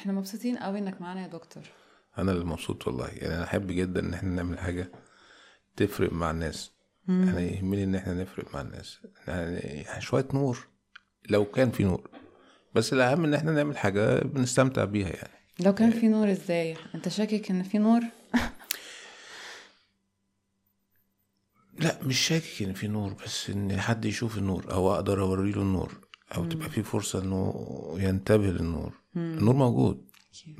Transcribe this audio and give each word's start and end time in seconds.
إحنا 0.00 0.12
مبسوطين 0.12 0.56
قوي 0.56 0.78
انك 0.78 1.00
معانا 1.00 1.22
يا 1.22 1.26
دكتور. 1.26 1.62
أنا 2.18 2.32
اللي 2.32 2.44
مبسوط 2.44 2.86
والله. 2.86 3.06
يعني 3.08 3.34
أنا 3.34 3.44
احب 3.44 3.66
جدا 3.66 4.00
ان 4.00 4.14
إحنا 4.14 4.30
نعمل 4.30 4.58
حاجة 4.58 4.92
تفرق 5.76 6.12
مع 6.12 6.30
الناس. 6.30 6.72
أنا 7.08 7.40
يهمني 7.40 7.84
ان 7.84 7.94
إحنا 7.94 8.14
نفرق 8.14 8.54
مع 8.54 8.60
الناس. 8.60 8.98
يعني 9.28 9.84
شوية 10.00 10.28
نور 10.34 10.68
لو 11.30 11.44
كان 11.44 11.70
في 11.70 11.84
نور. 11.84 12.10
بس 12.74 12.92
الأهم 12.92 13.24
ان 13.24 13.34
إحنا 13.34 13.52
نعمل 13.52 13.78
حاجة 13.78 14.18
بنستمتع 14.24 14.84
بيها 14.84 15.08
يعني. 15.08 15.40
لو 15.60 15.74
كان 15.74 15.90
في 15.90 16.08
نور 16.08 16.30
إزاي؟ 16.30 16.76
انت 16.94 17.08
شاكك 17.08 17.50
ان 17.50 17.62
في 17.62 17.78
نور؟ 17.78 18.00
لا 21.80 21.98
مش 22.02 22.18
شاكك 22.18 22.62
ان 22.62 22.72
في 22.72 22.88
نور 22.88 23.12
بس 23.24 23.50
ان 23.50 23.80
حد 23.80 24.04
يشوف 24.04 24.38
النور 24.38 24.72
أو 24.72 24.94
أقدر 24.94 25.20
اوري 25.20 25.52
له 25.52 25.62
النور. 25.62 26.09
أو 26.36 26.44
تبقى 26.44 26.68
في 26.70 26.82
فرصة 26.82 27.22
إنه 27.22 27.54
ينتبه 27.98 28.46
للنور. 28.46 28.92
النور 29.16 29.54
موجود 29.54 30.10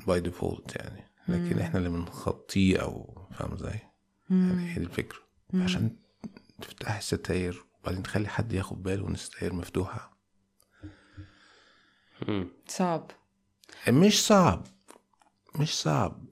by 0.07 0.19
default 0.19 0.75
يعني. 0.75 1.03
لكن 1.27 1.59
إحنا 1.59 1.77
اللي 1.79 1.89
بنغطيه 1.89 2.77
أو 2.77 3.21
فاهم 3.37 3.53
إزاي؟ 3.53 3.79
يعني 4.29 4.69
هي 4.69 4.73
دي 4.75 4.81
الفكرة. 4.85 5.19
عشان 5.53 5.95
تفتح 6.61 6.97
الستاير 6.97 7.65
وبعدين 7.83 8.03
تخلي 8.03 8.27
حد 8.27 8.53
ياخد 8.53 8.83
باله 8.83 9.07
إن 9.07 9.13
الستاير 9.13 9.53
مفتوحة. 9.53 10.17
صعب. 12.67 13.11
مش 13.89 14.25
صعب. 14.25 14.67
مش 15.59 15.81
صعب. 15.81 16.25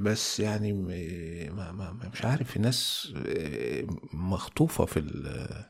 بس 0.00 0.40
يعني 0.40 0.72
ما 0.72 1.72
ما 1.72 1.92
ما- 1.92 2.10
مش 2.12 2.24
عارف. 2.24 2.50
في 2.52 2.58
ناس 2.58 3.12
آه، 3.16 3.86
مخطوفة 4.12 4.84
في 4.84 4.98
ال- 4.98 5.64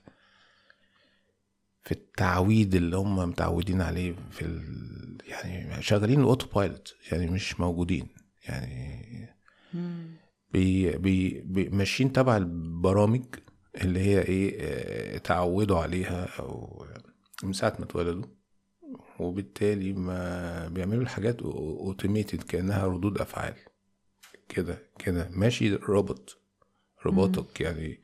في 1.89 1.93
التعويد 1.93 2.75
اللي 2.75 2.97
هم 2.97 3.17
متعودين 3.29 3.81
عليه 3.81 4.15
في 4.31 4.43
ال 4.43 5.19
يعني 5.29 5.83
شغالين 5.83 6.21
ال 6.21 6.47
autopilot 6.47 6.95
يعني 7.13 7.27
مش 7.27 7.61
موجودين 7.61 8.09
يعني 8.49 9.29
بي 10.53 10.99
بي 10.99 11.41
بي 11.41 11.69
ماشيين 11.69 12.13
تبع 12.13 12.37
البرامج 12.37 13.25
اللي 13.75 14.01
هي 14.01 14.23
إيه 14.23 14.57
آه، 14.61 15.17
اتعودوا 15.17 15.79
عليها 15.79 16.25
أو 16.39 16.87
من 17.43 17.53
ساعة 17.53 17.77
ما 17.79 17.85
اتولدوا 17.85 18.31
وبالتالي 19.21 19.93
ما 19.93 20.69
بيعملوا 20.69 21.03
الحاجات 21.03 21.43
automated 21.43 22.43
كأنها 22.43 22.87
ردود 22.87 23.19
أفعال. 23.21 23.55
كده 24.49 24.79
كده. 24.99 25.29
ماشي 25.33 25.75
روبوت 25.75 26.39
robotic 27.07 27.61
يعني 27.61 28.01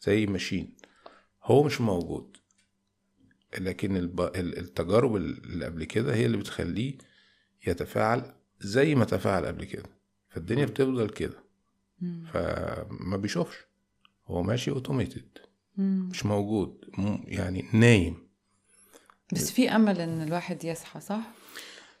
زي 0.00 0.26
ماشين 0.26 0.76
هو 1.42 1.62
مش 1.62 1.80
موجود. 1.80 2.33
لكن 3.58 3.96
الب... 3.96 4.20
ال- 4.20 4.58
التجارب 4.58 5.16
اللي 5.16 5.64
قبل 5.64 5.84
كده 5.84 6.14
هي 6.14 6.26
اللي 6.26 6.36
بتخليه 6.36 6.98
يتفاعل 7.66 8.34
زي 8.60 8.94
ما 8.94 9.04
تفاعل 9.04 9.46
قبل 9.46 9.64
كده. 9.64 9.84
فالدنيا 10.28 10.64
بتفضل 10.66 11.08
كده. 11.08 11.44
فما 12.32 13.16
بيشوفش. 13.16 13.56
هو 14.26 14.42
ماشي 14.42 14.70
automated 14.70 15.28
مش 15.78 16.26
موجود. 16.26 16.84
يعني 17.24 17.64
نايم. 17.72 18.28
بس 19.32 19.50
في 19.52 19.68
أمل 19.70 20.00
إن 20.00 20.22
الواحد 20.22 20.64
يصحى 20.64 21.00
صح؟ 21.00 21.30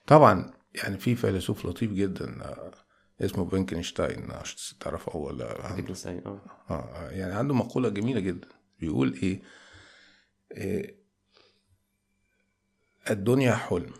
طبعا 0.06 0.52
يعني 0.74 0.98
في 0.98 1.14
فيلسوف 1.14 1.66
لطيف 1.66 1.92
جدا 1.92 2.42
آه، 2.44 2.72
اسمه 3.20 3.44
بنكنشتاين 3.44 4.30
عشان 4.30 4.78
تعرفه 4.78 5.12
هو 5.12 5.26
ولا 5.26 5.62
عنده 5.66 5.76
فيتجنشتاين 5.76 6.22
آه 6.26 6.40
آه 6.70 7.10
يعني 7.10 7.34
عنده 7.34 7.54
مقولة 7.54 7.88
جميلة 7.88 8.20
جدا. 8.20 8.48
بيقول 8.80 9.12
إيه, 9.22 9.42
إيه 10.52 11.03
الدنيا 13.10 13.54
حلم 13.54 13.92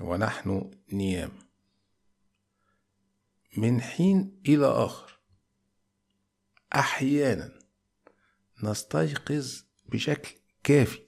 ونحن 0.00 0.70
نيام 0.92 1.30
من 3.56 3.80
حين 3.80 4.40
إلى 4.48 4.66
آخر. 4.66 5.18
أحيانا 6.74 7.52
نستيقظ 8.62 9.62
بشكل 9.88 10.34
كافي 10.64 10.98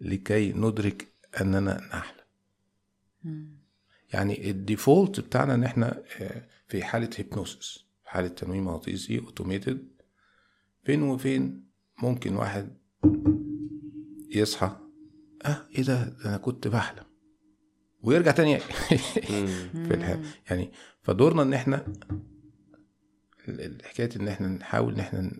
لكي 0.00 0.52
ندرك 0.52 1.12
أننا 1.40 1.80
نحلم. 1.80 2.24
يعني 4.12 4.50
ال 4.50 4.59
default 4.59 5.20
بتاعنا 5.20 5.54
إن 5.54 5.64
إحنا 5.64 6.02
آه، 6.20 6.48
في 6.68 6.84
حالة 6.84 7.10
hypnosis 7.16 7.84
في 8.04 8.10
حالة 8.10 8.28
تنويم 8.28 8.64
مغناطيسي 8.64 9.18
automated 9.18 9.88
فين 10.84 11.02
وفين 11.02 11.68
ممكن 12.02 12.36
واحد 12.36 12.78
يصحى 14.30 14.76
آه 15.44 15.66
إيه 15.74 15.82
ده؟ 15.82 16.04
ده 16.04 16.24
أنا 16.24 16.36
كنت 16.36 16.68
بحلم. 16.68 17.04
ويرجع 18.02 18.30
تاني 18.32 18.58
في 19.88 19.94
الحلم 19.94 20.24
يعني 20.50 20.72
فدورنا 21.02 21.42
إن 21.42 21.54
إحنا 21.54 21.86
حكاية 23.84 24.08
إن 24.16 24.28
إحنا 24.28 24.48
نحاول 24.48 24.94
إن 24.94 25.00
إحنا 25.00 25.30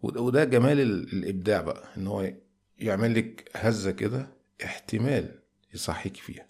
وده 0.00 0.44
جمال 0.44 0.80
ال- 0.80 1.12
الإبداع 1.12 1.60
بقى 1.60 1.84
إن 1.96 2.06
هو 2.06 2.32
يعمل 2.78 3.14
لك 3.14 3.50
هزة 3.56 3.90
كده 3.90 4.26
احتمال 4.64 5.42
يصحيك 5.74 6.16
فيها. 6.16 6.46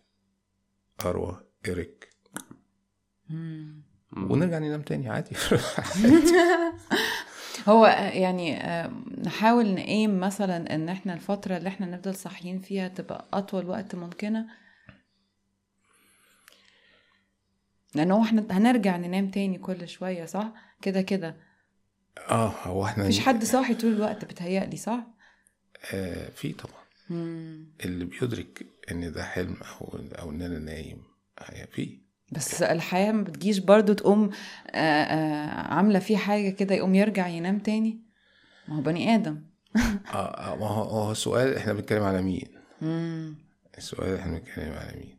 أروى 1.04 1.40
ايريك 1.68 2.08
ونرجع 4.16 4.58
ننام 4.58 4.82
تاني 4.82 5.08
عادي. 5.08 5.36
هو 7.68 7.86
آه، 7.86 8.10
يعني 8.10 8.56
آه، 8.64 8.92
نحاول 9.24 9.74
نقيم 9.74 10.20
مثلا 10.20 10.74
إن 10.74 10.88
إحنا 10.88 11.14
الفترة 11.14 11.56
اللي 11.56 11.68
إحنا 11.68 11.86
نفضل 11.86 12.14
صاحيين 12.14 12.58
فيها 12.60 12.88
تبقى 12.88 13.28
أطول 13.32 13.66
وقت 13.66 13.94
ممكنة. 13.94 14.46
لأنه 17.94 18.22
إحنا 18.22 18.46
هنرجع 18.50 18.96
ننام 18.96 19.30
تاني 19.30 19.58
كل 19.58 19.88
شوية 19.88 20.24
صح؟ 20.24 20.52
كده 20.82 21.02
كده. 21.02 21.36
آه 22.30 22.48
هو 22.48 22.84
إحنا 22.84 23.04
مفيش 23.04 23.20
حد 23.20 23.44
صاحي 23.44 23.74
طول 23.74 23.92
الوقت 23.92 24.24
بتهيألي 24.24 24.76
صح؟ 24.76 25.06
آه 25.94 26.28
في 26.30 26.52
طبعا. 26.52 26.82
اللي 27.84 28.04
بيدرك 28.04 28.66
إن 28.90 29.12
ده 29.12 29.24
حلم 29.24 29.56
أو 29.62 29.98
أو 30.18 30.30
ان 30.30 30.42
أنا 30.42 30.58
نايم 30.58 31.02
آه، 31.38 31.64
في. 31.64 32.02
بس 32.32 32.62
الحياة 32.62 33.12
ما 33.12 33.22
بتجيش 33.22 33.58
برضو 33.58 33.92
تقوم 33.92 34.30
آه، 34.70 34.76
آه، 34.78 35.74
عاملة 35.74 35.98
فيه 35.98 36.16
حاجة 36.16 36.50
كده 36.50 36.74
يقوم 36.74 36.94
يرجع 36.94 37.28
ينام 37.28 37.58
تاني؟ 37.58 38.00
ما 38.68 38.76
هو 38.76 38.80
بني 38.82 39.14
آدم. 39.14 39.42
آه 40.14 40.52
آه، 40.52 40.56
ما 40.56 40.66
هو 40.66 40.82
هو 40.82 41.10
السؤال 41.12 41.56
إحنا 41.56 41.72
بنتكلم 41.72 42.02
على 42.02 42.22
مين؟ 42.22 42.48
مم. 42.82 43.34
السؤال 43.78 44.16
إحنا 44.18 44.38
بنتكلم 44.38 44.72
على 44.72 44.96
مين؟ 44.98 45.18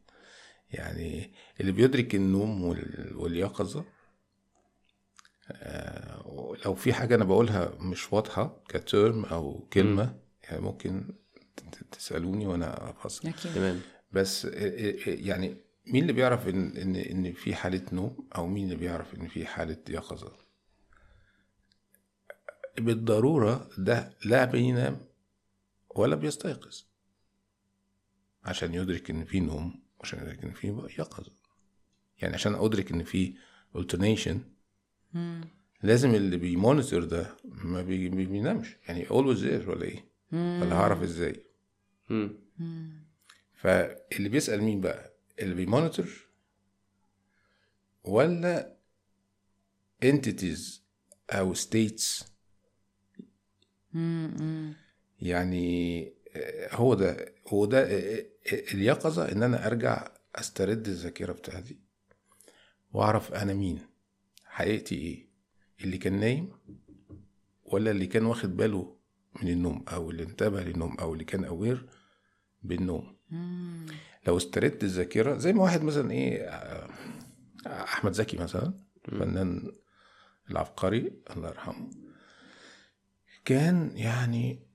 يعني 0.71 1.31
اللي 1.61 1.71
بيدرك 1.71 2.15
النوم 2.15 2.63
وال- 2.63 3.13
واليقظة 3.15 3.85
آه 5.51 6.55
لو 6.65 6.75
في 6.75 6.93
حاجة 6.93 7.15
أنا 7.15 7.23
بقولها 7.23 7.71
مش 7.79 8.13
واضحة 8.13 8.63
كترم 8.69 9.25
أو 9.25 9.67
كلمة 9.73 10.15
يعني 10.43 10.61
ممكن 10.61 11.13
ت- 11.55 11.83
تسألوني 11.97 12.47
وأنا 12.47 12.89
أفصل. 12.89 13.27
أكيد. 13.27 13.53
تمام. 13.53 13.81
بس 14.11 14.45
يعني 15.05 15.57
مين 15.87 16.01
اللي 16.01 16.13
بيعرف 16.13 16.47
ان 16.47 16.77
ان 16.77 16.95
إن 16.95 17.33
في 17.33 17.55
حالة 17.55 17.85
نوم 17.93 18.27
أو 18.35 18.47
مين 18.47 18.63
اللي 18.65 18.75
بيعرف 18.75 19.15
إن 19.15 19.27
في 19.27 19.45
حالة 19.45 19.77
يقظة؟ 19.89 20.31
بالضرورة 22.77 23.69
ده 23.77 24.17
لا 24.25 24.45
بينام 24.45 24.97
ولا 25.95 26.15
بيستيقظ. 26.15 26.83
عشان 28.43 28.73
يدرك 28.73 29.09
إن 29.09 29.25
في 29.25 29.39
نوم 29.39 29.83
عشان 30.01 30.19
يدرك 30.19 30.43
إن 30.43 30.51
في 30.51 30.67
يقظة. 30.99 31.31
يعني 32.21 32.33
عشان 32.33 32.55
أدرك 32.55 32.91
إن 32.91 33.03
في 33.03 33.33
alternation 33.77 34.35
لازم 35.83 36.15
اللي 36.15 36.37
بي 36.37 36.52
monitor 36.52 37.03
ده 37.03 37.35
ما 37.43 37.81
بي- 37.81 38.09
بي- 38.09 38.25
بينامش. 38.25 38.75
يعني 38.87 39.05
always 39.05 39.37
there 39.39 39.67
ولا 39.69 39.83
إيه؟ 39.83 40.05
ولا 40.31 40.75
هعرف 40.75 41.01
إزاي. 41.03 41.43
فاللي 43.53 44.29
بيسأل 44.29 44.63
مين 44.63 44.81
بقى؟ 44.81 45.12
اللي 45.39 45.55
بي 45.55 45.71
monitor 45.71 46.27
ولا 48.03 48.75
entities 50.05 50.79
أو 51.29 51.53
states 51.55 52.23
يعني 55.21 56.07
آه، 56.35 56.75
هو 56.75 56.93
ده 56.93 57.33
هو 57.47 57.65
ده 57.65 57.79
آه، 57.83 58.25
آه، 58.53 58.63
اليقظة 58.73 59.31
إن 59.31 59.43
أنا 59.43 59.67
أرجع 59.67 60.11
أسترد 60.35 60.87
الذاكرة 60.87 61.33
بتاعتي 61.33 61.77
وأعرف 62.93 63.33
أنا 63.33 63.53
مين 63.53 63.79
حقيقتي 64.45 64.95
إيه؟ 64.95 65.27
اللي 65.83 65.97
كان 65.97 66.19
نايم 66.19 66.51
ولا 67.65 67.91
اللي 67.91 68.07
كان 68.07 68.25
واخد 68.25 68.57
باله 68.57 68.97
من 69.43 69.49
النوم 69.49 69.85
أو 69.87 70.11
اللي 70.11 70.23
انتبه 70.23 70.61
للنوم 70.63 70.97
أو 70.99 71.13
اللي 71.13 71.23
كان 71.25 71.43
اوير 71.45 71.89
بالنوم؟ 72.63 73.15
لو 74.27 74.37
استردت 74.37 74.83
الذاكرة 74.83 75.37
زي 75.37 75.53
ما 75.53 75.63
واحد 75.63 75.83
مثلا 75.83 76.11
إيه 76.11 76.49
أحمد 77.67 78.11
زكي 78.13 78.37
مثلا 78.37 78.73
الفنان 79.07 79.71
العبقري 80.51 81.11
الله 81.29 81.49
يرحمه 81.49 81.89
كان 83.45 83.97
يعني 83.97 84.67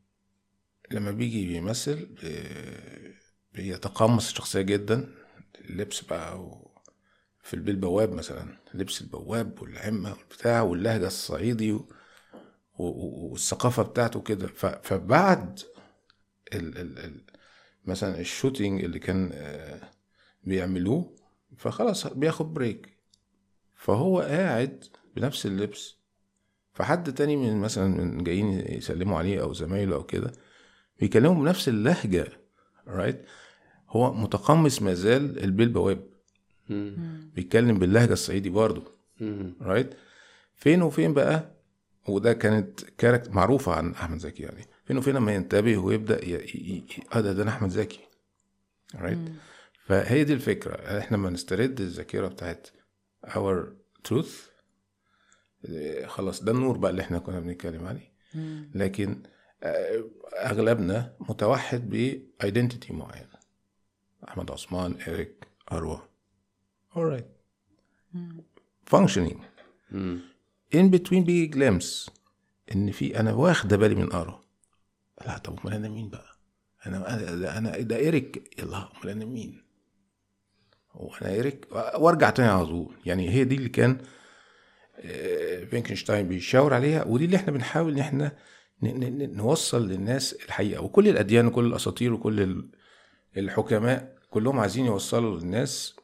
لما 0.91 1.11
بيجي 1.11 1.47
بيمثل 1.47 2.15
آه، 2.25 3.15
بيتقمص 3.53 4.29
الشخصية 4.31 4.61
جدا 4.61 5.15
اللبس 5.61 6.01
بقى 6.01 6.41
و... 6.41 6.69
في 7.43 7.55
البيت 7.55 7.75
البواب 7.75 8.13
مثلا 8.13 8.57
لبس 8.75 9.01
البواب 9.03 9.63
والعمة 9.63 10.13
والبتاع 10.13 10.63
واللهجة 10.63 11.07
الصعيدي 11.07 11.73
و... 11.73 11.77
و... 12.79 12.85
و- 12.85 13.29
والثقافة 13.33 13.83
بتاعته 13.83 14.21
كده. 14.23 14.47
ف... 14.47 14.67
فبعد 14.67 15.61
ال... 16.55 16.79
ال... 16.79 16.99
ال... 16.99 17.25
مثلا 17.89 18.21
الشوتينج 18.21 18.85
اللي 18.85 18.99
كان 18.99 19.31
آه، 19.35 19.81
بيعملوه 20.45 21.11
فخلاص 21.57 22.07
بياخد 22.07 22.55
break. 22.55 22.99
فهو 23.75 24.21
قاعد 24.21 24.85
بنفس 25.17 25.47
اللبس. 25.47 25.97
فحد 26.75 27.15
تاني 27.15 27.37
من 27.37 27.57
مثلا 27.61 28.05
من 28.05 28.25
جايين 28.25 28.65
يسلموا 28.69 29.19
عليه 29.19 29.43
أو 29.43 29.53
زمايله 29.53 29.97
أو 29.97 30.03
كده 30.03 30.33
بيكلموا 31.01 31.35
بنفس 31.43 31.69
اللهجة 31.69 32.29
right 32.87 33.23
هو 33.89 34.15
متقمص 34.15 34.83
ما 34.83 34.95
زال 34.95 35.45
البيه 35.45 35.69
البواب. 35.69 36.07
بيتكلم 37.35 37.79
باللهجة 37.79 38.13
الصعيدي 38.13 38.51
برضه. 38.51 38.83
right 39.61 39.95
فين 40.55 40.83
وفين 40.83 41.15
بقى؟ 41.15 41.51
وده 42.09 42.33
كانت 42.33 42.81
character 42.99 43.29
معروفة 43.31 43.73
عن 43.73 43.93
أحمد 43.93 44.19
زكي 44.19 44.43
يعني. 44.43 44.65
فين 44.89 44.99
وفين 44.99 45.15
لما 45.15 45.35
ينتبه 45.35 45.77
ويبدأ 45.77 46.25
ي... 46.25 46.31
ي... 46.35 46.77
ي... 46.77 46.85
آه 47.13 47.21
ده 47.21 47.33
ده 47.33 47.43
أنا 47.43 47.51
احمد 47.51 47.71
زكي 47.71 48.01
right 48.95 49.19
فهي 49.87 50.25
دي 50.25 50.33
الفكرة. 50.33 50.99
إحنا 50.99 51.17
لما 51.17 51.31
نسترد 51.31 51.81
الذاكرة 51.81 52.29
بتاعت 52.29 52.69
our 53.27 53.65
truth 54.09 54.49
إيه، 55.65 56.07
خلاص 56.07 56.43
ده 56.43 56.53
النور 56.53 56.79
بقى 56.79 56.91
اللي 56.91 57.03
إحنا 57.03 57.19
كنا 57.19 57.41
بنتكلم 57.41 57.87
عليه. 57.87 58.13
لكن 58.75 59.23
آه، 59.63 60.05
أغلبنا 60.37 61.17
متوحد 61.21 61.91
ب 61.91 62.02
identity 62.02 62.93
معينه 62.93 63.39
أحمد 64.29 64.51
عثمان 64.51 64.95
إريك 65.09 65.47
أروى. 65.73 66.03
Alright 66.97 67.25
functioning. 68.95 69.39
in 70.75 70.91
between 70.91 71.13
بيجي 71.25 71.51
glimpse 71.53 72.11
إن 72.75 72.91
في 72.93 73.21
أنا 73.21 73.33
واخدة 73.33 73.77
بالي 73.77 73.95
من 73.95 74.13
ارى 74.13 74.41
لا 75.27 75.39
طب 75.39 75.59
أمال 75.61 75.75
أنا 75.75 75.89
مين 75.89 76.09
بقى؟ 76.09 76.27
أنا 76.87 77.59
أنا 77.59 77.79
ده 77.79 77.97
إيريك. 77.97 78.59
يلا 78.59 78.77
أمال 78.97 79.09
أنا 79.09 79.25
مين؟ 79.25 79.63
هو 80.93 81.15
أنا 81.23 81.31
إيريك؟ 81.31 81.67
وأرجع 81.73 82.31
تاني 82.31 82.49
على 82.49 82.67
طول. 82.67 82.97
يعني 83.07 83.31
هي 83.31 83.45
دي 83.45 83.55
اللي 83.55 83.69
كان 83.69 83.99
آه، 85.01 85.65
فرانكنشتاين 85.65 86.29
بيشاور 86.29 86.75
عليها 86.75 87.05
ودي 87.05 87.25
اللي 87.25 87.37
إحنا 87.37 87.53
بنحاول 87.53 87.93
إن 87.93 87.99
إحنا 87.99 88.37
نوصل 88.83 89.89
للناس 89.89 90.33
الحقيقة. 90.33 90.83
وكل 90.83 91.09
الأديان 91.09 91.47
وكل 91.47 91.67
الأساطير 91.67 92.13
وكل 92.13 92.41
ال- 92.41 92.69
الحكماء 93.37 94.19
كلهم 94.31 94.61
عايزين 94.61 94.87
يوصلوا 94.87 95.39
للناس 95.41 95.97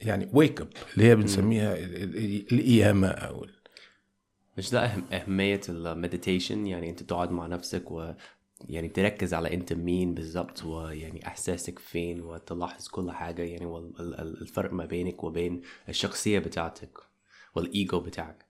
يعني 0.00 0.28
wake 0.32 0.60
up 0.60 0.68
اللي 0.94 1.04
هي 1.04 1.16
بنسميها 1.16 1.74
ال- 1.76 1.96
ال- 2.16 2.52
القيامة 2.52 3.08
أو 3.08 3.46
مش 4.58 4.70
ده 4.70 4.84
أهم 4.84 5.04
أهمية 5.12 5.60
المديتيشن 5.68 6.66
يعني 6.66 6.90
أنت 6.90 7.02
تقعد 7.02 7.30
مع 7.30 7.46
نفسك 7.46 7.90
و 7.90 8.12
يعني 8.68 8.88
تركز 8.88 9.34
على 9.34 9.54
أنت 9.54 9.72
مين 9.72 10.14
بالظبط 10.14 10.64
ويعني 10.64 11.26
إحساسك 11.26 11.78
فين 11.78 12.20
وتلاحظ 12.20 12.88
كل 12.88 13.10
حاجة 13.10 13.42
يعني 13.42 13.66
والفرق 13.66 14.72
ما 14.72 14.84
بينك 14.84 15.24
وبين 15.24 15.62
الشخصية 15.88 16.38
بتاعتك 16.38 16.98
والإيجو 17.54 18.00
بتاعك. 18.00 18.46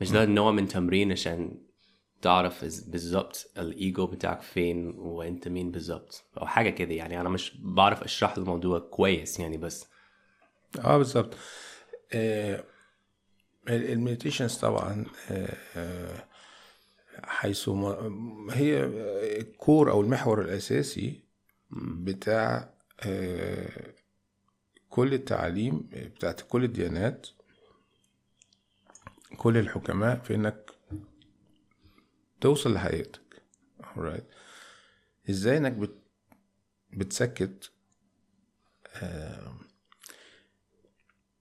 مش 0.00 0.10
ده 0.10 0.24
نوع 0.24 0.50
من 0.50 0.68
تمرين 0.68 1.12
عشان 1.12 1.62
تعرف 2.22 2.64
بالظبط 2.88 3.50
الإيجو 3.58 4.06
بتاعك 4.06 4.42
فين 4.42 4.88
وأنت 4.96 5.48
مين 5.48 5.70
بالظبط 5.70 6.24
أو 6.38 6.46
حاجة 6.46 6.70
كده 6.70 6.94
يعني. 6.94 7.20
أنا 7.20 7.28
مش 7.28 7.56
بعرف 7.60 8.02
أشرح 8.02 8.36
الموضوع 8.36 8.78
كويس 8.78 9.40
يعني 9.40 9.56
بس. 9.56 9.86
آه 10.84 10.98
بالظبط. 10.98 11.34
آه 12.12 12.64
المديتيشنز 13.68 14.54
طبعا 14.56 15.06
آه 15.30 15.56
آه، 15.76 16.24
حيث 17.30 17.68
ما 17.68 18.56
هي 18.56 18.84
الكور 19.40 19.90
أو 19.90 20.00
المحور 20.00 20.40
الأساسي 20.40 21.24
بتاع 21.70 22.74
آه 23.00 23.94
كل 24.88 25.14
التعاليم 25.14 25.88
بتاعت 25.92 26.40
كل 26.40 26.64
الديانات 26.64 27.26
كل 29.36 29.56
الحكماء 29.56 30.18
في 30.18 30.34
إنك 30.34 30.70
توصل 32.40 32.74
لحقيقتك. 32.74 33.42
إزاي 35.30 35.56
إنك 35.56 35.72
بت 35.72 35.94
بتسكت 36.92 37.72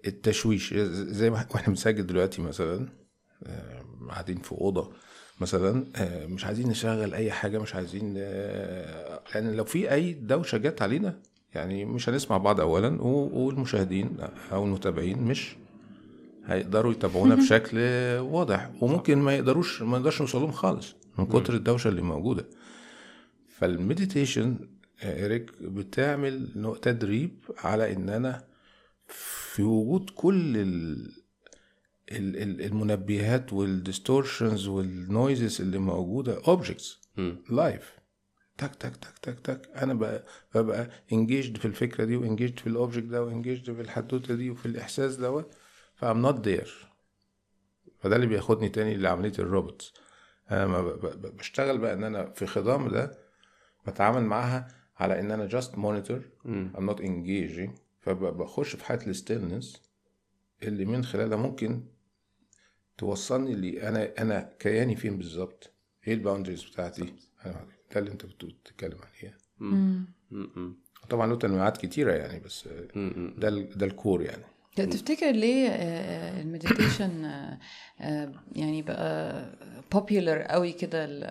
التشويش 0.06 0.74
زي 0.74 1.30
ما 1.30 1.48
وإحنا 1.52 1.68
بنسجل 1.68 2.08
دلوقتي 2.08 2.42
مثلا 2.42 2.90
آه، 3.44 3.86
قاعدين 4.10 4.42
في 4.42 4.52
أوضة 4.52 4.94
مثلا 5.40 5.86
آه، 5.96 6.26
مش 6.26 6.46
عايزين 6.46 6.70
نشغل 6.70 7.14
أي 7.14 7.32
حاجة 7.32 7.60
مش 7.60 7.76
عايزين 7.76 8.14
آه، 8.18 9.22
لأن 9.36 9.56
لو 9.56 9.64
في 9.64 9.92
أي 9.92 10.14
دوشة 10.14 10.58
جت 10.58 10.82
علينا 10.82 11.20
يعني 11.56 11.86
مش 11.86 12.10
هنسمع 12.10 12.38
بعض 12.38 12.60
اولا 12.60 13.02
والمشاهدين 13.02 14.18
أو 14.52 14.66
المتابعين 14.66 15.22
مش 15.24 15.56
هيقدروا 16.46 16.92
يتابعونا 16.92 17.36
بشكل 17.36 17.78
واضح 18.20 18.72
وممكن 18.82 19.18
ما 19.18 19.36
يقدروش 19.36 19.82
ما 19.82 19.98
نقدرش 19.98 20.22
نوصل 20.22 20.42
لهم 20.42 20.52
خالص 20.52 20.96
من 21.18 21.26
كتر 21.26 21.54
الدوشة 21.54 21.88
اللي 21.88 22.02
موجودة. 22.02 22.46
فال 23.48 23.66
meditation 23.66 24.56
يا 25.04 25.16
ايريك 25.16 25.52
بتعمل 25.62 26.50
تدريب 26.82 27.32
على 27.58 27.94
إن 27.94 28.10
أنا 28.10 28.44
في 29.08 29.64
وجود 29.64 30.10
كل 30.16 30.58
المنبهات 32.12 33.54
وال 33.54 33.71
distortions 33.71 34.68
وال 34.68 34.91
noises 34.91 35.62
اللي 35.62 35.78
موجودة. 35.78 36.42
objects. 36.48 37.00
live 37.50 38.00
تك 38.58 38.76
تك 38.76 38.96
تك 38.96 39.18
تك 39.22 39.40
تك. 39.40 39.70
أنا 39.76 39.94
بقى 39.94 40.26
ببقى 40.56 40.90
engaged 41.14 41.58
في 41.58 41.66
الفكرة 41.66 42.04
دي 42.06 42.16
و 42.16 42.21
engaged 42.21 42.60
في 42.60 42.68
ال 42.68 42.73
object 42.73 43.06
ده 43.06 43.24
وانجيجد 43.24 43.74
في 43.76 43.82
الحدوتة 43.82 44.36
دي 44.36 44.50
وفي 44.50 44.66
الإحساس 44.66 45.16
دوت 45.16 45.54
ف 45.96 46.02
I'm 46.02 46.22
not 46.22 46.48
there 46.48 46.88
فده 48.00 48.16
اللي 48.16 48.28
بياخدني 48.28 48.70
تاني 48.70 48.96
لعملية 48.98 49.34
ال 49.40 49.47
robots 49.47 49.94
أنا 50.52 50.68
ما 50.68 50.82
بشتغل 51.16 51.78
بقى 51.78 51.94
إن 51.94 52.04
أنا 52.04 52.30
في 52.30 52.46
خضم 52.46 52.88
ده 52.88 53.18
بتعامل 53.88 54.24
معاها 54.24 54.68
على 54.98 55.20
إن 55.20 55.32
أنا 55.32 55.46
just 55.46 55.78
monitor. 55.78 56.22
I'm 56.46 56.90
not 56.90 57.00
engaging. 57.00 57.70
فبخش 58.00 58.76
في 58.76 58.86
حالة 58.86 59.08
ال 59.08 59.15
stillness 59.15 59.82
اللي 60.64 60.86
من 60.86 61.04
خلالها 61.04 61.38
ممكن 61.38 61.84
توصلني 63.00 63.56
لي. 63.56 63.88
أنا 63.90 64.14
أنا 64.20 64.50
كياني 64.60 64.96
فين 64.96 65.18
بالظبط؟ 65.18 65.74
إيه 66.08 66.14
ال 66.14 66.18
boundaries 66.18 66.64
بتاعتي؟ 66.64 67.14
ده 67.92 68.00
اللي 68.00 68.12
أنت 68.12 68.26
بت- 68.26 68.46
بتتكلم 68.46 68.98
عليه 69.02 69.38
مم. 69.60 70.06
مم. 70.32 70.78
طبعا 71.10 71.28
له 71.28 71.36
تنويعات 71.36 71.78
كتيرة 71.78 72.14
يعني 72.14 72.40
بس. 72.40 72.68
ده 73.38 73.48
ال- 73.48 73.78
ده 73.78 73.86
ال 73.86 73.93
core 73.93 74.22
يعني. 74.22 74.44
تفتكر 74.76 75.32
ليه 75.32 75.68
ال 76.42 76.49
meditation 76.49 77.26
يعني 78.56 78.82
بقى 78.82 79.46
popular 79.96 80.52
قوي 80.52 80.72
كده 80.72 81.06
ال- 81.06 81.24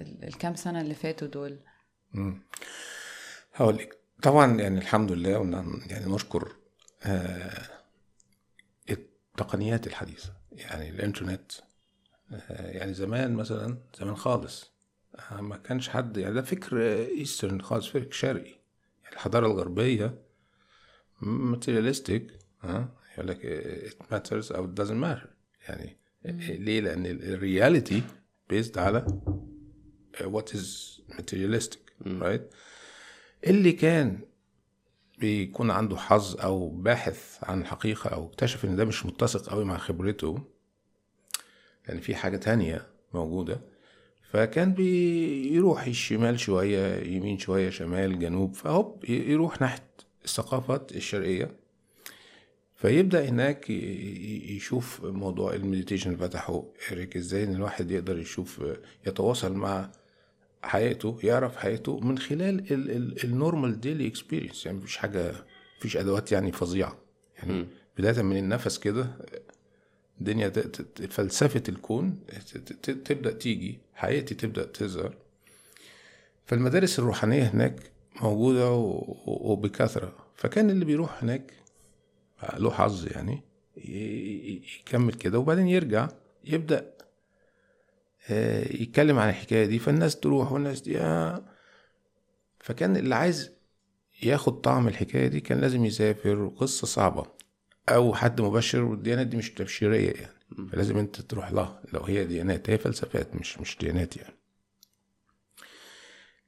ال- 0.00 0.24
الكام 0.24 0.54
سنة 0.54 0.80
اللي 0.80 0.94
فاتوا 0.94 1.28
دول. 1.28 1.58
هقول 3.54 3.76
لك. 3.76 3.98
طبعا 4.22 4.60
يعني 4.60 4.78
الحمد 4.78 5.12
لله 5.12 5.30
يعني 5.86 6.14
نشكر 6.14 6.56
آه، 7.02 7.68
التقنيات 8.90 9.86
الحديثة. 9.86 10.39
يعني 10.52 10.90
الإنترنت 10.90 11.52
آه، 12.32 12.70
يعني 12.70 12.94
زمان 12.94 13.34
مثلا 13.34 13.78
زمان 14.00 14.16
خالص 14.16 14.72
آه، 15.32 15.40
ما 15.40 15.56
كانش 15.56 15.88
حد 15.88 16.16
يعني 16.16 16.34
ده 16.34 16.42
فكر 16.42 16.82
eastern 16.92 17.62
خالص 17.62 17.86
فكر 17.88 18.10
شرقي. 18.10 18.60
يعني 19.04 19.14
الحضارة 19.14 19.46
الغربية 19.46 20.18
materialistic 21.20 22.38
ها 22.60 22.94
يقول 23.14 23.28
لك 23.28 23.40
it 23.90 24.04
matters 24.14 24.52
أو 24.54 24.66
it 24.66 24.78
doesn't 24.80 25.04
matter. 25.04 25.26
يعني 25.68 25.96
ليه؟ 26.24 26.80
لأن 26.80 27.06
ال 27.06 27.18
reality 27.18 28.02
based 28.48 28.78
على 28.78 29.06
what 30.18 30.52
is 30.56 31.00
materialistic 31.12 31.78
right 32.06 32.54
اللي 33.46 33.72
كان 33.72 34.20
بيكون 35.20 35.70
عنده 35.70 35.96
حظ 35.96 36.40
أو 36.40 36.68
باحث 36.68 37.38
عن 37.42 37.60
الحقيقة 37.60 38.08
أو 38.10 38.26
اكتشف 38.26 38.64
إن 38.64 38.76
ده 38.76 38.84
مش 38.84 39.06
متسق 39.06 39.50
قوي 39.50 39.64
مع 39.64 39.78
خبرته 39.78 40.38
لأن 41.88 42.00
في 42.00 42.14
حاجة 42.14 42.36
تانية 42.36 42.86
موجودة 43.14 43.60
فكان 44.30 44.72
بيروح 44.74 45.86
الشمال 45.86 46.40
شوية 46.40 47.02
يمين 47.16 47.38
شوية 47.38 47.70
شمال 47.70 48.18
جنوب 48.18 48.54
فهوب 48.54 49.04
يروح 49.10 49.60
ناحية 49.60 49.90
الثقافات 50.24 50.92
الشرقية 50.96 51.50
فيبدأ 52.76 53.28
هناك 53.28 53.70
يشوف 54.50 55.04
موضوع 55.04 55.54
ال 55.54 55.59
meditation 55.59 56.12
اللي 56.12 56.28
فتحه 56.28 56.64
إيريك 56.90 57.16
إزاي 57.16 57.44
إن 57.44 57.54
الواحد 57.54 57.90
يقدر 57.90 58.18
يشوف 58.18 58.62
يتواصل 59.06 59.52
مع 59.52 59.90
حياته 60.62 61.18
يعرف 61.22 61.56
حياته 61.56 62.00
من 62.00 62.18
خلال 62.18 62.64
ال 63.24 63.32
normal 63.32 63.80
daily 63.80 64.06
experience 64.06 64.66
يعني 64.66 64.78
مفيش 64.78 64.96
حاجة 64.96 65.34
مفيش 65.78 65.96
أدوات 65.96 66.32
يعني 66.32 66.52
فظيعة. 66.52 66.98
يعني. 67.38 67.66
بداية 67.98 68.22
من 68.22 68.36
النفس 68.36 68.78
كده 68.78 69.06
الدنيا 70.20 70.52
فلسفة 71.10 71.62
الكون 71.68 72.20
تبدأ 72.82 73.32
تيجي 73.32 73.78
حياتي 73.94 74.34
تبدأ 74.34 74.64
تظهر. 74.64 75.14
فالمدارس 76.46 76.98
الروحانية 76.98 77.42
هناك 77.42 77.80
موجودة 78.22 78.72
وبكثرة. 79.26 80.12
فكان 80.36 80.70
اللي 80.70 80.84
بيروح 80.84 81.22
هناك 81.22 81.52
له 82.58 82.70
حظ 82.70 83.06
يعني 83.06 83.42
يكمل 83.76 85.14
كده 85.14 85.38
وبعدين 85.38 85.68
يرجع 85.68 86.08
يبدأ 86.44 86.92
يتكلم 88.28 89.18
عن 89.18 89.28
الحكاية 89.28 89.66
دي 89.66 89.78
فالناس 89.78 90.20
تروح 90.20 90.52
والناس 90.52 90.80
دي 90.80 90.98
آه. 90.98 91.44
فكان 92.60 92.96
اللي 92.96 93.14
عايز 93.14 93.50
ياخد 94.22 94.60
طعم 94.60 94.88
الحكاية 94.88 95.26
دي 95.26 95.40
كان 95.40 95.60
لازم 95.60 95.84
يسافر 95.84 96.48
قصة 96.56 96.86
صعبة. 96.86 97.26
أو 97.88 98.14
حد 98.14 98.40
مبشر 98.40 98.82
والديانات 98.82 99.26
دي 99.26 99.36
مش 99.36 99.50
تبشيرية 99.54 100.10
يعني. 100.10 100.34
فلازم 100.72 100.96
انت 100.98 101.20
تروح 101.20 101.52
لها. 101.52 101.82
لو 101.92 102.00
هي 102.00 102.24
ديانات 102.24 102.70
هي 102.70 102.78
فلسفات 102.78 103.34
مش 103.34 103.58
مش 103.58 103.78
ديانات 103.80 104.16
يعني. 104.16 104.34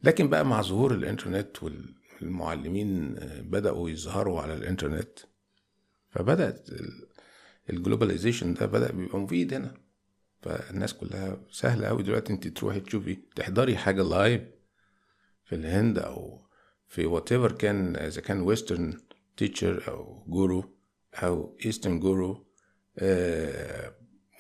لكن 0.02 0.28
بقى 0.28 0.44
مع 0.44 0.62
ظهور 0.62 0.94
الإنترنت 0.94 1.56
والمعلمين 1.62 3.16
آه، 3.18 3.40
بدأوا 3.40 3.90
يظهروا 3.90 4.40
على 4.40 4.54
الإنترنت 4.54 5.18
فبدأت 6.10 6.68
ال 7.70 7.76
globalization 7.76 8.54
ده 8.54 8.66
بدأ 8.66 8.92
بيبقى 8.92 9.18
مفيد 9.18 9.54
هنا. 9.54 9.74
فالناس 10.42 10.94
كلها 10.94 11.40
سهلة 11.50 11.86
قوي 11.88 12.02
دلوقتي 12.02 12.32
انت 12.32 12.48
تروحي 12.48 12.80
تشوفي 12.80 13.18
تحضري 13.36 13.76
حاجة 13.76 14.02
live 14.02 14.42
في 15.44 15.54
الهند 15.54 15.98
أو 15.98 16.46
في 16.88 17.06
whatever 17.06 17.52
كان 17.52 17.96
إذا 17.96 18.20
كان 18.20 18.40
western 18.40 19.00
teacher 19.36 19.88
أو 19.88 20.24
guru 20.26 20.76
أو 21.14 21.56
eastern 21.64 22.00
guru 22.00 22.46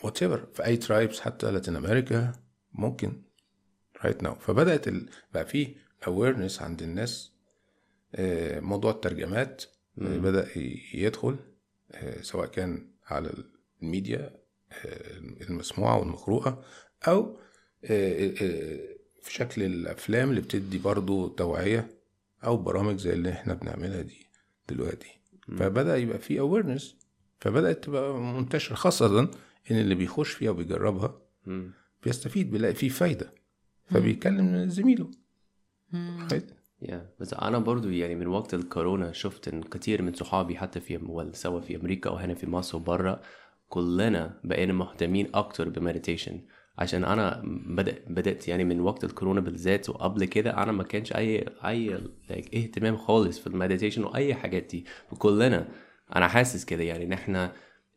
whatever 0.04 0.46
في 0.54 0.64
أي 0.64 0.76
tribes 0.76 1.20
حتى 1.20 1.50
Latin 1.50 1.76
America 1.76 2.32
ممكن 2.72 3.22
right 4.04 4.22
now 4.22 4.34
فبدأت 4.34 4.88
ال... 4.88 5.08
بقى 5.34 5.46
في 5.46 5.76
awareness 6.06 6.62
عند 6.62 6.82
الناس 6.82 7.32
آه، 8.14 8.60
موضوع 8.60 8.90
الترجمات 8.90 9.64
بدأ 9.96 10.48
يدخل 10.94 11.36
آه، 11.92 12.20
سواء 12.22 12.46
كان 12.46 12.90
على 13.06 13.32
الميديا 13.82 14.41
آه، 14.86 15.18
المسموعة 15.50 15.98
والمقروءة 15.98 16.64
أو 17.08 17.38
آه، 17.84 18.32
آه، 18.42 18.78
في 19.22 19.32
شكل 19.34 19.62
الأفلام 19.62 20.30
اللي 20.30 20.40
بتدي 20.40 20.78
برضو 20.78 21.28
توعية 21.28 21.86
أو 22.44 22.56
برامج 22.56 22.98
زي 22.98 23.12
اللي 23.12 23.30
إحنا 23.32 23.54
بنعملها 23.54 24.02
دي 24.02 24.26
دلوقتي. 24.68 25.20
فبدأ 25.58 25.96
يبقى 25.96 26.18
في 26.18 26.40
awareness 26.40 26.96
فبدأت 27.40 27.84
تبقى 27.84 28.18
منتشرة 28.20 28.74
خاصة 28.74 29.20
إن 29.70 29.76
اللي 29.76 29.94
بيخش 29.94 30.30
فيها 30.30 30.50
وبيجربها. 30.50 31.22
بيستفيد 32.04 32.50
بيلاقي 32.50 32.74
فيه 32.74 32.88
فايدة. 32.88 33.34
فبيكلم 33.90 34.68
زميله? 34.68 35.10
يا 36.82 37.10
بس 37.20 37.34
أنا 37.34 37.58
برضو 37.58 37.88
يعني 37.88 38.14
من 38.14 38.26
وقت 38.26 38.54
الكورونا 38.54 39.12
شفت 39.12 39.48
إن 39.48 39.62
كتير 39.62 40.02
من 40.02 40.14
صحابي 40.14 40.56
حتى 40.56 40.80
في 40.80 41.30
سواء 41.32 41.62
في 41.62 41.76
أمريكا 41.76 42.10
أو 42.10 42.16
هنا 42.16 42.34
في 42.34 42.46
مصر 42.46 42.76
وبره 42.76 43.20
كلنا 43.72 44.40
بقينا 44.44 44.72
مهتمين 44.72 45.28
أكتر 45.34 45.68
ب 45.68 45.75
meditation 45.75 46.40
عشان 46.78 47.04
أنا 47.04 47.42
بدأ 47.66 47.98
بدأت 48.06 48.48
يعني 48.48 48.64
من 48.64 48.80
وقت 48.80 49.04
الكورونا 49.04 49.40
بالذات 49.40 49.90
وقبل 49.90 50.24
كده 50.24 50.62
أنا 50.62 50.72
ما 50.72 50.82
كانش 50.82 51.12
اي 51.12 51.44
أي 51.64 51.98
like 52.30 52.56
اهتمام 52.56 52.96
خالص 52.96 53.38
في 53.38 53.46
ال 53.46 53.51
meditation 53.51 54.04
وأي 54.04 54.34
حاجات 54.34 54.62
دي. 54.70 54.84
وكلنا 55.12 55.68
أنا 56.16 56.28
حاسس 56.28 56.64
كده 56.64 56.82
يعني 56.82 57.04
إن 57.04 57.12
إحنا 57.12 57.52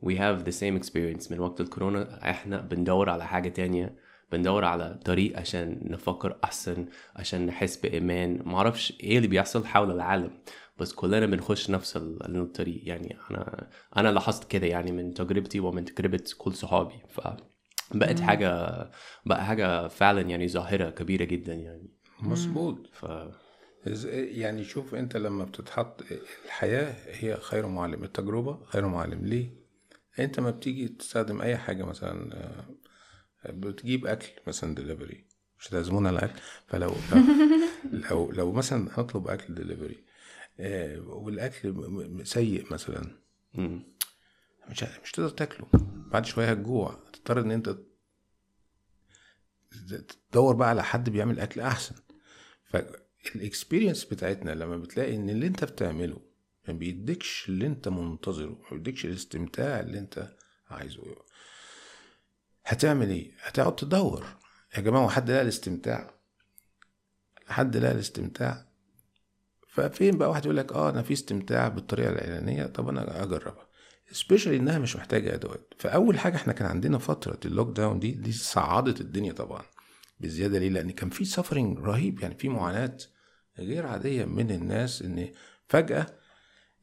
we 0.05 0.13
have 0.13 0.45
the 0.47 0.55
same 0.55 0.83
experience. 0.83 1.31
من 1.31 1.39
وقت 1.39 1.61
الكورونا 1.61 2.29
إحنا 2.29 2.61
بندور 2.61 3.09
على 3.09 3.25
حاجة 3.25 3.49
تانية. 3.49 3.95
بندور 4.31 4.65
على 4.65 4.99
طريق 5.05 5.39
عشان 5.39 5.79
نفكر 5.83 6.37
أحسن 6.43 6.85
عشان 7.15 7.45
نحس 7.45 7.77
بإيمان. 7.77 8.39
معرفش 8.45 8.97
إيه 9.03 9.17
اللي 9.17 9.27
بيحصل 9.27 9.65
حول 9.65 9.91
العالم. 9.91 10.31
بس 10.77 10.93
كلنا 10.93 11.25
بنخش 11.25 11.69
نفس 11.69 11.97
ال- 11.97 12.37
الطريق 12.41 12.81
يعني 12.83 13.17
أنا 13.31 13.69
أنا 13.97 14.11
لاحظت 14.11 14.51
كده 14.51 14.67
يعني 14.67 14.91
من 14.91 15.13
تجربتي 15.13 15.59
ومن 15.59 15.85
تجربة 15.85 16.23
كل 16.37 16.53
صحابي. 16.53 16.93
فبقت 17.09 18.19
حاجة 18.19 18.49
بقى 19.25 19.45
حاجة 19.45 19.87
فعلا 19.87 20.21
يعني 20.21 20.47
ظاهرة 20.47 20.89
كبيرة 20.89 21.23
جدا 21.23 21.53
يعني. 21.53 21.89
مظبوط. 22.21 22.87
ف 22.93 23.05
يعني 24.11 24.63
شوف 24.63 24.95
أنت 24.95 25.17
لما 25.17 25.45
بتتحط 25.45 26.03
الحياة 26.45 26.95
هي 27.07 27.37
خير 27.37 27.67
معلم 27.67 28.03
التجربة 28.03 28.63
خير 28.65 28.87
معلم 28.87 29.25
ليه؟ 29.25 29.49
أنت 30.19 30.39
ما 30.39 30.51
بتيجي 30.51 30.87
تستخدم 30.87 31.41
أي 31.41 31.57
حاجة 31.57 31.83
مثلا 31.83 32.35
آه، 32.35 33.51
بتجيب 33.51 34.05
أكل 34.07 34.27
مثلا 34.47 34.75
دليفري 34.75 35.25
مش 35.59 35.69
هتعزمونا 35.69 36.09
على 36.09 36.17
الأكل. 36.19 36.39
فلو 36.67 36.89
لو 37.11 37.21
لو, 38.11 38.31
لو 38.31 38.51
مثلا 38.51 38.87
هطلب 38.93 39.27
أكل 39.27 39.55
دليفري 39.55 39.97
والأكل 40.59 41.71
م- 41.71 42.17
م- 42.17 42.23
سيء 42.23 42.73
مثلا. 42.73 43.17
مش 44.69 44.83
مش 45.03 45.11
تقدر 45.11 45.29
تاكله. 45.29 45.67
بعد 46.11 46.25
شوية 46.25 46.51
هتجوع. 46.51 46.99
تضطر 47.13 47.39
إن 47.39 47.51
أنت 47.51 47.75
تدور 50.31 50.55
بقى 50.55 50.69
على 50.69 50.83
حد 50.83 51.09
بيعمل 51.09 51.39
أكل 51.39 51.61
أحسن. 51.61 51.95
فال 52.65 52.89
experience 52.89 54.05
بتاعتنا 54.05 54.51
لما 54.51 54.77
بتلاقي 54.77 55.15
إن 55.15 55.29
اللي 55.29 55.47
أنت 55.47 55.63
بتعمله 55.63 56.21
ما 56.67 56.73
بيديكش 56.73 57.49
اللي 57.49 57.67
أنت 57.67 57.87
منتظره 57.87 58.49
ما 58.49 58.69
بيديكش 58.77 59.05
الاستمتاع 59.05 59.79
اللي 59.79 59.99
أنت 59.99 60.35
عايزه. 60.69 61.15
هتعمل 62.65 63.09
إيه؟ 63.09 63.31
هتقعد 63.41 63.75
تدور. 63.75 64.25
يا 64.77 64.81
جماعة 64.81 65.09
حد 65.09 65.31
لقى 65.31 65.41
الاستمتاع؟ 65.41 66.13
حد 67.47 67.77
لقى 67.77 67.91
الاستمتاع؟ 67.91 68.64
ففين 69.75 70.17
بقى 70.17 70.29
واحد 70.29 70.45
يقول 70.45 70.57
لك 70.57 70.73
آه 70.73 70.89
أنا 70.89 71.01
في 71.01 71.13
استمتاع 71.13 71.67
بالطريقة 71.67 72.09
الإعلانية 72.09 72.65
طب 72.65 72.89
أنا 72.89 73.23
أجربها. 73.23 73.67
specially 74.11 74.57
إنها 74.57 74.79
مش 74.79 74.95
محتاجة 74.95 75.33
أدوات. 75.35 75.73
فأول 75.79 76.19
حاجة 76.19 76.35
إحنا 76.35 76.53
كان 76.53 76.67
عندنا 76.67 76.97
فترة 76.97 77.39
ال 77.45 77.75
lockdown 77.77 77.99
دي 77.99 78.11
دي 78.11 78.31
صعدت 78.31 79.01
الدنيا 79.01 79.33
طبعا 79.33 79.61
بزيادة. 80.19 80.59
ليه؟ 80.59 80.69
لأن 80.69 80.91
كان 80.91 81.09
في 81.09 81.25
suffering 81.25 81.79
رهيب. 81.79 82.19
يعني 82.19 82.35
في 82.35 82.49
معاناة 82.49 82.97
غير 83.59 83.87
عادية 83.87 84.25
من 84.25 84.51
الناس 84.51 85.01
إن 85.01 85.29
فجأة 85.67 86.05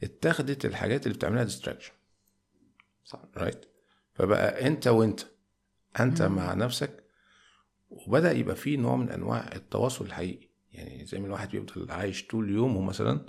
اتخذت 0.02 0.64
الحاجات 0.64 1.06
اللي 1.06 1.16
بتعملها 1.18 1.44
distraction 1.44 1.92
صح 3.04 3.22
right 3.36 3.64
فبقى 4.14 4.66
أنت 4.66 4.86
وأنت 4.88 5.20
أنت 6.00 6.22
مع 6.22 6.54
نفسك 6.54 7.04
وبدأ 7.90 8.32
يبقى 8.32 8.56
في 8.56 8.76
نوع 8.76 8.96
من 8.96 9.08
أنواع 9.10 9.50
التواصل 9.54 10.04
الحقيقي. 10.04 10.48
يعني 10.72 11.06
زي 11.06 11.20
ما 11.20 11.26
الواحد 11.26 11.48
بيفضل 11.50 11.90
عايش 11.90 12.26
طول 12.26 12.50
يومه 12.50 12.80
مثلا 12.80 13.26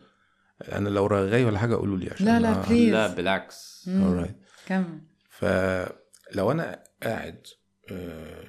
أنا 0.72 0.90
لو 0.90 1.06
رغاي 1.06 1.46
ولا 1.46 1.60
حاجة 1.60 1.76
قولوا 1.76 1.98
لي 1.98 2.10
عشان 2.10 2.26
لا، 2.26 2.40
لا، 2.40 2.64
أنا- 2.64 2.66
please. 2.68 2.72
لا 2.72 3.08
بالعكس. 3.16 3.90
alright. 3.90 4.66
كمل. 4.68 5.02
فلو 5.30 6.52
أنا 6.52 6.84
قاعد 7.04 7.48
آه، 7.92 8.48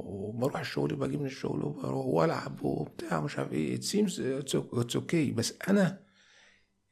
وبروح 0.00 0.60
الشغل 0.60 0.92
وباجي 0.92 1.16
من 1.16 1.26
الشغل 1.26 1.64
وبروح 1.64 2.06
وألعب 2.06 2.62
وبتاع 2.64 3.20
مش 3.20 3.38
عارف 3.38 3.52
إيه 3.52 3.80
it 3.80 3.84
seems 3.84 4.10
it's 4.44 4.96
okay. 4.96 5.34
بس 5.34 5.54
أنا 5.68 6.00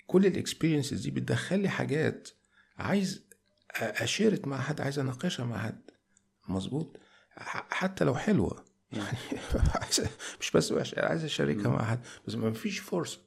كل 0.06 0.26
ال 0.26 0.33
experiences 0.33 1.00
دي 1.00 1.10
بتدخل 1.10 1.58
لي 1.60 1.68
حاجات 1.68 2.28
عايز 2.78 3.24
أ 3.76 3.86
share 3.86 4.36
ـها 4.36 4.46
مع 4.46 4.60
حد 4.60 4.80
عايز 4.80 4.98
أناقشها 4.98 5.44
مع 5.46 5.58
حد. 5.58 5.90
مظبوط؟ 6.48 6.96
ح- 7.36 7.66
حتى 7.70 8.04
لو 8.04 8.14
حلوة. 8.14 8.64
يعني 8.92 9.18
عايز- 9.80 10.06
مش 10.40 10.50
بس 10.50 10.72
أنا 10.72 11.06
عايز 11.08 11.24
أشاركها 11.24 11.68
مع 11.68 11.84
حد 11.84 12.00
بس 12.26 12.34
ما 12.34 12.52
فيش 12.52 12.78
فرصة. 12.78 13.18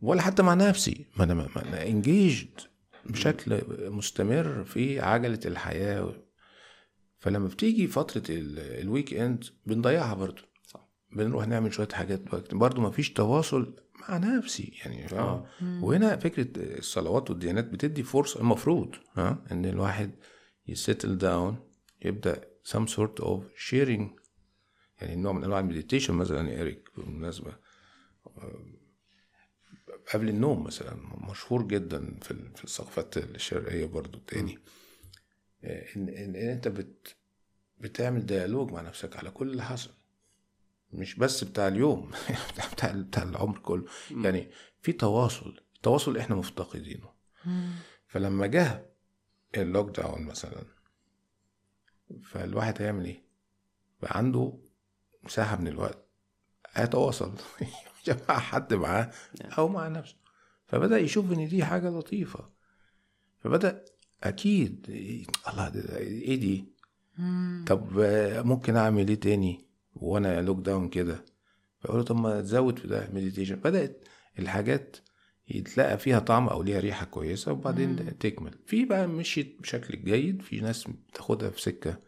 ولا 0.00 0.22
حتى 0.22 0.42
مع 0.42 0.54
نفسي. 0.54 1.06
ما 1.16 1.24
أنا 1.24 1.34
ما 1.34 1.48
أنا 1.56 1.86
engaged 1.86 2.60
بشكل 3.06 3.62
مستمر 3.90 4.64
في 4.64 5.00
عجلة 5.00 5.40
الحياة. 5.44 6.14
فلما 7.18 7.48
بتيجي 7.48 7.86
فترة 7.86 8.22
ال- 8.30 8.58
ال 8.82 9.14
weekend 9.14 9.44
بنضيعها 9.66 10.14
برضو 10.14 10.42
صح. 10.66 10.88
بنروح 11.12 11.46
نعمل 11.46 11.72
شوية 11.74 11.88
حاجات 11.92 12.20
برضو 12.54 12.80
ما 12.80 12.90
فيش 12.90 13.12
تواصل 13.12 13.76
مع 14.08 14.16
نفسي. 14.18 14.72
يعني 14.84 15.06
آه. 15.12 15.46
وهنا 15.62 16.16
فكرة 16.16 16.48
الصلوات 16.56 17.30
والديانات 17.30 17.64
بتدي 17.64 18.02
فرصة 18.02 18.40
المفروض 18.40 18.94
ها 19.16 19.44
إن 19.52 19.64
الواحد 19.64 20.10
ي 20.68 20.75
settle 20.75 21.18
down 21.18 21.56
يبدأ 22.04 22.40
some 22.68 22.86
sort 22.88 23.22
of 23.24 23.40
sharing 23.70 24.02
يعني 25.00 25.16
نوع 25.16 25.32
من 25.32 25.44
أنواع 25.44 25.60
ال 25.60 25.65
meditation 25.65 26.14
مثلا 26.14 26.50
يا 26.50 26.60
اريك 26.62 26.88
بالمناسبة 26.96 27.56
آه، 28.26 28.64
قبل 30.14 30.28
النوم 30.28 30.64
مثلا 30.64 30.96
مشهور 31.30 31.62
جدا 31.68 32.18
في 32.22 32.34
في 32.56 32.64
الثقافات 32.64 33.16
الشرقية 33.16 33.84
برضو 33.86 34.18
تاني 34.18 34.58
آه، 35.64 35.86
ان 35.96 36.08
ان 36.08 36.36
إن 36.36 36.48
أنت 36.50 36.68
بت 36.68 37.16
بتعمل 37.80 38.26
dialogue 38.26 38.72
مع 38.72 38.80
نفسك 38.80 39.16
على 39.16 39.30
كل 39.30 39.50
اللي 39.50 39.62
حصل. 39.62 39.90
مش 40.92 41.14
بس 41.14 41.44
بتاع 41.44 41.68
اليوم 41.68 42.10
بتاع 42.72 42.92
بتاع 42.92 43.22
العمر 43.22 43.58
كله. 43.58 43.86
يعني 44.10 44.50
في 44.82 44.92
تواصل 44.92 45.60
التواصل 45.76 46.16
إحنا 46.16 46.36
مفتقدينه. 46.36 47.10
فلما 48.06 48.46
جه 48.46 48.90
ال 49.56 49.96
lockdown 49.96 50.22
مثلا 50.22 50.64
فالواحد 52.22 52.82
هيعمل 52.82 53.04
إيه؟ 53.04 53.22
بقى 54.02 54.18
عنده 54.18 54.58
مساحة 55.26 55.56
من 55.56 55.68
الوقت 55.68 56.08
هيتواصل. 56.72 57.32
يجمع 58.08 58.38
حد 58.38 58.74
معاه 58.74 59.10
أو 59.58 59.68
مع 59.68 59.88
نفسه. 59.88 60.16
فبدأ 60.66 60.98
يشوف 60.98 61.32
إن 61.32 61.48
دي 61.48 61.64
حاجة 61.64 61.88
لطيفة. 61.90 62.50
فبدأ 63.38 63.84
أكيد 64.24 64.86
الله 65.48 65.68
ده 65.68 65.98
إيه 65.98 66.40
دي؟ 66.40 66.76
طب 67.66 67.88
ممكن 68.46 68.76
أعمل 68.76 69.08
إيه 69.08 69.20
تاني 69.20 69.66
وأنا 69.94 70.42
lockdown 70.42 70.88
كده؟ 70.88 71.24
فقلت 71.80 72.08
طب 72.08 72.16
ما 72.16 72.40
تزود 72.40 72.78
في 72.78 72.88
ده 72.88 73.08
meditation 73.12 73.56
بدأت 73.56 74.04
الحاجات 74.38 74.96
يتلاقى 75.48 75.98
فيها 75.98 76.18
طعم 76.18 76.48
أو 76.48 76.62
ليها 76.62 76.80
ريحة 76.80 77.06
كويسة 77.06 77.52
وبعدين 77.52 78.18
تكمل. 78.18 78.54
في 78.66 78.84
بقى 78.84 79.06
مشيت 79.06 79.56
بشكل 79.60 80.04
جيد 80.04 80.42
في 80.42 80.60
ناس 80.60 80.84
بتاخدها 80.84 81.50
في 81.50 81.60
سكة 81.62 81.98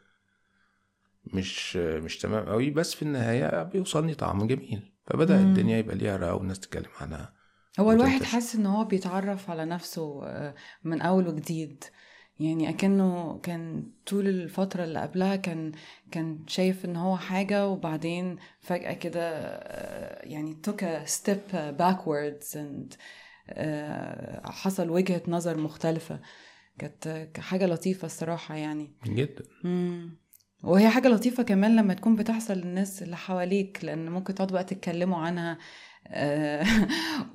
مش 1.35 1.77
مش 1.77 2.19
تمام 2.19 2.45
قوي 2.45 2.71
بس 2.71 2.95
في 2.95 3.03
النهاية 3.03 3.63
بيوصلني 3.63 4.15
طعم 4.15 4.47
جميل. 4.47 4.93
فبدأ 5.07 5.41
الدنيا 5.41 5.79
يبقى 5.79 5.97
ليها 5.97 6.17
رأي 6.17 6.31
والناس 6.31 6.61
تتكلم 6.61 6.91
عنها. 7.01 7.33
هو 7.81 7.93
الواحد. 7.93 8.23
حاسس 8.23 8.55
إن 8.55 8.67
هو 8.67 8.85
بيتعرف 8.85 9.51
على 9.51 9.65
نفسه 9.65 10.27
آه، 10.27 10.55
من 10.85 11.01
أول 11.03 11.29
وجديد. 11.29 11.85
يعني 12.41 12.69
أكنه 12.69 13.39
كان 13.43 13.91
طول 14.07 14.27
الفترة 14.27 14.85
اللي 14.85 15.01
قبلها 15.01 15.37
كان 15.37 15.73
كان 16.11 16.39
شايف 16.47 16.85
إن 16.85 16.97
هو 16.97 17.17
حاجة 17.17 17.69
وبعدين 17.69 18.37
فجأة 18.61 18.93
كده 18.93 19.31
آه، 19.31 20.27
يعني 20.27 20.57
took 20.69 20.81
a 20.83 21.09
step 21.11 21.53
backwards 21.79 22.55
and 22.57 22.97
آه، 23.51 24.51
حصل 24.51 24.91
وجهة 24.91 25.23
نظر 25.29 25.57
مختلفة. 25.57 26.21
كانت 26.79 27.31
حاجة 27.39 27.67
لطيفة 27.67 28.07
الصراحة 28.07 28.55
يعني. 28.55 28.93
جدا. 29.07 29.45
مم. 29.65 30.19
وهي 30.63 30.89
حاجة 30.91 31.09
لطيفة 31.09 31.43
كمان 31.43 31.77
لما 31.77 31.95
تكون 31.95 32.17
بتحصل 32.17 32.55
للناس 32.55 33.03
اللي 33.03 33.17
حواليك 33.17 33.85
لأن 33.85 34.09
ممكن 34.11 34.35
تقعدوا 34.35 34.55
بقى 34.55 34.65
تتكلموا 34.65 35.19
عنها 35.19 35.59
آه، 36.09 36.65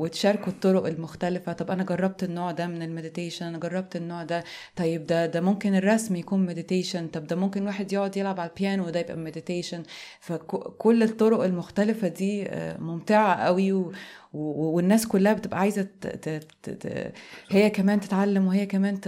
وتشاركوا 0.00 0.52
الطرق 0.52 0.86
المختلفة 0.86 1.52
طب 1.52 1.70
أنا 1.70 1.84
جربت 1.84 2.24
النوع 2.24 2.50
ده 2.52 2.66
من 2.66 2.82
ال 2.82 2.88
meditation 2.88 3.46
أنا 3.46 3.58
جربت 3.58 3.96
النوع 3.96 4.22
ده 4.24 4.44
طيب 4.76 5.06
ده 5.06 5.26
ده 5.26 5.40
ممكن 5.40 5.74
الرسم 5.74 6.16
يكون 6.16 6.46
meditation 6.46 7.08
طب 7.08 7.26
ده 7.26 7.36
ممكن 7.36 7.66
واحد 7.66 7.92
يقعد 7.92 8.16
يلعب 8.16 8.40
على 8.40 8.50
البيانو 8.50 8.86
وده 8.86 9.00
يبقى 9.00 9.16
meditation 9.16 9.82
فكل 10.20 11.02
الطرق 11.02 11.40
المختلفة 11.42 12.08
دي 12.08 12.46
آه، 12.48 12.78
ممتعة 12.80 13.36
قوي 13.44 13.72
و 13.72 13.92
والناس 14.32 15.06
كلها 15.06 15.32
بتبقى 15.32 15.58
عايزة 15.60 15.82
ت... 15.82 16.06
ت... 16.06 16.28
ت... 16.70 17.12
هي 17.50 17.70
كمان 17.70 18.00
تتعلم 18.00 18.46
وهي 18.46 18.66
كمان. 18.66 19.00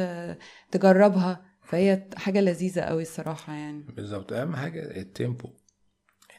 تجربها 0.71 1.50
فهي 1.70 2.02
حاجة 2.16 2.40
لذيذة 2.40 2.80
قوي 2.80 3.02
الصراحة 3.02 3.52
يعني. 3.52 3.82
بالظبط. 3.82 4.32
أهم 4.32 4.56
حاجة 4.56 4.96
التيمبو 5.00 5.50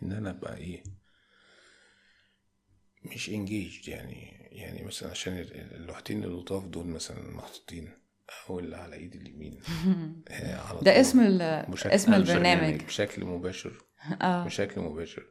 إن 0.03 0.11
أنا 0.11 0.29
أبقى 0.29 0.57
إيه 0.57 0.83
مش 3.05 3.29
انجيجد 3.29 3.87
يعني 3.87 4.47
يعني 4.51 4.83
مثلا 4.83 5.11
عشان 5.11 5.37
ال- 5.37 5.75
اللوحتين 5.75 6.23
اللطاف 6.23 6.65
دول 6.65 6.87
مثلا 6.87 7.31
محطوطين 7.35 7.89
أو 8.49 8.59
اللي 8.59 8.77
على 8.77 8.95
ايدي 8.95 9.17
اليمين. 9.17 9.59
آه، 10.29 10.57
على. 10.61 10.79
ده 10.81 10.99
اسم 11.01 11.19
اسم 11.85 12.13
البرنامج. 12.13 12.81
بشكل 12.83 13.25
مباشر. 13.25 13.83
آه. 14.21 14.45
بشكل 14.45 14.81
مباشر. 14.81 15.23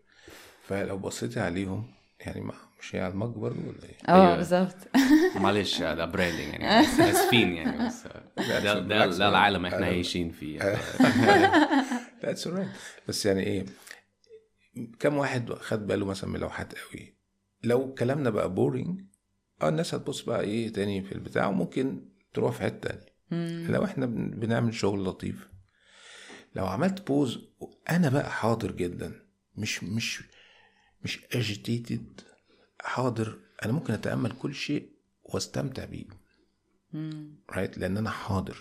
فلو 0.69 0.99
بصيتي 0.99 1.41
عليهم 1.41 1.95
يعني 2.21 2.41
ما 2.41 2.55
مش 2.81 2.95
هي 2.95 3.01
على 3.01 3.13
ال 3.13 3.18
mug 3.18 3.35
برضه 3.35 3.59
ولا 3.61 3.85
إيه؟ 3.85 3.97
آه 4.09 4.23
أيوة. 4.27 4.37
بالظبط. 4.37 4.77
معلش 5.41 5.81
ده 5.83 6.05
branding 6.13 6.53
يعني. 6.61 6.87
بس 6.87 7.01
اسفين 7.01 7.53
يعني؟ 7.53 7.87
بس 7.87 8.05
ده 8.37 8.81
ده. 8.81 9.07
ده 9.07 9.29
العالم 9.29 9.67
إحنا 9.67 9.87
عايشين 9.87 10.31
فيه. 10.31 10.59
that's 12.25 12.47
right 12.47 12.69
بس 13.09 13.27
يعني 13.27 13.43
إيه؟ 13.43 13.67
كم 14.99 15.17
واحد 15.17 15.53
خد 15.53 15.87
باله 15.87 16.07
مثلا 16.07 16.31
من 16.31 16.41
لوحات 16.41 16.73
قوي؟ 16.75 17.15
لو 17.65 17.95
كلامنا 17.95 18.31
بقى 18.31 18.55
boring 18.55 19.01
آه 19.63 19.69
الناس 19.69 19.95
هتبص 19.95 20.21
بقى 20.23 20.41
إيه 20.41 20.73
تاني 20.73 21.03
في 21.03 21.13
البتاع 21.13 21.47
وممكن 21.47 22.09
تروح 22.35 22.53
في 22.55 22.63
حتة 22.63 22.89
تانية. 23.31 23.67
لو 23.71 23.85
إحنا 23.85 24.07
بن- 24.07 24.31
بنعمل 24.31 24.75
شغل 24.75 25.05
لطيف 25.05 25.49
لو 26.55 26.67
عملت 26.67 27.07
pause 27.07 27.39
أنا 27.91 28.09
بقى 28.09 28.31
حاضر 28.31 28.73
جدا. 28.73 29.13
مش 29.57 29.85
مش 29.85 30.23
مش 31.05 31.25
agitated 31.33 32.21
حاضر. 32.81 33.39
أنا 33.65 33.73
ممكن 33.73 33.93
أتأمل 33.93 34.33
كل 34.39 34.55
شيء 34.55 34.93
وأستمتع 35.23 35.85
بيه. 35.85 36.07
right 37.51 37.79
لأن 37.79 37.97
أنا 37.97 38.11
حاضر. 38.11 38.59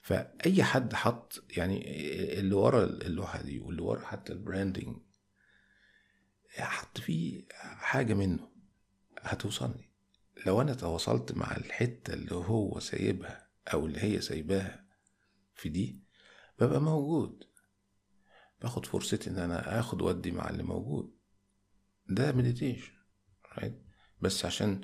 فأي 0.00 0.62
حد 0.64 0.94
حط 0.94 1.44
يعني 1.56 1.84
اللي 2.38 2.54
ورا 2.54 2.84
اللوحة 2.84 3.42
دي 3.42 3.58
واللي 3.58 3.82
ورا 3.82 4.06
حتى 4.06 4.32
ال 4.32 4.39
branding 4.39 4.96
حط 6.58 7.00
فيه 7.00 7.44
حاجة 7.60 8.14
منه. 8.14 8.48
هتوصلني. 9.20 9.90
لو 10.46 10.60
أنا 10.60 10.74
تواصلت 10.74 11.32
مع 11.32 11.56
الحتة 11.56 12.14
اللي 12.14 12.34
هو 12.34 12.80
سايبها 12.80 13.48
أو 13.72 13.86
اللي 13.86 14.02
هي 14.02 14.20
سايباها 14.20 14.84
في 15.54 15.68
دي 15.68 16.00
ببقى 16.60 16.80
موجود. 16.80 17.44
باخد 18.62 18.86
فرصتي 18.86 19.30
إن 19.30 19.38
أنا 19.38 19.80
آخد 19.80 20.02
ودي 20.02 20.30
مع 20.30 20.50
اللي 20.50 20.62
موجود. 20.62 21.10
ده 22.08 22.32
meditation 22.32 22.92
right? 23.58 23.72
بس 24.20 24.44
عشان 24.44 24.80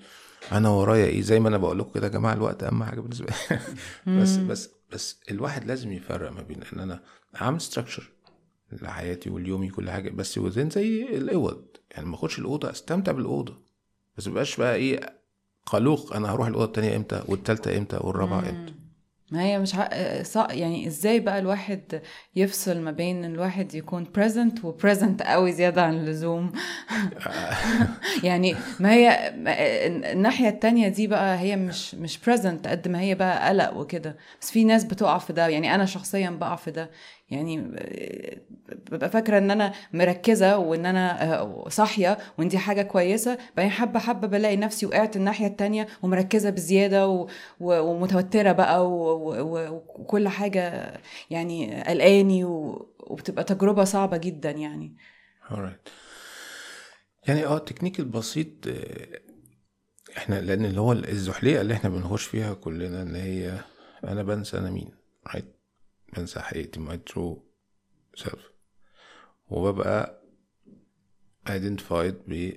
أنا 0.52 0.68
ورايا 0.68 1.06
إيه؟ 1.06 1.20
زي 1.22 1.40
ما 1.40 1.48
أنا 1.48 1.58
بقول 1.58 1.78
لكم 1.78 1.92
كده 1.92 2.06
يا 2.06 2.12
جماعة 2.12 2.32
الوقت 2.34 2.62
أهم 2.62 2.84
حاجة 2.84 3.00
بالنسبة 3.00 3.26
لي. 3.26 3.58
بس 4.20 4.36
بس 4.36 4.70
بس 4.92 5.20
الواحد 5.30 5.64
لازم 5.64 5.92
يفرق 5.92 6.32
ما 6.32 6.42
بين 6.42 6.62
إن 6.62 6.78
أنا 6.80 7.02
عامل 7.34 7.60
structure 7.60 8.12
لحياتي 8.72 9.30
وليومي 9.30 9.68
كل 9.68 9.90
حاجة 9.90 10.10
بس 10.10 10.38
وزين 10.38 10.70
زي 10.70 11.02
الأوض. 11.16 11.66
يعني 11.90 12.06
ما 12.06 12.14
اخدش 12.14 12.38
الأوضة 12.38 12.70
أستمتع 12.70 13.12
بالأوضة. 13.12 13.62
بس 14.16 14.28
مبقاش 14.28 14.56
بقى 14.56 14.74
إيه 14.74 15.22
قلوق 15.66 16.16
أنا 16.16 16.32
هروح 16.32 16.46
الأوضة 16.46 16.64
التانية 16.64 16.96
إمتى؟ 16.96 17.22
والتالتة 17.28 17.78
إمتى؟ 17.78 17.96
والرابعة 18.00 18.38
إمتى؟ 18.50 18.74
ما 19.32 19.42
هي 19.42 19.58
مش 19.58 19.74
ع... 19.74 19.88
يعني 20.50 20.86
إزاي 20.86 21.20
بقى 21.20 21.38
الواحد 21.38 22.02
يفصل 22.36 22.80
ما 22.80 22.90
بين 22.90 23.24
الواحد 23.24 23.74
يكون 23.74 24.06
present 24.18 24.64
و 24.64 24.78
present 24.78 25.22
قوي 25.22 25.52
زيادة 25.52 25.82
عن 25.82 25.94
اللزوم؟ 25.94 26.52
يعني 28.24 28.54
ما 28.80 28.92
هي 28.92 29.32
الناحية 30.12 30.48
التانية 30.48 30.88
دي 30.88 31.06
بقى 31.06 31.38
هي 31.38 31.56
مش 31.56 31.94
مش 31.94 32.18
present 32.18 32.68
قد 32.68 32.88
ما 32.88 33.00
هي 33.00 33.14
بقى 33.14 33.48
قلق 33.48 33.76
وكده. 33.76 34.16
بس 34.40 34.50
في 34.50 34.64
ناس 34.64 34.84
بتقع 34.84 35.18
في 35.18 35.32
ده 35.32 35.48
يعني 35.48 35.74
أنا 35.74 35.84
شخصيا 35.84 36.30
بقع 36.30 36.56
في 36.56 36.70
ده. 36.70 36.90
يعني 37.30 37.58
ببقى 38.90 39.10
فاكرة 39.10 39.38
إن 39.38 39.50
أنا 39.50 39.72
مركزة 39.92 40.58
وإن 40.58 40.86
أنا 40.86 41.34
آه، 41.40 41.68
صاحية 41.68 42.18
وإن 42.38 42.48
دي 42.48 42.58
حاجة 42.58 42.82
كويسة 42.82 43.38
بعدين 43.56 43.72
حبة 43.72 44.00
حبة 44.00 44.28
بلاقي 44.28 44.56
نفسي 44.56 44.86
وقعت 44.86 45.16
الناحية 45.16 45.46
التانية 45.46 45.86
ومركزة 46.02 46.50
بزيادة 46.50 47.08
و... 47.08 47.28
و... 47.60 47.80
ومتوترة 47.80 48.52
بقى. 48.52 48.86
وكل 49.70 50.28
حاجة 50.28 50.92
يعني 51.30 51.82
قلقاني. 51.82 52.44
وبتبقى 52.44 53.44
تجربة 53.44 53.84
صعبة 53.84 54.16
جدا 54.16 54.50
يعني 54.50 54.96
alright. 55.50 55.90
يعني 57.28 57.46
آه 57.46 57.56
التكنيك 57.56 58.00
البسيط 58.00 58.66
آه، 58.66 59.20
إحنا 60.16 60.40
لأن 60.40 60.64
اللي 60.64 60.80
هو 60.80 60.92
الزحليقة 60.92 61.60
اللي 61.60 61.74
إحنا 61.74 61.90
بنخش 61.90 62.24
فيها 62.24 62.54
كلنا 62.54 63.02
إن 63.02 63.14
هي 63.14 63.58
أنا 64.04 64.22
بنسى 64.22 64.58
أنا 64.58 64.70
مين 64.70 64.90
right? 65.28 65.61
بنسى 66.16 66.40
حقيقتي 66.40 66.80
my 66.86 67.12
true 67.12 67.38
self 68.24 68.40
وببقى 69.50 70.22
identified 71.48 72.14
ب 72.28 72.52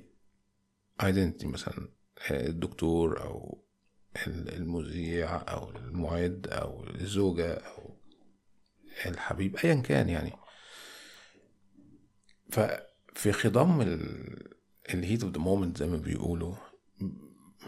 identity 1.01 1.45
مثلا 1.45 1.89
آه، 2.31 2.47
الدكتور 2.47 3.21
ال- 4.27 4.53
المذيع 4.55 5.35
أو 5.53 5.69
المعد 5.69 6.47
أو 6.47 6.83
الزوجة 6.83 7.53
أو 7.53 7.95
الحبيب 9.05 9.55
ايا 9.55 9.75
كان 9.75 10.09
يعني. 10.09 10.31
ففي 12.49 13.31
خضم 13.31 13.81
ال 14.93 14.99
heat 14.99 15.23
of 15.23 15.33
the 15.33 15.39
moment 15.39 15.77
زي 15.77 15.87
ما 15.87 15.97
بيقولوا 15.97 16.55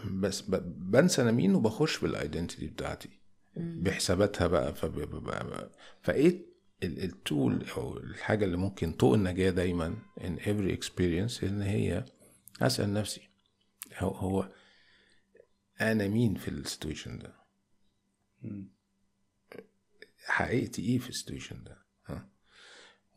بس 0.04 0.40
بنسى 0.66 1.22
أنا 1.22 1.30
مين 1.30 1.54
وبخش 1.54 1.98
بال 2.00 2.13
identity 2.13 2.66
بتاعتي. 2.66 3.17
بحساباتها 3.58 4.46
بقى 4.46 4.74
فايه 6.02 6.46
ال- 6.82 7.04
ال 7.04 7.16
tool 7.16 7.64
أو 7.76 7.96
الحاجة 7.98 8.44
اللي 8.44 8.56
ممكن 8.56 8.92
طوق 8.92 9.14
النجاة 9.14 9.50
دايما 9.50 9.96
in 10.20 10.38
every 10.40 10.76
experience 10.80 11.44
إن 11.44 11.62
هي 11.62 12.04
أسأل 12.62 12.92
نفسي 12.92 13.28
هو, 13.98 14.08
هو 14.10 14.52
أنا 15.80 16.08
مين 16.08 16.34
في 16.34 16.48
ال 16.48 16.55
situation 16.55 17.18
ده؟ 17.18 17.34
حقيقتي 20.24 20.82
إيه 20.82 20.98
في 20.98 21.08
ال 21.08 21.14
situation 21.14 21.64
ده؟ 21.64 21.78
ها؟ 22.06 22.28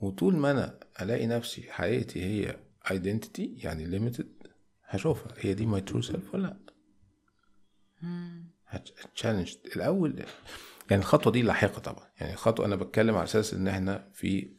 وطول 0.01 0.35
ما 0.35 0.51
أنا 0.51 0.79
ألاقي 1.01 1.27
نفسي 1.27 1.71
حقيقتي 1.71 2.23
هي 2.23 2.59
identity 2.87 3.39
يعني 3.65 3.99
limited 3.99 4.47
هشوفها 4.85 5.33
هي 5.37 5.53
دي 5.53 5.65
my 5.65 5.81
true 5.81 6.01
self 6.01 6.33
ولا 6.33 6.47
لأ؟ 6.47 6.57
ه 8.71 8.80
challenge 8.80 9.55
الأول 9.75 10.19
يعني 10.91 11.01
الخطوة 11.01 11.33
دي 11.33 11.41
لاحقة 11.41 11.79
طبعا. 11.79 12.07
يعني 12.19 12.33
الخطوة 12.33 12.65
أنا 12.65 12.75
بتكلم 12.75 13.15
على 13.15 13.23
أساس 13.23 13.53
إن 13.53 13.67
إحنا 13.67 14.09
في 14.13 14.53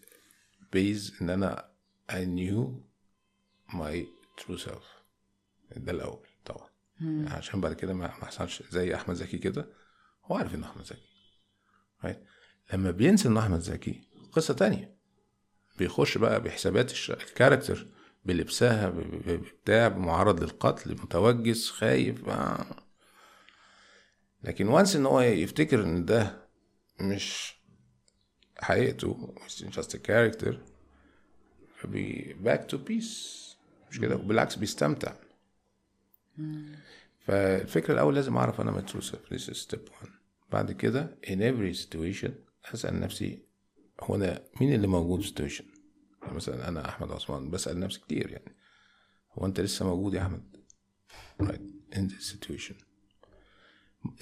base 0.73 1.15
إن 1.23 1.31
أنا 1.31 1.69
I 2.13 2.15
knew 2.25 2.69
my 3.75 4.07
true 4.45 4.59
self. 4.67 4.85
ده 5.77 5.93
الأول 5.93 6.27
طبعا. 6.45 6.69
عشان 7.29 7.61
بعد 7.61 7.73
كده 7.73 7.95
ما 7.95 8.09
حصلش 8.09 8.63
زي 8.71 8.95
أحمد 8.95 9.15
زكي 9.15 9.39
كده. 9.39 9.67
هو 10.25 10.37
عارف 10.37 10.55
انه 10.55 10.67
أحمد 10.67 10.85
زكي. 10.85 11.09
Right? 12.07 12.17
لما 12.75 12.91
بينسى 12.91 13.29
انه 13.29 13.41
أحمد 13.41 13.61
زكي 13.61 14.01
قصة 14.33 14.55
تانية. 14.55 14.97
بيخش 15.79 16.19
بقى 16.19 16.41
بحسابات 16.43 16.91
الش- 16.91 17.11
ال 17.11 17.18
character 17.18 17.87
بلبسها 18.25 18.89
بتاع 19.63 19.89
معرض 19.89 20.43
للقتل 20.43 20.93
متوجس 20.93 21.71
خايف 21.71 22.29
آه. 22.29 22.67
لكن 24.45 24.69
once 24.69 24.97
إن 24.97 25.07
هو 25.07 25.21
يفتكر 25.21 25.85
إن 25.85 26.05
ده 26.05 26.49
مش 27.01 27.55
حقيقته 28.59 29.35
مش 29.47 29.79
a 29.79 29.99
character 30.09 30.55
فبي 31.77 32.37
back 32.45 32.61
to 32.73 32.77
peace. 32.89 33.43
مش 33.91 34.01
كده؟ 34.01 34.17
وبالعكس 34.17 34.57
بيستمتع. 34.57 35.13
فالفكرة 37.21 37.95
الأول 37.95 38.15
لازم 38.15 38.37
أعرف 38.37 38.61
أنا 38.61 38.81
my 38.81 38.91
true 38.91 39.05
self 39.05 39.35
this 39.35 39.49
is 39.49 39.69
step 39.69 40.03
one. 40.03 40.09
بعد 40.53 40.73
كده 40.73 41.17
in 41.27 41.39
every 41.39 41.79
situation 41.85 42.31
أسأل 42.75 43.01
نفسي 43.01 43.43
هو 44.01 44.15
أنا 44.15 44.43
مين 44.61 44.75
اللي 44.75 44.87
موجود 44.87 45.21
في 45.21 45.29
situation 45.29 45.65
يعني 46.23 46.35
مثلا 46.35 46.69
أنا 46.69 46.89
أحمد 46.89 47.13
عثمان 47.13 47.51
بسأل 47.51 47.81
نفسي 47.81 48.01
كتير 48.01 48.31
يعني. 48.31 48.57
هو 49.33 49.47
أنت 49.47 49.61
لسه 49.61 49.87
موجود 49.87 50.15
يا 50.15 50.23
أحمد؟ 50.23 50.57
Right. 51.43 51.95
In 51.97 52.09
this 52.09 52.35
situation. 52.35 52.92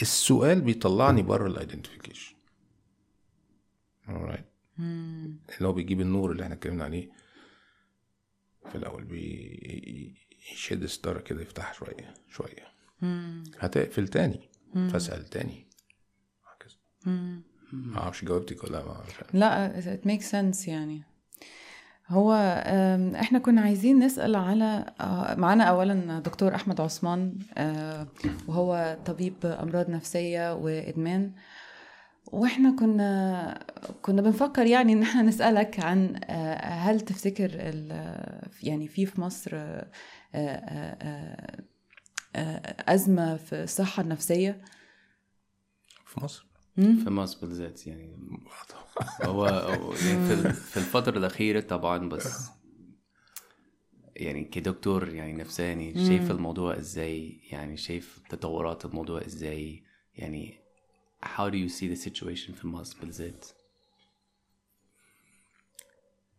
السؤال 0.02 0.60
بيطلعني 0.60 1.22
بره 1.22 1.46
الايدنتيفيكيشن 1.46 2.34
alright 4.08 4.44
اللي 4.78 5.68
هو 5.68 5.72
بيجيب 5.72 6.00
النور 6.00 6.32
اللي 6.32 6.42
إحنا 6.42 6.54
اتكلمنا 6.54 6.84
عليه 6.84 7.10
في 8.70 8.74
الأول 8.74 9.04
بيشد 9.04 10.86
ستارة 10.86 11.20
كده 11.20 11.42
يفتحها 11.42 11.72
شوية 11.72 12.14
شوية. 12.30 12.72
هتقفل 13.58 14.08
تاني 14.08 14.48
فاسأل 14.74 15.24
تاني. 15.24 15.66
هكذا 16.46 16.76
ما 17.72 17.98
أعرفش 17.98 18.24
جاوبتك 18.24 18.64
ولا 18.64 18.84
ما. 18.84 19.04
لا 19.32 19.80
it 19.96 20.06
makes 20.08 20.24
sense 20.30 20.68
يعني. 20.68 21.02
هو 22.10 22.32
إحنا 23.20 23.38
كنا 23.38 23.60
عايزين 23.60 23.98
نسأل 23.98 24.36
على 24.36 24.94
آه، 25.00 25.34
معانا 25.34 25.64
اولا 25.64 26.18
دكتور 26.18 26.54
أحمد 26.54 26.80
عثمان 26.80 27.38
آه، 27.58 28.06
وهو 28.48 28.98
طبيب 29.06 29.34
أمراض 29.44 29.90
نفسية 29.90 30.54
وإدمان. 30.54 31.32
وإحنا 32.26 32.76
كنا 32.78 33.64
كنا 34.02 34.22
بنفكر 34.22 34.66
يعني 34.66 34.92
إن 34.92 35.02
إحنا 35.02 35.22
نسألك 35.22 35.80
عن 35.80 36.20
آه، 36.24 36.54
هل 36.56 37.00
تفتكر 37.00 37.50
يعني 38.62 38.88
في 38.88 39.06
في 39.06 39.20
مصر 39.20 39.56
أزمة 42.88 43.36
في 43.36 43.62
الصحة 43.62 44.02
النفسية؟ 44.02 44.62
في 46.06 46.24
مصر؟ 46.24 46.49
في 47.04 47.10
مصر 47.10 47.46
بالذات 47.46 47.86
يعني 47.86 48.16
هو 49.22 49.46
هو 49.46 49.92
يعني 49.94 50.26
في 50.28 50.52
في 50.52 50.76
الفترة 50.76 51.18
الأخيرة 51.18 51.60
طبعا 51.60 52.08
بس 52.08 52.50
يعني 54.16 54.44
كدكتور 54.44 55.08
يعني 55.08 55.32
نفساني 55.32 56.06
شايف 56.06 56.30
الموضوع 56.30 56.78
إزاي؟ 56.78 57.40
يعني 57.50 57.76
شايف 57.76 58.20
تطورات 58.28 58.84
الموضوع 58.84 59.20
إزاي؟ 59.26 59.82
يعني 60.14 60.60
how 61.24 61.50
do 61.50 61.54
you 61.54 61.68
see 61.68 61.88
the 61.96 62.10
situation 62.10 62.52
في 62.52 62.66
مصر 62.66 62.96
بالذات 63.00 63.46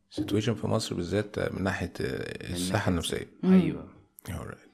سيتويشن 0.09 0.53
في 0.53 0.67
مصر 0.67 0.95
بالذات 0.95 1.39
من 1.53 1.63
ناحية 1.63 1.93
الصحة 1.99 2.91
النفسية. 2.91 3.27
أيوه. 3.43 3.89
Alright. 4.29 4.70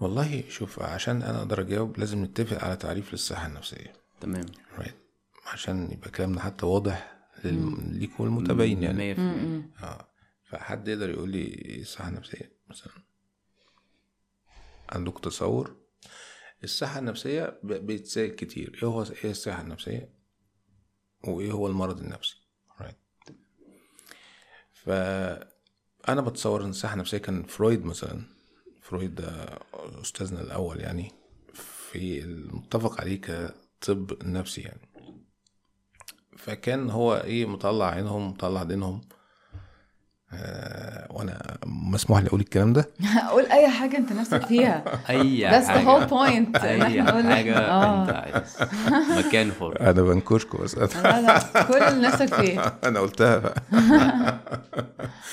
والله 0.00 0.44
شوف 0.48 0.82
عشان 0.82 1.22
أنا 1.22 1.38
أقدر 1.38 1.60
أجاوب 1.60 1.98
لازم 1.98 2.24
نتفق 2.24 2.64
على 2.64 2.76
تعريف 2.76 3.12
للصحة 3.12 3.46
النفسية. 3.46 3.92
تمام. 4.20 4.46
Right. 4.78 4.92
عشان 5.52 5.92
يبقى 5.92 6.10
كلامنا 6.10 6.40
حتى 6.40 6.66
واضح 6.66 7.18
لل- 7.44 7.98
ليك 7.98 8.20
والمتابعين 8.20 8.82
يعني. 8.82 9.14
100% 9.14 9.18
آه. 9.84 10.08
فحد 10.44 10.88
يقدر 10.88 11.10
يقول 11.10 11.30
لي 11.30 11.38
إيه 11.44 11.80
الصحة 11.80 12.08
النفسية 12.08 12.52
مثلا. 12.70 12.92
عندك 14.90 15.18
تصور؟ 15.20 15.76
الصحة 16.64 16.98
النفسية 16.98 17.58
ب- 17.62 17.72
بيتسال 17.86 18.36
كتير. 18.36 18.78
إيه 18.82 18.88
هو 18.88 19.02
إيه 19.02 19.30
الصحة 19.30 19.62
النفسية؟ 19.62 20.08
وإيه 21.24 21.52
هو 21.52 21.66
المرض 21.66 21.98
النفسي؟ 22.00 22.36
Right. 22.80 23.32
فأنا 24.72 26.20
بتصور 26.20 26.64
إن 26.64 26.70
الصحة 26.70 26.94
النفسية 26.94 27.18
كان 27.18 27.42
فرويد 27.42 27.84
مثلا. 27.84 28.37
فرويد 28.88 29.14
ده 29.14 29.58
أستاذنا 30.02 30.40
الأول 30.40 30.80
يعني 30.80 31.12
في 31.92 32.20
المتفق 32.24 33.00
عليه 33.00 33.20
كطب 33.20 34.12
نفسي 34.24 34.60
يعني. 34.60 34.88
فكان 36.36 36.90
هو 36.90 37.14
إيه 37.14 37.46
مطلع 37.46 37.86
عينهم 37.90 38.28
مطلع 38.28 38.62
دينهم. 38.62 39.00
آه 40.32 41.06
وأنا 41.12 41.58
مسموح 41.66 42.20
لي 42.20 42.28
أقول 42.28 42.40
الكلام 42.40 42.72
ده؟ 42.72 42.90
قول 43.30 43.46
أي 43.46 43.68
حاجة 43.70 43.96
أنت 43.96 44.12
نفسك 44.12 44.46
فيها. 44.46 44.84
أي 45.10 45.50
That's 45.50 45.64
the 45.66 45.70
حاجة. 45.70 45.84
whole 45.84 46.10
point. 46.10 46.64
إن 46.64 46.82
أي 46.82 47.00
إحنا 47.00 47.10
نقول- 47.20 47.32
حاجة 47.32 47.58
آه. 47.58 48.02
انت 48.02 48.10
عايز. 48.16 48.56
مكان 49.26 49.52
حر 49.52 49.80
أنا 49.80 50.02
بنكشكم 50.02 50.58
بس. 50.64 50.74
أنا- 50.74 50.96
لا 50.96 51.20
لا 51.20 51.62
كل 51.62 51.74
اللي 51.82 52.08
نفسك 52.08 52.34
فيه. 52.34 52.60
أنا 52.60 53.00
قلتها 53.00 53.38
بقى. 53.38 53.62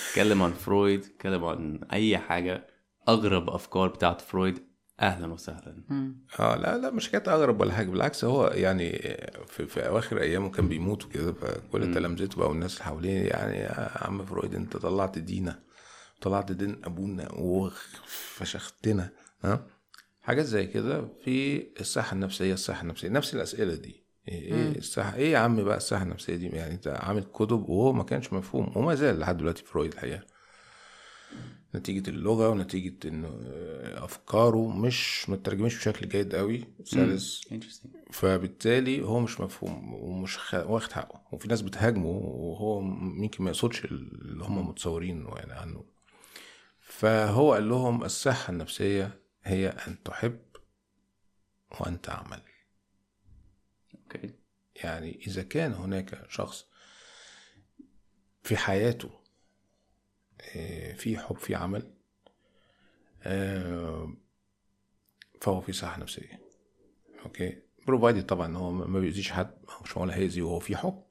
اتكلم 0.09 0.43
عن 0.43 0.51
فرويد 0.53 1.03
اتكلم 1.03 1.45
عن 1.45 1.79
أي 1.93 2.17
حاجة. 2.17 2.74
أغرب 3.09 3.49
أفكار 3.49 3.87
بتاعت 3.87 4.21
فرويد 4.21 4.59
أهلا 5.01 5.33
وسهلا. 5.33 5.83
آه 6.39 6.55
لا 6.55 6.77
لا 6.77 6.91
مش 6.91 7.11
كانت 7.11 7.27
أغرب 7.27 7.61
ولا 7.61 7.73
حاجة 7.73 7.89
بالعكس 7.89 8.25
هو 8.25 8.47
يعني 8.47 8.91
في, 9.47 9.65
في 9.67 9.87
أواخر 9.87 10.21
ايامه 10.21 10.49
كان 10.49 10.67
بيموت 10.67 11.05
وكده 11.05 11.33
فكل 11.33 11.93
تلامذته 11.93 12.37
بقى 12.37 12.49
والناس 12.49 12.73
اللي 12.73 12.83
حواليه 12.85 13.29
يعني 13.29 13.57
يا 13.57 13.89
عم 14.05 14.25
فرويد 14.25 14.55
أنت 14.55 14.77
طلعت 14.77 15.19
دينا 15.19 15.59
طلعت 16.21 16.51
دين 16.51 16.81
أبونا 16.85 17.31
وفشختنا 17.31 19.09
ها؟ 19.43 19.67
حاجات 20.21 20.45
زي 20.45 20.67
كده 20.67 21.07
في 21.23 21.67
الصحة 21.79 22.13
النفسية 22.13 22.53
الصحة 22.53 22.81
النفسية 22.81 23.09
نفس 23.09 23.33
الأسئلة 23.35 23.75
دي. 23.75 24.05
إيه 24.27 24.53
إيه 24.53 24.77
الصحة؟ 24.77 25.15
إيه 25.15 25.31
يا 25.31 25.37
عم 25.37 25.63
بقى 25.63 25.77
الصحة 25.77 26.03
النفسية 26.03 26.35
دي؟ 26.35 26.47
يعني 26.47 26.73
أنت 26.73 26.87
عامل 26.87 27.23
كتب 27.23 27.69
وهو 27.69 27.93
ما 27.93 28.03
كانش 28.03 28.33
مفهوم 28.33 28.71
وما 28.75 28.95
زال 28.95 29.19
لحد 29.19 29.37
دلوقتي 29.37 29.63
فرويد 29.63 29.91
الحقيقة. 29.93 30.21
نتيجة 31.75 32.09
اللغة 32.09 32.49
ونتيجة 32.49 33.07
إنه 33.07 33.39
أفكاره 34.03 34.67
مش 34.67 35.29
مترجمش 35.29 35.75
بشكل 35.75 36.09
جيد 36.09 36.35
قوي 36.35 36.63
سلس. 36.83 37.41
فبالتالي 38.11 39.01
هو 39.01 39.19
مش 39.19 39.41
مفهوم 39.41 39.93
ومش 39.93 40.37
خ... 40.37 40.53
واخد 40.53 40.91
حقه. 40.91 41.21
وفي 41.31 41.47
ناس 41.47 41.61
بتهاجمه 41.61 42.09
وهو 42.09 42.81
يمكن 43.23 43.43
ما 43.43 43.49
يقصدش 43.49 43.85
اللي 43.85 44.43
هم 44.43 44.69
متصورين 44.69 45.25
يعني 45.35 45.53
عنه. 45.53 45.85
فهو 46.79 47.53
قال 47.53 47.69
لهم 47.69 48.03
الصحة 48.03 48.51
النفسية 48.51 49.21
هي 49.43 49.67
أن 49.69 50.03
تحب 50.03 50.39
وأن 51.79 52.01
تعمل. 52.01 52.41
أوكي 53.95 54.33
يعني 54.75 55.19
إذا 55.27 55.43
كان 55.43 55.73
هناك 55.73 56.25
شخص 56.29 56.65
في 58.43 58.57
حياته 58.57 59.09
آه، 59.09 59.24
في 60.95 61.17
حب 61.17 61.37
في 61.37 61.55
عمل 61.55 61.91
آه، 63.23 64.13
فهو 65.41 65.61
في 65.61 65.73
صحة 65.73 65.99
نفسية. 65.99 66.41
okay؟ 67.25 67.57
provided 67.87 68.25
طبعا 68.25 68.47
إن 68.47 68.55
هو 68.55 68.71
ما 68.71 68.99
بيأذيش 68.99 69.31
حد 69.31 69.51
مش 69.83 69.97
معقول 69.97 70.11
هيأذي 70.11 70.41
وهو 70.41 70.59
في 70.59 70.77
حب. 70.77 71.03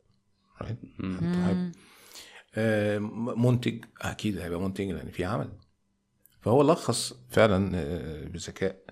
آه، 2.54 2.98
منتج 3.36 3.84
أكيد 4.00 4.38
هيبقى 4.38 4.60
منتج 4.60 4.90
لأن 4.90 5.10
في 5.10 5.24
عمل. 5.24 5.52
فهو 6.40 6.62
لخص 6.62 7.12
فعلا 7.30 7.70
آه، 7.74 8.24
بذكاء. 8.24 8.84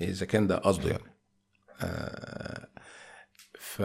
إذا 0.00 0.26
كان 0.26 0.46
ده 0.46 0.56
قصده 0.56 0.90
يعني. 0.90 1.16
آه، 1.80 2.68
ف 3.54 3.82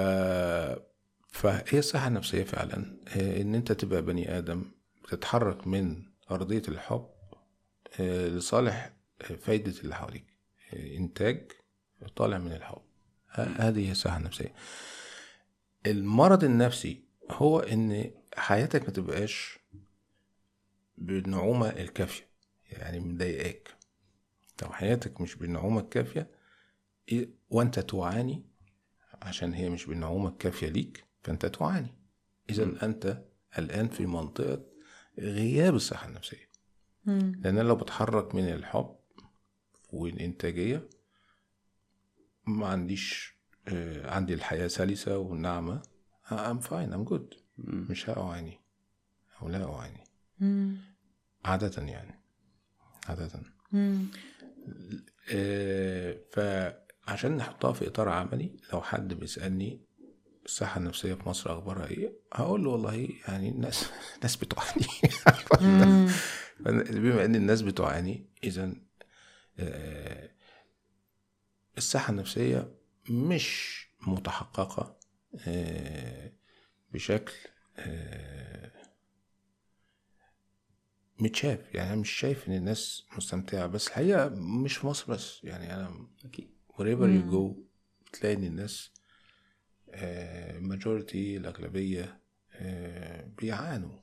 فهي 1.31 1.79
الصحة 1.79 2.07
النفسية 2.07 2.43
فعلا. 2.43 2.99
آه، 3.07 3.41
إن 3.41 3.55
أنت 3.55 3.71
تبقى 3.71 4.01
بني 4.01 4.38
آدم 4.38 4.71
بتتحرك 5.06 5.68
من 5.68 6.04
أرضية 6.32 6.62
الحب 6.68 7.10
آه، 8.00 8.28
لصالح 8.28 8.94
آه، 9.22 9.36
فايدة 9.36 9.80
اللي 9.82 9.96
حواليك. 9.96 10.26
آه، 10.74 10.98
إنتاج 10.98 11.52
طالع 12.15 12.38
من 12.38 12.52
الحب. 12.52 12.82
هذه 13.30 13.88
هي 13.88 13.91
الصحة 13.91 14.18
النفسية. 14.18 14.54
المرض 15.86 16.44
النفسي 16.44 17.04
هو 17.32 17.60
إن 17.60 18.12
حياتك 18.38 18.84
ما 18.84 18.89
تبقاش 18.89 19.60
بالنعومة 20.98 21.70
الكافية 21.70 22.28
يعني 22.70 23.00
مضايقاك. 23.00 23.70
لو 24.63 24.70
حياتك 24.70 25.22
مش 25.22 25.36
بالنعومة 25.36 25.82
الكافية 25.82 26.32
إيه- 27.12 27.28
وأنت 27.50 27.80
تعاني 27.80 28.44
عشان 29.22 29.54
هي 29.54 29.70
مش 29.70 29.86
بالنعومة 29.86 30.30
الكافية 30.30 30.68
ليك 30.68 31.06
فأنت 31.24 31.46
تعاني 31.46 31.94
اذا 32.50 32.86
أنت 32.86 33.24
الآن 33.60 33.88
في 33.88 34.06
منطقة 34.06 34.63
غياب 35.19 35.75
الصحة 35.75 36.08
النفسية 36.08 36.49
مم. 37.06 37.32
لأن 37.43 37.58
أنا 37.58 37.67
لو 37.67 37.75
بتحرك 37.75 38.36
من 38.36 38.49
الحب 38.49 38.95
والإنتاجية 39.93 40.89
ما 42.47 42.67
عنديش 42.67 43.36
آه، 43.67 44.12
عندي 44.12 44.34
الحياة 44.34 44.67
سلسة 44.67 45.17
والنعمة 45.17 45.82
I'm 46.30 46.60
fine 46.67 46.91
I'm 46.93 47.10
good 47.13 47.38
مم. 47.58 47.88
مش 47.89 48.10
هأعاني 48.10 48.60
أو 49.41 49.49
لا 49.49 49.73
أعاني 49.75 50.04
مم. 50.39 50.78
عادة 51.45 51.84
يعني 51.84 52.19
عادة 53.08 53.41
مم. 53.71 54.06
آه، 55.32 56.19
فعشان 56.32 57.38
نحطها 57.38 57.73
في 57.73 57.88
إطار 57.88 58.10
عملي 58.10 58.58
لو 58.73 58.82
حد 58.82 59.13
بيسألني 59.13 59.85
الصحة 60.45 60.79
النفسية 60.79 61.13
في 61.13 61.29
مصر 61.29 61.53
أخبارها 61.53 61.88
إيه؟ 61.88 62.13
هقول 62.34 62.63
له 62.63 62.69
والله 62.69 63.10
يعني 63.27 63.49
الناس 63.49 63.89
الناس 64.15 64.36
بتعاني. 64.36 64.88
بما 66.99 67.25
إن 67.25 67.36
الناس 67.36 67.62
بتعاني 67.62 68.29
إذا 68.43 68.73
الصحة 71.77 72.12
النفسية 72.12 72.75
مش 73.10 73.75
متحققة 74.08 74.97
آه، 75.47 76.31
بشكل 76.93 77.34
آه، 77.77 78.71
متشاف. 81.19 81.75
يعني 81.75 81.93
أنا 81.93 82.01
مش 82.01 82.12
شايف 82.12 82.47
إن 82.47 82.53
الناس 82.53 83.05
مستمتعة 83.17 83.67
بس 83.67 83.88
الحقيقة 83.88 84.29
مش 84.29 84.77
في 84.77 84.88
مصر 84.88 85.13
بس. 85.13 85.43
يعني 85.43 85.75
أنا 85.75 86.08
أكيد. 86.25 86.49
wherever 86.73 87.08
you 87.08 87.34
go 87.34 87.58
تلاقي 88.13 88.36
إن 88.36 88.43
الناس 88.43 88.91
majority 90.60 91.38
الأغلبية 91.38 92.19
آه، 92.53 93.27
بيعانوا. 93.38 93.99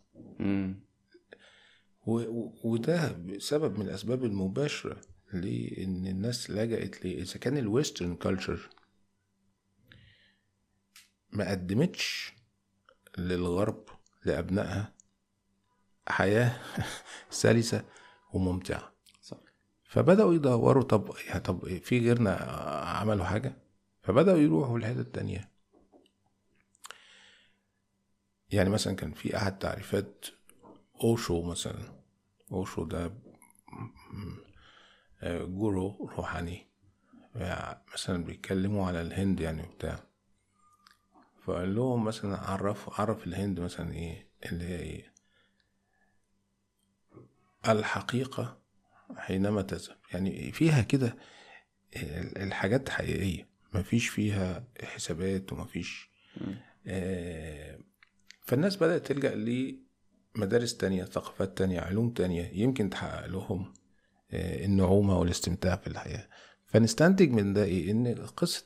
وده 2.65 3.19
سبب 3.39 3.79
من 3.79 3.87
الأسباب 3.87 4.25
المباشرة 4.25 5.01
لأن 5.33 6.07
الناس 6.07 6.51
لجأت 6.51 7.05
ليه 7.05 7.23
إذا 7.23 7.39
كان 7.39 7.59
ال 7.59 7.66
western 7.66 8.17
culture 8.17 8.69
ما 11.31 11.51
قدمتش 11.51 12.35
للغرب 13.19 13.85
لأبنائها 14.25 14.95
حياة 16.09 16.61
سلسة 17.31 17.85
وممتعة. 18.33 18.93
صح. 19.23 19.37
فبدأوا 19.85 20.35
يدوروا 20.35 20.83
طب 20.83 21.11
يعني 21.27 21.41
طب 21.41 21.69
في 21.79 21.99
غيرنا 21.99 22.35
عملوا 22.85 23.25
حاجة؟ 23.25 23.57
فبدأوا 24.03 24.39
يروحوا 24.39 24.79
لحتة 24.79 25.03
تانية 25.03 25.52
يعني 28.53 28.71
مثلا 28.71 28.97
كان 28.97 29.13
في 29.13 29.37
أحد 29.37 29.59
تعريفات 29.59 30.27
أوشو 31.05 31.43
مثلا 31.43 32.03
أوشو 32.53 32.85
ده 32.85 33.13
جورو 35.23 36.11
روحاني 36.17 36.67
مثلا 37.95 38.25
بيتكلموا 38.25 38.87
على 38.87 39.01
الهند 39.01 39.41
يعني 39.41 39.63
وبتاع. 39.63 40.05
فقال 41.45 41.75
لهم 41.75 42.05
مثلا 42.05 42.37
عرف 42.37 43.01
عرف 43.01 43.27
الهند 43.27 43.61
مثلا 43.61 43.93
إيه؟ 43.93 44.29
اللي 44.47 44.65
هي 44.65 44.79
إيه؟ 44.79 45.13
الحقيقة 47.69 48.59
حينما 49.17 49.63
تذهب. 49.63 49.97
يعني 50.13 50.53
فيها 50.53 50.83
كده 50.83 51.17
ال- 51.97 52.39
الحاجات 52.39 52.89
حقيقية 52.89 53.49
مفيش 53.75 54.09
فيها 54.09 54.65
حسابات 54.85 55.53
ومفيش 55.53 56.11
آه 56.87 57.79
فالناس 58.45 58.77
بدأت 58.77 59.07
تلجأ 59.07 59.35
لمدارس 60.37 60.77
تانية 60.77 61.05
ثقافات 61.05 61.59
تانية 61.59 61.81
علوم 61.81 62.11
تانية 62.11 62.51
يمكن 62.53 62.91
تحقق 62.91 63.27
لهم 63.27 63.73
آه 64.31 64.65
النعومة 64.65 65.19
والاستمتاع 65.19 65.77
في 65.77 65.87
الحياة. 65.87 66.29
فنستنتج 66.67 67.31
من 67.31 67.53
ده 67.53 67.65
إيه؟ 67.65 67.91
إن 67.91 68.15
قصة 68.37 68.65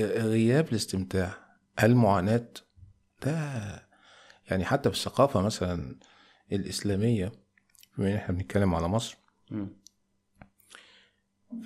غياب 0.00 0.68
الاستمتاع 0.68 1.56
المعاناة 1.82 2.48
ده 3.26 3.36
يعني 4.50 4.64
حتى 4.64 4.90
في 4.90 4.96
الثقافة 4.96 5.40
مثلا 5.40 5.98
الإسلامية 6.52 7.32
بما 7.98 8.08
إن 8.10 8.14
إحنا 8.16 8.34
بنتكلم 8.34 8.74
على 8.74 8.88
مصر. 8.88 9.16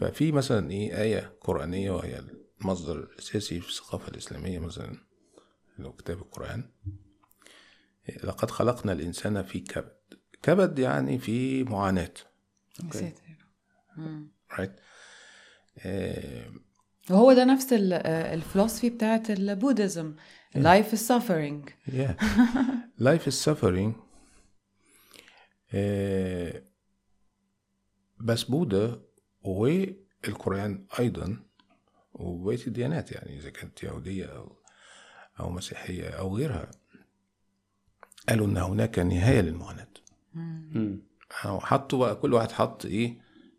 ففي 0.01 0.33
مثلا 0.33 0.71
إيه؟ 0.71 1.01
آية 1.03 1.37
قرآنية 1.41 1.91
وهي 1.91 2.23
المصدر 2.61 2.99
الأساسي 2.99 3.61
في 3.61 3.69
الثقافة 3.69 4.09
الإسلامية 4.09 4.59
مثلا 4.59 4.97
لو 5.79 5.93
كتاب 5.93 6.19
القرآن. 6.19 6.71
لقد 8.25 8.51
خلقنا 8.51 8.93
الإنسان 8.93 9.43
في 9.43 9.61
كبد. 9.61 9.97
كبد 10.43 10.79
يعني 10.79 11.19
في 11.19 11.65
معاناة. 11.65 12.15
مم. 13.97 14.33
right. 14.53 14.71
آه 15.79 16.51
وهو 17.11 17.33
ده 17.33 17.45
نفس 17.45 17.73
آه، 17.73 18.35
الفلسفي 18.35 18.91
بتاعت 18.91 19.31
البوديزم 19.31 20.17
life 20.57 20.93
is 20.93 20.99
suffering. 20.99 21.71
Yeah. 21.87 22.15
Life 23.01 23.27
is 23.27 23.45
suffering. 23.49 23.93
آه 25.75 26.63
بس 28.21 28.43
بوذا 28.43 29.03
والقرآن 29.43 30.87
أيضا 30.99 31.45
وبقية 32.13 32.67
الديانات 32.67 33.13
يعني 33.13 33.37
إذا 33.39 33.51
كانت 33.51 33.83
يهودية 33.83 34.25
أو 34.27 34.57
أو 35.41 35.51
مسيحية 35.51 36.09
أو 36.09 36.37
غيرها 36.37 36.71
قالوا 38.31 38.47
إن 38.47 38.57
هناك 38.57 38.99
مم. 40.35 41.01
أو 41.45 41.61
حطوا 41.61 41.99
بقى 41.99 42.17
كل 42.17 42.35
واحد 42.35 42.53
حط 42.53 42.87
إيه 42.87 43.15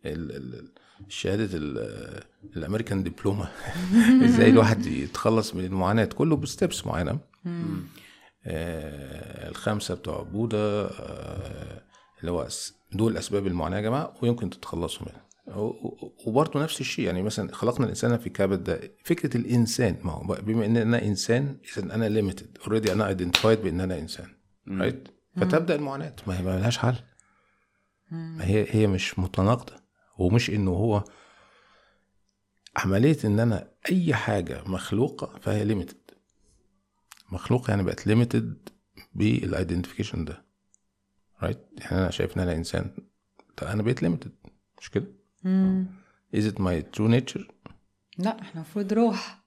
ال- 0.06 0.36
ال- 0.36 0.72
شهادة 1.08 1.48
ال- 1.58 2.22
الأمريكان 2.56 3.02
دبلومة 3.02 3.48
إزاي 4.24 4.50
الواحد 4.50 4.86
يتخلص 4.86 5.54
من 5.54 5.64
المعاناة؟ 5.64 6.04
كله 6.04 6.36
ب 6.36 6.44
steps 6.44 6.86
معينة 6.86 7.18
آه 8.46 9.48
الخمسة 9.48 9.94
بتوع 9.94 10.22
بوذا 10.22 10.56
آه 10.58 11.82
اللي 12.20 12.30
هو 12.30 12.48
دول 12.92 13.16
أسباب 13.16 13.46
المعاناة 13.46 13.76
يا 13.76 13.82
جماعة 13.82 14.14
ويمكن 14.22 14.50
تتخلصوا 14.50 15.06
منها. 15.06 15.22
وبرضه 16.26 16.62
نفس 16.62 16.80
الشيء 16.80 17.04
يعني 17.06 17.22
مثلا 17.22 17.54
خلقنا 17.54 17.84
الإنسان 17.84 18.18
في 18.18 18.30
كبد 18.30 18.64
ده 18.64 18.80
فكرة 19.04 19.36
الإنسان 19.36 19.96
ما 20.04 20.12
هو 20.12 20.38
بما 20.42 20.66
ان 20.66 20.76
أنا 20.76 21.02
إنسان 21.04 21.56
اذا 21.78 21.94
أنا 21.94 22.08
limited 22.08 22.58
already 22.66 22.92
أنا 22.92 23.08
identified 23.08 23.62
بان 23.62 23.80
أنا 23.80 23.98
إنسان. 23.98 24.26
right 24.68 25.08
فتبدأ 25.36 25.74
المعاناة. 25.74 26.16
ما 26.26 26.38
هي 26.38 26.42
ما 26.42 26.50
لهاش 26.58 26.78
حل. 26.78 26.96
ما 28.10 28.44
هي 28.44 28.66
هي 28.70 28.86
مش 28.86 29.18
متناقضة. 29.18 29.82
ومش 30.18 30.50
إنه 30.50 30.70
هو 30.70 31.04
عملية 32.76 33.18
إن 33.24 33.40
أنا 33.40 33.68
أي 33.90 34.14
حاجة 34.14 34.62
مخلوقة 34.66 35.38
فهي 35.38 35.64
limited 35.64 36.10
مخلوقة 37.32 37.70
يعني 37.70 37.82
بقت 37.82 38.06
limited 38.06 38.68
بال 39.14 39.28
identification 39.28 40.24
ده. 40.24 40.44
right 41.42 41.58
يعني 41.78 41.98
أنا 41.98 42.10
شايف 42.10 42.36
ان 42.36 42.42
أنا 42.42 42.52
انسان 42.52 42.90
طب 43.56 43.66
أنا 43.66 43.82
بقيت 43.82 44.02
limited 44.02 44.32
مش 44.80 44.90
كده؟ 44.90 45.06
is 46.36 46.40
it 46.52 46.58
my 46.58 46.82
true 46.96 47.10
nature? 47.20 47.42
لا 48.18 48.40
إحنا 48.40 48.52
المفروض 48.54 48.92
روح. 48.92 49.42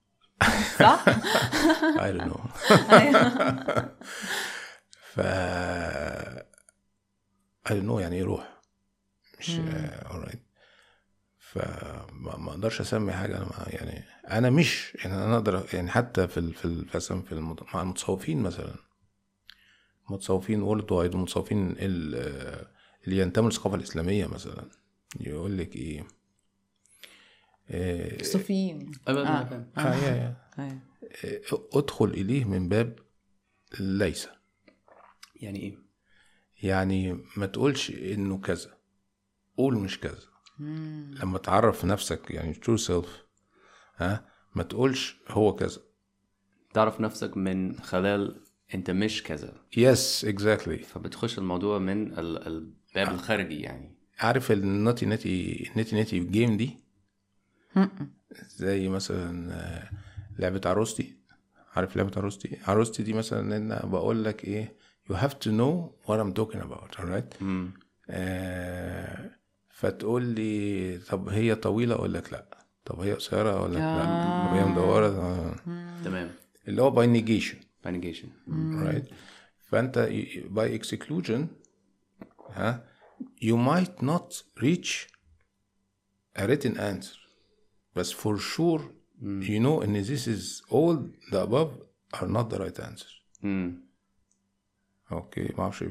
صح؟ 0.79 1.05
I 2.05 2.11
don't 2.11 2.29
know. 2.31 2.41
ف 5.15 5.19
don't 7.67 7.83
know 7.89 7.99
يعني 7.99 8.15
إيه 8.15 8.23
روح 8.23 8.61
مش 9.39 9.47
uh, 9.49 10.07
alright 10.07 10.37
فما 11.39 12.37
ما 12.37 12.49
أقدرش 12.51 12.81
أسمي 12.81 13.11
حاجة 13.13 13.37
أنا 13.37 13.45
ما 13.45 13.65
يعني 13.67 14.03
أنا 14.31 14.49
مش 14.49 14.95
يعني 14.95 15.15
أنا 15.15 15.35
أقدر 15.35 15.65
يعني 15.73 15.89
حتى 15.91 16.27
في 16.27 16.37
ال 16.39 16.53
في 16.53 16.65
ال- 16.65 16.85
مثلا 16.95 17.21
في 17.21 17.31
المت- 17.31 17.75
مع 17.75 17.81
المتصوفين 17.81 18.41
مثلا. 18.43 18.75
متصوفين 20.09 20.61
وورلد 20.61 20.91
وايد 20.91 21.15
ومتصوفين 21.15 21.75
ال- 21.79 22.65
اللي 23.07 23.17
ينتموا 23.21 23.49
للثقافة 23.49 23.75
الإسلامية 23.75 24.27
مثلا. 24.27 24.69
يقول 25.19 25.57
لك 25.57 25.75
إيه؟ 25.75 26.07
إيه، 27.69 28.23
صوفيين. 28.23 28.91
أنا 29.07 29.41
آه. 29.51 29.67
آه 29.77 29.95
yeah 29.95 30.15
yeah. 30.15 30.35
أيوة. 30.59 30.79
أدخل 31.73 32.05
إليه 32.05 32.45
من 32.45 32.69
باب 32.69 32.99
ليس. 33.79 34.27
يعني 35.45 35.59
إيه؟ 35.59 35.77
يعني 36.63 37.23
ما 37.37 37.45
تقولش 37.45 37.89
إنه 37.91 38.37
كذا. 38.37 38.77
قول 39.57 39.77
مش 39.77 39.99
كذا. 39.99 40.19
مم. 40.59 41.15
لما 41.21 41.37
تعرف 41.37 41.85
نفسك 41.85 42.31
يعني 42.31 42.53
true 42.53 42.79
self 42.87 43.07
ها 43.97 44.25
ما 44.55 44.63
تقولش 44.63 45.17
هو 45.29 45.55
كذا. 45.55 45.77
تعرف 46.73 47.01
نفسك 47.01 47.37
من 47.37 47.79
خلال 47.79 48.41
أنت 48.73 48.91
مش 48.91 49.23
كذا. 49.23 49.53
yes 49.77 50.25
exactly 50.25 50.77
فبتخش 50.77 51.37
الموضوع 51.37 51.79
من 51.79 52.19
ال- 52.19 52.47
الباب 52.47 53.13
الخارجي 53.13 53.59
يعني. 53.61 53.95
عارف 54.19 54.51
النوتي 54.51 55.05
نتي 55.05 55.71
نتي 55.77 56.01
نتي 56.01 56.19
جيم 56.19 56.57
دي. 56.57 56.79
زي 58.55 58.89
مثلا 58.89 59.53
آه، 59.53 59.89
لعبة 60.39 60.61
عروستي. 60.65 61.15
عارف 61.75 61.95
لعبة 61.95 62.11
عروستي؟ 62.17 62.57
عروستي 62.67 63.03
دي 63.03 63.13
مثلا 63.13 63.39
إن 63.39 63.71
أنا 63.71 63.85
بقول 63.85 64.23
لك 64.23 64.45
إيه؟ 64.45 64.75
You 65.09 65.15
have 65.15 65.35
to 65.39 65.49
know 65.51 65.73
what 66.07 66.17
I'm 66.19 66.33
talking 66.33 66.61
about 66.61 66.99
alright 66.99 67.41
مم. 67.41 67.73
آه 68.09 69.31
فتقول 69.69 70.23
لي 70.23 70.97
طب 70.97 71.29
هي 71.29 71.55
طويلة 71.55 71.95
أقول 71.95 72.13
لك 72.13 72.33
لا 72.33 72.65
طب 72.85 72.99
هي 72.99 73.13
قصيرة 73.13 73.49
أقول 73.49 73.71
لك 73.71 73.77
لا 73.81 74.01
آه. 74.03 74.47
طب 74.47 74.53
هي 74.57 74.65
مدورة 74.71 75.07
آه. 75.07 75.55
تمام 76.05 76.31
اللي 76.67 76.81
هو 76.81 76.91
by 76.95 77.07
negation 77.21 77.55
فانيجيشن 77.83 78.27
right 78.85 79.13
فانت 79.69 80.09
y- 80.09 80.55
by 80.57 80.79
exclusion 80.81 81.39
ها 82.51 82.85
you 83.43 83.55
might 83.55 84.03
not 84.05 84.43
reach 84.63 85.07
a 86.39 86.41
written 86.47 86.77
answer 86.77 87.17
بس 87.95 88.13
for 88.13 88.37
sure 88.37 88.81
you 89.21 89.59
know 89.63 89.83
ان 89.83 90.03
this 90.05 90.27
is 90.27 90.61
all 90.71 90.97
the 91.31 91.37
above 91.37 91.71
are 92.17 92.27
not 92.27 92.55
the 92.55 92.59
right 92.59 92.79
answer 92.83 93.11
امم 93.43 93.84
أوكي 95.11 95.41
ما 95.57 95.63
أعرفش 95.63 95.85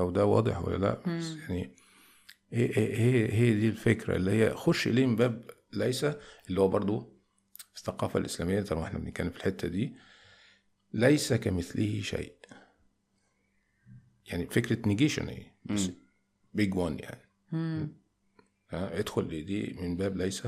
لو 0.00 0.10
ده 0.10 0.24
واضح 0.26 0.58
ولا 0.64 0.76
لأ 0.76 0.94
بس 1.18 1.36
يعني 1.48 1.70
هي 2.52 2.76
هي 2.78 3.32
هي- 3.32 3.54
دي 3.54 3.68
الفكرة 3.68 4.16
اللي 4.16 4.30
هي 4.30 4.54
خش 4.54 4.86
اليه 4.88 5.06
من 5.06 5.16
باب 5.16 5.50
ليس 5.72 6.04
اللي 6.48 6.60
هو 6.60 6.68
برضو 6.68 7.00
في 7.74 7.78
الثقافة 7.80 8.18
الإسلامية 8.20 8.60
طالما 8.62 8.84
إحنا 8.84 8.98
بنتكلم 8.98 9.30
في 9.30 9.36
الحتة 9.36 9.68
دي 9.68 9.96
ليس 10.92 11.32
كمثله 11.32 12.02
شيء. 12.02 12.34
يعني 14.26 14.46
فكرة 14.46 14.88
نيجيشن 14.88 15.28
إيه 15.28 15.54
بس 15.64 15.90
big 16.54 16.74
one 16.74 16.98
يعني. 16.98 17.20
ها، 18.70 18.98
ادخل 18.98 19.22
لدي 19.22 19.76
من 19.80 19.96
باب 19.96 20.16
ليس 20.16 20.42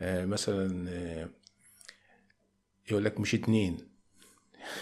آه 0.00 0.24
مثلا 0.24 0.90
آه 0.90 1.28
يقول 2.90 3.04
لك 3.04 3.20
مش 3.20 3.34
اتنين. 3.34 3.88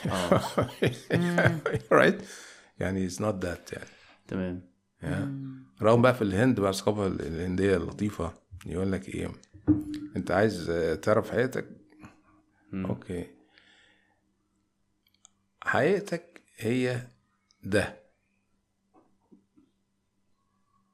right 1.93 2.23
يعني 2.79 3.11
it's 3.11 3.15
not 3.15 3.45
that 3.45 3.73
يعني. 3.73 3.91
تمام. 4.29 4.71
رغم 5.83 6.03
بقى 6.03 6.15
في 6.15 6.23
الهند 6.23 6.61
بقى 6.61 6.71
الثقافة 6.71 7.07
الهندية 7.07 7.77
اللطيفة 7.77 8.35
يقول 8.67 8.93
لك 8.93 9.09
إيه؟ 9.09 9.33
أنت 10.17 10.31
عايز 10.31 10.71
آه، 10.71 10.95
تعرف 10.95 11.31
حقيقتك؟ 11.31 11.69
okay. 12.75 13.27
حقيقتك 15.63 16.43
هي 16.57 17.07
ده. 17.63 18.01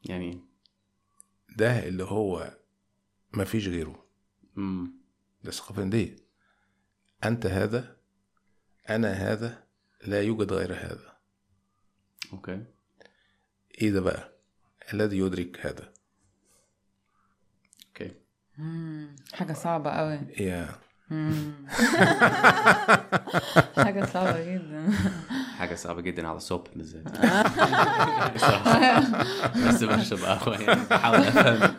يعني؟ 0.04 0.40
ده 1.56 1.88
اللي 1.88 2.04
هو 2.04 2.56
مفيش 3.34 3.68
غيره. 3.68 4.04
امم 4.58 4.92
ده 5.44 5.50
الثقافة 5.50 5.78
الهندية 5.78 6.16
أنت 7.24 7.46
هذا 7.46 7.95
أنا 8.90 9.12
هذا 9.12 9.62
لا 10.06 10.22
يوجد 10.22 10.52
غير 10.52 10.74
هذا. 10.74 11.16
okay. 12.32 12.64
إيه 13.80 13.90
ده 13.90 14.00
بقى؟ 14.00 14.32
الذي 14.92 15.18
يدرك 15.18 15.66
هذا. 15.66 15.92
أوكي. 17.88 18.12
مم. 18.58 19.16
حاجة 19.32 19.52
صعبة 19.52 19.90
قوي 19.90 20.20
يا. 20.38 20.68
حاجة 23.84 24.04
صعبة 24.04 24.54
جدا. 24.54 24.92
حاجة 25.58 25.74
صعبة 25.74 26.00
جدا 26.00 26.28
على 26.28 26.36
الصبح 26.36 26.70
بالذات. 26.76 27.02
بس 29.68 29.84
بشرب 29.84 30.18
قهوة 30.18 30.60
يعني 30.60 30.80
بحاول 30.90 31.16
أفهم 31.18 31.74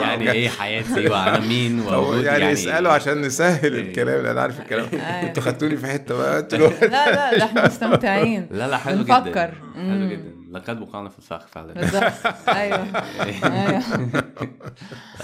يعني 0.00 0.30
إيه 0.32 0.48
حياتي 0.48 1.08
وأنا 1.08 1.38
مين 1.40 1.80
هو 1.80 2.02
ووجود 2.02 2.24
يعني, 2.24 2.44
يسألوا 2.44 2.92
عشان 2.92 3.20
نسهل 3.20 3.74
الكلام 3.78 4.16
لأن 4.22 4.26
أنا 4.26 4.40
عارف 4.40 4.60
الكلام. 4.60 4.88
أيوة. 4.92 5.02
أنتوا 5.22 5.42
خدتوني 5.42 5.76
في 5.76 5.86
حتة 5.86 6.16
بقى 6.16 6.38
أنتوا. 6.38 6.58
لا 6.58 6.86
لا 6.86 7.30
ده 7.38 7.44
إحنا 7.44 7.66
مستمتعين. 7.66 8.48
لا 8.50 8.68
لا 8.68 8.76
حلو 8.78 8.96
بنفكر. 9.04 9.24
جدا 9.24 9.54
مم. 9.74 9.90
حلو 9.90 10.08
جدا. 10.10 10.32
لقد 10.50 10.80
وقعنا 10.82 11.08
في 11.08 11.18
الفخ 11.18 11.46
فعلا. 11.46 11.72
بالظبط. 11.72 12.48
أيوه. 12.48 12.86
أيوه 13.20 13.82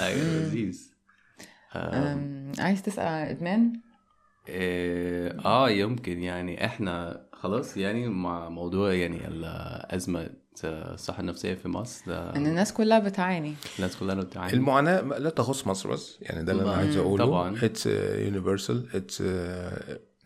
أيوه. 0.01 0.19
لذيذ. 0.25 0.89
عايز 2.59 2.83
تسأل 2.83 3.07
عن 3.07 3.23
الإدمان؟ 3.23 3.73
إيه، 4.49 5.37
آه 5.45 5.71
يمكن 5.71 6.23
يعني 6.23 6.65
إحنا 6.65 7.28
خلاص 7.41 7.77
يعني 7.77 8.09
مع 8.09 8.49
موضوع 8.49 8.95
يعني 8.95 9.29
الأزمة 9.29 10.31
الصحة 10.65 11.21
النفسية 11.21 11.55
في 11.55 11.69
مصر 11.69 12.05
ده 12.07 12.37
إن 12.37 12.47
الناس 12.47 12.73
كلها 12.73 12.99
بتعاني. 12.99 13.55
الناس 13.79 13.97
كلها 13.97 14.15
بتعاني. 14.15 14.53
المعاناة 14.53 15.01
لا 15.01 15.31
تخص 15.31 15.67
مصر 15.67 15.91
بس 15.93 16.19
يعني 16.21 16.45
ده 16.45 16.53
اللي 16.53 16.63
أنا. 16.63 16.73
عايز 16.73 16.97
أقوله. 16.97 17.25
طبعاً. 17.25 17.65
it's 17.65 17.87
universal 17.87 18.89
it's 18.97 19.23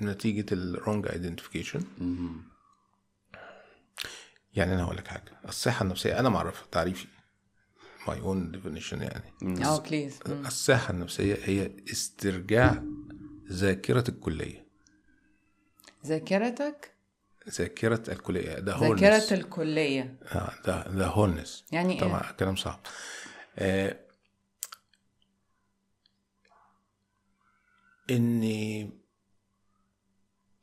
نتيجة 0.03 0.47
ال 0.55 0.63
wrong 0.63 1.07
identification. 1.09 1.81
يعني 4.55 4.75
أنا 4.75 4.85
هقول 4.85 4.97
لك 4.97 5.09
حاجة. 5.09 5.33
الصحة 5.49 5.83
النفسية 5.83 6.19
أنا 6.19 6.29
معرفها 6.29 6.67
تعريفي. 6.73 7.07
my 8.09 8.21
own 8.21 8.51
definition 8.51 9.03
يعني. 9.03 9.65
آه 9.65 9.79
please 9.81 10.19
الصحة 10.47 10.91
النفسية 10.95 11.39
هي 11.45 11.71
استرجاع 11.93 12.83
ذاكرة 13.51 14.05
الكلية. 14.09 14.67
ذاكرتك 16.07 16.93
ذاكرة 17.49 18.13
الكلية 18.13 18.55
ده 18.59 18.73
ذاكرة 18.73 18.87
wholeness 18.87 19.33
الكلية. 19.33 20.17
آه، 20.23 20.53
ده 20.67 20.89
ده 20.89 21.07
wholeness 21.07 21.65
يعني 21.73 21.93
إيه؟ 21.95 22.01
طبعا 22.01 22.33
كلام 22.33 22.57
صعب. 22.57 22.81
آه 23.59 23.99
إني 28.11 28.91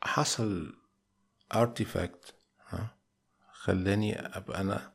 حصل 0.04 0.74
artifact 1.56 2.34
ها 2.70 2.96
خلاني 3.52 4.20
أبقى 4.20 4.62
أنا 4.62 4.94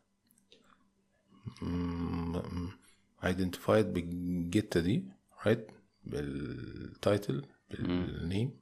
identified 3.25 3.93
بالجتة 3.93 4.81
دي 4.81 5.05
right 5.47 5.71
بال 6.05 6.45
title 6.45 7.47
بال 7.71 8.01
name 8.01 8.61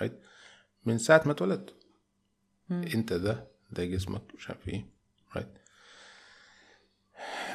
right 0.00 0.20
من 0.86 0.98
ساعة 0.98 1.22
ما 1.26 1.32
اتولدت. 1.32 1.74
انت 2.70 3.12
ده 3.12 3.46
ده 3.70 3.84
جسمك 3.84 4.22
مش 4.38 4.48
عارف 4.50 4.68
إيه 4.68 4.86
right 5.36 5.48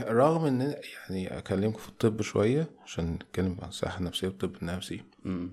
رغم 0.01 0.45
ان 0.45 0.75
يعني 0.93 1.37
اكلمكم 1.37 1.79
في 1.79 1.89
الطب 1.89 2.21
شوية 2.21 2.69
عشان 2.83 3.13
نتكلم 3.13 3.57
عن 3.61 3.67
الصحة 3.67 3.99
النفسية 3.99 4.27
والطب 4.27 4.55
النفسي. 4.61 5.03
مم. 5.23 5.51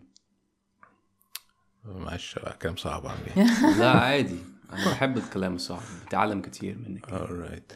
معلش 1.84 2.38
كلام 2.62 2.76
صعب 2.76 3.06
عن 3.06 3.16
إيه 3.36 3.44
لا 3.80 3.90
عادي. 3.90 4.38
أنا 4.72 4.90
بحب 4.90 5.18
الكلام 5.18 5.54
الصعب. 5.54 5.82
بتعلم 6.06 6.42
كتير 6.42 6.78
منك. 6.78 7.06
Alright 7.06 7.74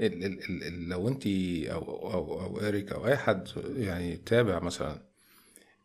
ال 0.00 0.24
ال 0.24 0.50
ال 0.50 0.62
ال 0.62 0.88
لو 0.88 1.08
انت 1.08 1.26
أو 1.26 2.12
أو 2.12 2.40
أو 2.40 2.60
اريك 2.60 2.92
أو 2.92 3.06
أي 3.06 3.16
حد 3.16 3.48
يعني 3.76 4.16
تابع 4.16 4.58
مثلا 4.58 4.98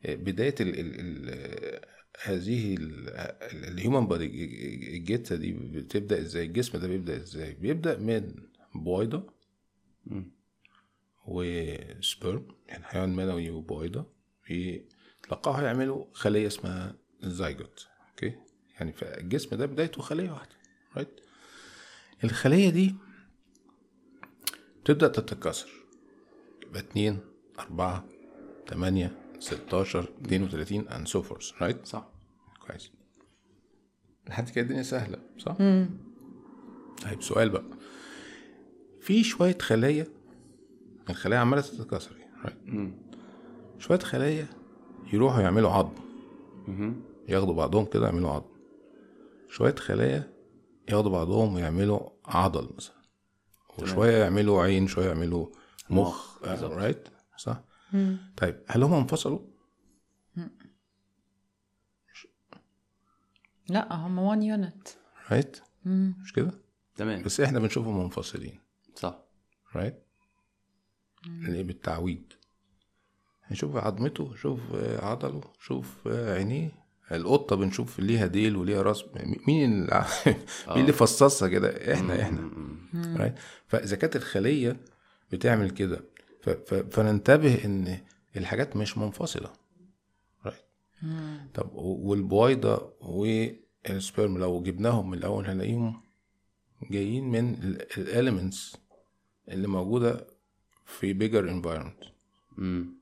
بداية 0.06 0.56
ال 0.62 0.80
ال 0.80 1.00
ال 1.00 1.82
هذه 2.24 2.78
ال 3.54 3.62
human 3.62 4.08
body 4.08 4.26
الجته 4.97 5.36
دي 5.36 5.52
بتبدأ 5.52 6.21
إزاي؟ 6.21 6.45
الجسم 6.45 6.78
ده 6.78 6.88
بيبدأ 6.88 7.15
إزاي؟ 7.17 7.54
بيبدأ 7.54 7.97
من 7.97 8.34
بويضة. 8.76 9.34
و 11.26 11.46
sperm 11.46 12.47
يعني 12.67 12.84
حيوان 12.84 13.15
منوي 13.15 13.50
وبويضة. 13.50 14.06
يتلقاها 14.50 15.64
يعملوا 15.64 16.05
خلية 16.14 16.47
اسمها 16.47 16.95
ال 17.24 17.33
zygote 17.33 17.88
okay؟ 18.09 18.34
يعني 18.76 18.93
فالجسم 18.93 19.55
ده 19.55 19.66
بدايته 19.66 20.01
خلية 20.01 20.32
واحدة 20.32 20.55
right 20.95 21.20
الخلية 22.24 22.70
دي 22.70 22.95
تبدأ 24.86 25.07
تتكاثر 25.07 25.70
يبقى 26.64 26.80
2 26.80 27.20
4 27.59 28.05
8 28.70 29.20
16 29.42 30.06
32 30.26 30.88
and 30.89 31.08
so 31.08 31.22
forth. 31.30 31.62
right 31.62 31.86
صح. 31.86 32.10
كويس. 32.68 32.92
لحد 34.28 34.50
كده 34.50 34.64
الدنيا 34.64 34.84
سهلة 34.84 35.18
صح؟ 35.38 35.56
طيب 37.04 37.22
سؤال 37.22 37.50
بقى. 37.50 37.64
في 39.00 39.24
شوية 39.24 39.58
خلايا 39.58 40.08
الخلايا 41.10 41.39
عمالة 41.39 41.62
تتكاثر 41.62 42.16
right? 42.44 42.72
شوية 43.80 44.00
خلايا 44.00 44.48
يروحوا 45.14 45.42
يعملوا 45.42 45.70
عظم. 45.70 45.94
ياخدوا 47.30 47.54
بعضهم 47.54 47.86
كده 47.86 48.06
يعملوا 48.06 48.30
عظم 48.30 48.52
شوية 49.50 49.76
خلايا 49.76 50.34
ياخدوا 50.89 51.12
بعضهم 51.12 51.54
ويعملوا 51.56 52.00
عضل 52.26 52.70
مثلا. 52.78 53.02
وشوية 53.80 54.18
يعملوا 54.18 54.64
عين 54.64 54.88
شوية 54.88 55.08
يعملوا 55.08 55.48
مخ 55.89 56.44
right 56.43 57.07
صح؟ 57.38 57.64
طيب 58.38 58.64
هل 58.68 58.84
هم 58.84 58.94
انفصلوا؟ 58.94 59.39
لا 63.70 63.94
هم 63.96 64.20
1 64.20 64.44
unit 64.43 64.88
right 65.32 65.57
مش 65.86 66.34
كده؟ 66.34 66.52
تمام. 66.96 67.22
بس 67.24 67.39
إحنا 67.42 67.60
بنشوفهم 67.60 68.04
منفصلين. 68.04 68.60
صح. 68.96 69.20
right 69.76 70.03
اللي 71.28 71.64
بالتعويد؟ 71.64 72.24
نشوف 73.52 73.76
عظمته 73.76 74.36
شوف 74.36 74.60
آه، 74.74 75.06
عضله 75.06 75.42
شوف 75.60 76.08
آه، 76.08 76.36
عينيه. 76.36 76.72
القطة 77.12 77.56
بنشوف 77.56 78.00
ليها 78.00 78.28
ديل 78.28 78.56
وليها 78.56 78.82
راس. 78.82 79.04
مين 79.48 79.72
اللي 79.74 80.06
مين 80.68 80.82
اللي 80.82 80.94
فصصها 80.94 81.48
كده؟ 81.50 81.94
إحنا 81.94 82.22
إحنا. 82.22 82.52
right 83.18 83.36
فإذا 83.68 83.96
كانت 83.96 84.16
الخلية 84.16 84.78
بتعمل 85.32 85.70
كده 85.70 86.02
فننتبه 86.92 87.66
إن 87.66 87.98
الحاجات 88.38 88.76
مش 88.76 88.98
منفصلة. 88.98 89.54
right 90.45 90.66
طب 91.54 91.70
والبويضه 91.76 92.94
وال 93.01 93.40
sperm 93.40 94.38
لو 94.38 94.64
جبناهم 94.64 95.10
من 95.10 95.18
الأول 95.18 95.46
هنلاقيهم 95.46 96.02
جايين 96.92 97.30
من 97.32 97.54
ال 97.97 98.06
elements 98.06 98.78
اللي 99.50 99.68
موجودة 99.68 100.28
في 100.86 101.14
environment. 101.62 102.08
امم 102.60 103.02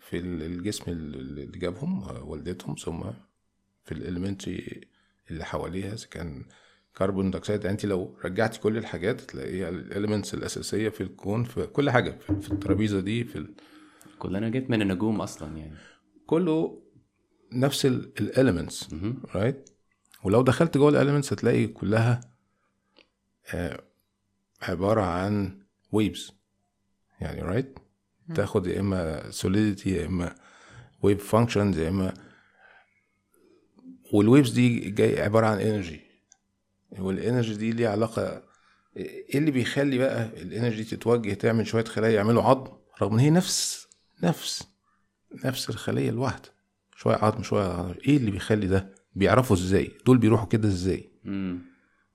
في 0.00 0.16
ال- 0.18 0.42
الجسم 0.42 0.84
اللي 0.90 1.46
جابهم 1.58 2.02
والدتهم 2.28 2.74
ثم 2.74 3.00
في 3.84 3.92
ال 3.92 3.99
environment 3.99 4.80
اللي 5.30 5.44
حواليها 5.44 5.94
إذا 5.94 6.06
كان 6.06 6.44
carbon 6.98 7.30
dioxide 7.30 7.66
انت 7.66 7.86
لو 7.86 8.16
رجعتي 8.24 8.60
كل 8.60 8.76
الحاجات 8.76 9.20
تلاقيها 9.20 9.68
ال 9.68 9.75
elements 9.75 10.34
الأساسية 10.34 10.88
في 10.88 11.00
الكون 11.00 11.44
في 11.44 11.66
كل 11.66 11.90
حاجة 11.90 12.18
في 12.40 12.52
الترابيزة 12.52 13.00
دي 13.00 13.24
في 13.24 13.36
ال... 13.36 13.54
كلنا 14.18 14.48
جايين 14.48 14.70
من 14.70 14.82
النجوم 14.82 15.20
أصلا 15.20 15.56
يعني. 15.56 15.76
كله 16.26 16.82
نفس 17.52 17.86
ال 17.86 17.97
elements. 17.97 18.94
right 19.34 19.70
ولو 20.24 20.42
دخلت 20.42 20.76
جوه 20.78 20.88
ال 20.88 20.93
elements 20.93 21.32
هتلاقي 21.32 21.66
كلها 21.66 22.20
آه، 23.54 23.82
عبارة 24.62 25.02
عن 25.02 25.62
waves 25.92 26.32
يعني 27.20 27.42
right 27.42 27.78
تاخد 28.34 28.66
يا 28.66 28.80
إما 28.80 29.30
solidity 29.30 29.90
يا 29.90 30.06
إما 30.06 30.34
wave 31.02 31.28
functions 31.28 31.78
يا 31.78 31.88
إما 31.88 32.14
وال 34.12 34.23
waves 34.23 34.50
دي 34.50 34.90
جاي 34.90 35.22
عبارة 35.22 35.46
عن 35.46 35.60
energy 35.60 36.00
وال 36.98 37.12
energy 37.12 37.54
دي 37.54 37.72
ليها 37.72 37.90
علاقة 37.90 38.42
إيه 38.96 39.38
اللي 39.38 39.50
بيخلي 39.50 39.98
بقى 39.98 40.24
ال 40.42 40.48
energy 40.48 40.84
تتوجه 40.84 41.34
تعمل 41.34 41.66
شوية 41.66 41.84
خلايا 41.84 42.12
يعملوا 42.12 42.42
عظم؟ 42.42 42.72
رغم 43.02 43.12
إن 43.14 43.18
هي 43.18 43.30
نفس 43.30 43.88
نفس 44.22 44.68
نفس 45.44 45.70
الخلية 45.70 46.10
الواحده 46.10 46.48
شوية 46.96 47.16
عظم 47.16 47.42
شوية 47.42 47.64
عظم. 47.64 47.94
إيه 48.08 48.16
اللي 48.16 48.30
بيخلي 48.30 48.66
ده؟ 48.66 48.94
بيعرفوا 49.14 49.56
إزاي؟ 49.56 49.92
دول 50.06 50.18
بيروحوا 50.18 50.46
كده 50.46 50.68
إزاي؟ 50.68 51.10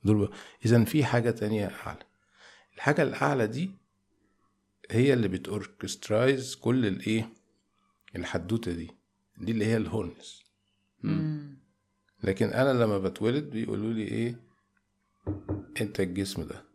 دول 0.03 0.33
اذا 0.65 0.83
في 0.83 1.03
حاجة 1.05 1.31
تانية 1.31 1.65
أعلى. 1.85 1.99
الحاجة 2.75 3.03
الأعلى 3.03 3.47
دي 3.47 3.71
هي 4.91 5.13
اللي 5.13 5.27
بت 5.27 5.47
orchestrate 5.47 6.55
كل 6.55 6.85
الإيه؟ 6.85 7.29
الحدوتة 8.15 8.71
دي. 8.71 8.91
دي 9.37 9.51
اللي 9.51 9.65
هي 9.65 9.77
ال 9.77 9.84
wholeness 9.84 10.43
لكن 12.23 12.49
أنا 12.49 12.83
لما 12.83 12.97
بتولد 12.97 13.43
بيقولوا 13.49 13.93
لي 13.93 14.03
إيه؟ 14.03 14.44
انت 15.81 15.99
الجسم 15.99 16.43
ده. 16.43 16.65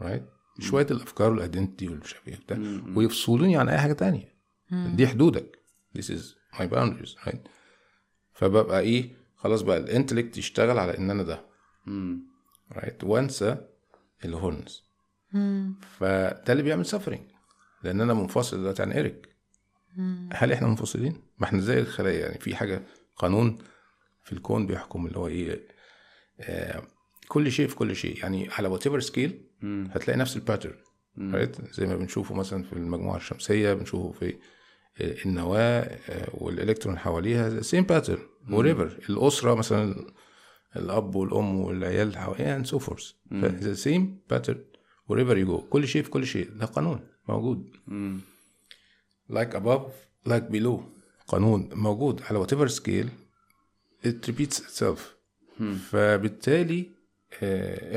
right 0.00 0.24
شوية 0.60 0.86
الأفكار 0.90 1.32
وال 1.32 1.43
identity 1.43 1.88
والشبيه 1.88 2.36
بتاع. 2.36 2.58
ويفصلوني 2.96 3.56
عن 3.56 3.68
أي 3.68 3.78
حاجة 3.78 3.92
تانية. 3.92 4.34
دي 4.70 5.06
حدودك. 5.06 5.58
This 5.98 6.02
is 6.10 6.22
my 6.58 6.62
boundaries. 6.66 7.26
Right? 7.26 7.48
فببقى 8.32 8.80
إيه؟ 8.80 9.16
خلاص 9.36 9.62
بقى 9.62 9.78
ال 9.78 9.84
intellect 9.84 10.38
يشتغل 10.38 10.78
على 10.78 10.98
إن 10.98 11.10
أنا 11.10 11.22
ده. 11.22 11.44
امم 11.88 12.22
right 12.72 13.04
وانسى 13.04 13.56
ال 14.24 14.30
wholeness 14.30 14.82
فده 15.80 16.44
اللي 16.52 16.62
بيعمل 16.62 16.86
suffering 16.86 17.20
لأن 17.82 18.00
أنا 18.00 18.14
منفصل 18.14 18.56
دلوقتي 18.56 18.82
عن 18.82 18.92
إيريك. 18.92 19.28
هل 20.32 20.52
إحنا 20.52 20.68
منفصلين؟ 20.68 21.22
ما 21.38 21.46
إحنا 21.46 21.60
زي 21.60 21.78
الخلايا. 21.78 22.26
يعني 22.26 22.38
في 22.40 22.56
حاجة 22.56 22.82
قانون 23.16 23.58
في 24.24 24.32
الكون 24.32 24.66
بيحكم 24.66 25.06
اللي 25.06 25.18
هو 25.18 25.26
إيه؟ 25.26 25.68
آه 26.40 26.82
كل 27.28 27.52
شيء 27.52 27.66
في 27.68 27.76
كل 27.76 27.96
شيء. 27.96 28.18
يعني 28.18 28.48
على 28.50 28.68
whatever 28.68 29.00
scale 29.00 29.40
هتلاقي 29.62 30.18
نفس 30.18 30.36
ال 30.36 30.41
pattern 30.41 30.74
right 31.18 31.74
زي 31.74 31.86
ما 31.86 31.96
بنشوفه 31.96 32.34
مثلا 32.34 32.62
في 32.62 32.72
المجموعة 32.72 33.16
الشمسية 33.16 33.74
بنشوفه 33.74 34.12
في 34.20 34.36
النواة 35.00 35.80
آه، 36.08 36.28
والإلكترون 36.34 36.98
حواليها 36.98 37.60
same 37.60 37.84
pattern 37.84 38.22
wherever 38.50 38.98
الأسرة 39.08 39.54
مثلا 39.54 40.12
الأب 40.76 41.14
والأم 41.14 41.60
والعيال 41.60 42.16
حواليها 42.16 42.62
so 42.62 42.78
forth. 42.78 43.14
the 43.34 43.74
same 43.74 44.18
pattern 44.30 44.64
wherever 45.08 45.38
you 45.38 45.46
go 45.46 45.58
كل 45.62 45.88
شيء 45.88 46.02
في 46.02 46.10
كل 46.10 46.26
شيء. 46.26 46.50
ده 46.50 46.66
قانون 46.66 47.00
موجود. 47.28 47.70
like 49.30 49.54
above 49.54 49.90
like 50.28 50.50
below. 50.52 50.80
قانون 51.28 51.68
موجود. 51.72 52.22
على 52.22 52.44
whatever 52.46 52.68
scale 52.72 53.08
it 54.06 54.30
repeats 54.30 54.58
itself. 54.58 54.98
فبالتالي 55.90 56.80
آه، 56.80 57.03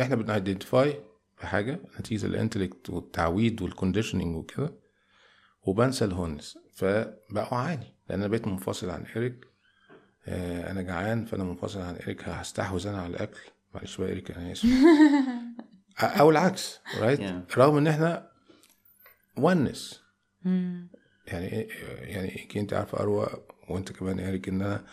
إحنا 0.02 0.16
بن 0.16 0.33
identify 0.33 1.00
بحاجة 1.42 1.80
نتيجة 2.00 2.26
ال 2.26 2.32
intellect 2.32 2.90
والتعويد 2.90 3.62
وال 3.62 3.72
conditioning 3.72 4.36
وكده 4.36 4.74
وبنسى 5.64 6.06
ال 6.06 6.11
wholeness. 6.11 6.58
فبقى 6.74 7.58
بعاني 7.58 7.96
لأن 8.10 8.20
أنا 8.20 8.28
بقيت 8.28 8.48
منفصل 8.48 8.90
عن 8.90 9.04
إيريك. 9.16 9.46
آه، 10.28 10.72
أنا 10.72 10.82
جعان 10.82 11.26
فأنا 11.26 11.44
منفصل 11.44 11.82
عن 11.82 11.96
إيريك. 11.96 12.24
هستحوذ 12.30 12.88
أنا 12.88 13.02
على 13.02 13.10
الأكل. 13.16 13.40
معلش 13.76 13.98
بقى 13.98 14.10
إيريك 14.10 14.32
أنا 14.32 14.52
آسف. 14.52 14.66
أو 16.20 16.30
العكس 16.30 16.80
right 17.00 17.20
Yeah. 17.20 17.58
رغم 17.58 17.78
إن 17.78 17.88
إحنا 17.88 18.32
oneness 19.38 20.02
يعني 20.46 21.50
إيه- 21.50 21.72
يعني 22.02 22.30
إيه 22.30 22.60
انت 22.62 22.74
عارفة 22.74 23.00
أروى 23.00 23.28
وأنت 23.70 23.92
كمان 23.92 24.20
إيريك 24.20 24.48
إن 24.50 24.62
أنا 24.62 24.86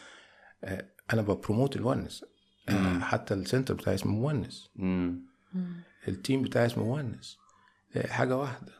آه، 0.64 0.86
أنا 1.12 1.22
ب 1.22 1.29
promote 1.29 1.76
ال 1.76 1.82
oneness 1.82 2.24
آه، 2.24 2.28
حتى 3.00 3.34
ال 3.34 3.40
center 3.40 3.74
بتاعي 3.74 3.94
اسمه 3.94 4.12
oneness. 4.12 4.70
ال 6.08 6.15
team 6.15 6.42
بتاعي 6.42 6.66
اسمه 6.66 6.84
oneness. 6.84 7.38
حاجة 8.06 8.36
واحدة. 8.36 8.72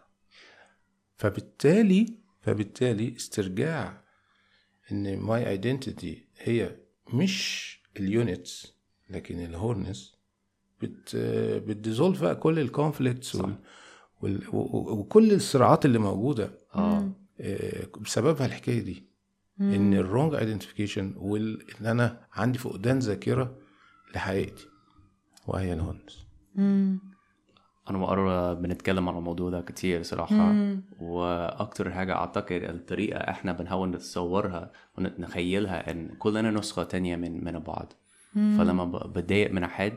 فبالتالي 1.17 2.07
فبالتالي 2.43 3.17
استرجاع 3.17 4.05
إن 4.93 5.19
my 5.19 5.49
identity 5.49 6.25
هي 6.39 6.77
مش 7.13 7.79
ال 8.01 8.13
units 8.13 8.75
لكن 9.11 9.45
ال 9.45 9.52
wholeness 9.52 10.15
بت 10.83 11.17
بت 11.67 11.78
dissolve 11.78 12.23
بقى 12.23 12.37
كل 12.37 12.59
ال 12.59 12.66
conflicts 12.66 13.35
وال... 13.35 13.55
وال... 14.23 14.43
وكل 14.99 15.33
الصراعات 15.33 15.85
اللي 15.85 15.99
موجودة. 15.99 16.59
آه. 16.75 17.11
آه، 17.41 17.87
بسببها 18.01 18.47
الحكاية 18.47 18.81
دي. 18.81 19.05
إن 19.61 19.95
ال 19.95 20.01
wrong 20.01 20.35
identification 20.35 21.15
وان 21.17 21.59
أنا 21.87 22.27
عندي 22.33 22.59
فقدان 22.59 22.99
ذاكرة 22.99 23.57
لحقيقتي 24.15 24.67
وهي 25.47 25.73
ال 25.73 25.78
wholeness 25.78 26.27
أنا 27.91 27.99
وأروى 27.99 28.55
بنتكلم 28.55 29.09
عن 29.09 29.17
الموضوع 29.19 29.51
ده 29.51 29.61
كتير 29.61 30.03
صراحة. 30.03 30.53
وأكتر 31.01 31.91
حاجة 31.93 32.15
أعتقد 32.15 32.63
الطريقة 32.63 33.19
إحنا 33.19 33.53
بنحاول 33.53 33.89
نتصورها 33.91 34.73
ونتخيلها 34.99 35.91
إن 35.91 36.09
كلنا 36.19 36.51
نسخة 36.51 36.85
تانية 36.85 37.17
من 37.17 37.45
من 37.45 37.59
بعض. 37.59 37.93
فلما 38.59 38.85
ب- 38.85 39.13
بتضايق 39.13 39.51
من 39.51 39.67
حد 39.67 39.93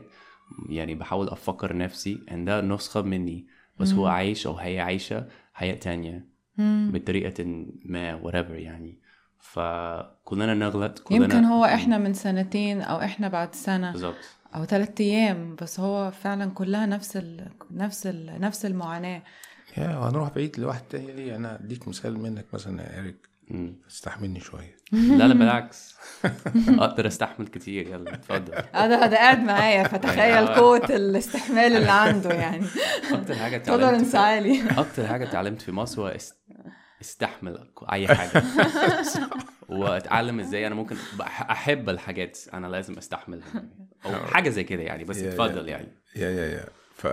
يعني 0.68 0.94
بحاول 0.94 1.28
أفكر 1.28 1.76
نفسي 1.76 2.20
إن 2.30 2.44
ده 2.44 2.60
نسخة 2.60 3.02
مني 3.02 3.46
بس 3.80 3.92
هو 3.92 4.06
عايش 4.06 4.46
أو 4.46 4.54
هي 4.56 4.80
عايشة 4.80 5.28
حياة 5.54 5.74
تانية 5.74 6.26
بطريقة 6.92 7.44
ما 7.84 8.20
whatever 8.22 8.50
يعني. 8.50 8.98
فكلنا 9.40 10.54
نغلط 10.54 10.98
كلنا 10.98 11.24
يمكن 11.24 11.44
هو 11.44 11.64
إحنا 11.64 11.98
من 11.98 12.14
سنتين 12.14 12.82
أو 12.82 13.00
إحنا 13.00 13.28
بعد 13.28 13.54
سنة 13.54 13.92
بالظبط. 13.92 14.16
أو 14.54 14.64
ثلاثة 14.64 15.04
أيام 15.04 15.56
بس 15.62 15.80
هو 15.80 16.10
فعلا 16.10 16.50
كلها 16.50 16.86
نفس 16.86 17.16
ال... 17.16 17.48
نفس 17.70 18.06
ال... 18.06 18.40
نفس 18.40 18.66
المعاناة. 18.66 19.22
يا 19.76 19.86
هنروح 19.86 20.34
بعيد 20.34 20.58
لواحد 20.58 20.80
تاني. 20.90 21.12
ليه؟ 21.12 21.36
أنا 21.36 21.54
أديك 21.54 21.88
مثال 21.88 22.18
منك 22.22 22.46
مثلا 22.52 22.82
يا 22.82 22.96
إيريك. 22.96 23.28
مم. 23.50 23.76
استحملني 23.90 24.40
شوية. 24.40 24.76
لا 24.92 25.28
لا 25.28 25.34
بالعكس. 25.38 25.96
أقدر 26.68 27.06
أستحمل 27.06 27.46
كتير. 27.46 27.88
يلا 27.88 28.14
اتفضل. 28.14 28.52
هذا 28.74 29.04
هذا 29.04 29.16
قاعد 29.16 29.40
معايا. 29.40 29.82
فتخيل 29.88 30.46
قوة 30.46 30.86
الاستحمال 30.90 31.76
اللي 31.76 31.90
عنده 31.90 32.30
يعني. 32.30 32.66
أكتر 33.12 33.34
حاجة 33.34 33.56
اتعلمت 33.56 33.82
انسعالي. 33.84 34.70
أكتر 34.78 35.06
حاجة 35.06 35.24
اتعلمت 35.24 35.62
في 35.62 35.72
مصر. 35.72 36.16
استحمل 37.00 37.68
أي 37.92 38.08
حاجة. 38.08 38.42
وأتعلم 39.68 40.40
إزاي 40.40 40.66
أنا 40.66 40.74
ممكن 40.74 40.96
أحب 41.20 41.88
الحاجات 41.88 42.38
أنا 42.54 42.66
لازم 42.66 42.98
أستحملها. 42.98 43.64
أو 44.04 44.12
حاجة 44.34 44.48
زي 44.48 44.64
كده 44.64 44.82
يعني 44.82 45.04
بس 45.04 45.18
اتفضل 45.18 45.68
يعني. 45.68 45.88
يا 46.16 46.30
يا 46.30 46.46
يا. 46.46 46.68
ف 46.94 47.06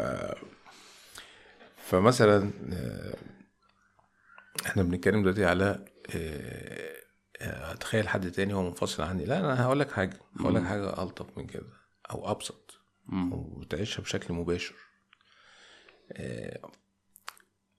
فمثلا 1.77 2.51
آه، 2.73 3.15
إحنا 4.65 4.83
بنتكلم 4.83 5.21
دلوقتي 5.21 5.45
على 5.45 5.85
آه، 6.15 6.95
آه، 7.41 7.71
اتخيل 7.71 8.07
حد 8.07 8.31
تاني 8.31 8.53
هو 8.53 8.63
منفصل 8.63 9.03
عني. 9.03 9.25
لا 9.25 9.39
أنا 9.39 9.63
هقول 9.63 9.79
لك 9.79 9.91
حاجة 9.91 10.19
هقول 10.39 10.55
لك 10.55 10.63
حاجة 10.63 11.03
ألطف 11.03 11.37
من 11.37 11.47
كده 11.47 11.67
أو 12.11 12.31
أبسط. 12.31 12.79
وتعيشها 13.31 14.01
بشكل 14.03 14.33
مباشر. 14.33 14.75
آه، 16.11 16.59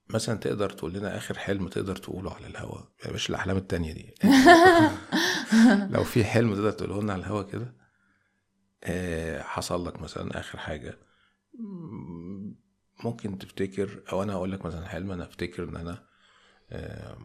مثلا 0.09 0.37
تقدر 0.37 0.69
تقول 0.69 0.93
لنا 0.93 1.17
آخر 1.17 1.37
حلم 1.37 1.67
تقدر 1.67 1.95
تقوله 1.95 2.33
على 2.33 2.47
الهوا؟ 2.47 2.79
يا 3.05 3.11
باشا 3.11 3.29
الأحلام 3.29 3.57
التانية 3.57 3.93
دي. 3.93 4.13
لو 5.93 6.03
في 6.03 6.23
حلم 6.25 6.55
تقدر 6.55 6.71
تقوله 6.71 7.01
لنا 7.01 7.13
على 7.13 7.21
الهوا 7.21 7.43
كده؟ 7.43 7.73
آه، 8.83 9.41
حصل 9.41 9.87
لك 9.87 10.01
مثلا 10.01 10.39
آخر 10.39 10.57
حاجة. 10.57 10.97
مم، 11.59 12.55
ممكن 13.03 13.37
تفتكر 13.37 14.03
أو 14.11 14.23
أنا 14.23 14.33
أقول 14.33 14.51
لك 14.51 14.65
مثلا 14.65 14.87
حلم 14.87 15.11
أنا 15.11 15.23
أفتكر 15.25 15.63
إن 15.63 15.75
أنا 15.75 16.03
آه، 16.71 17.17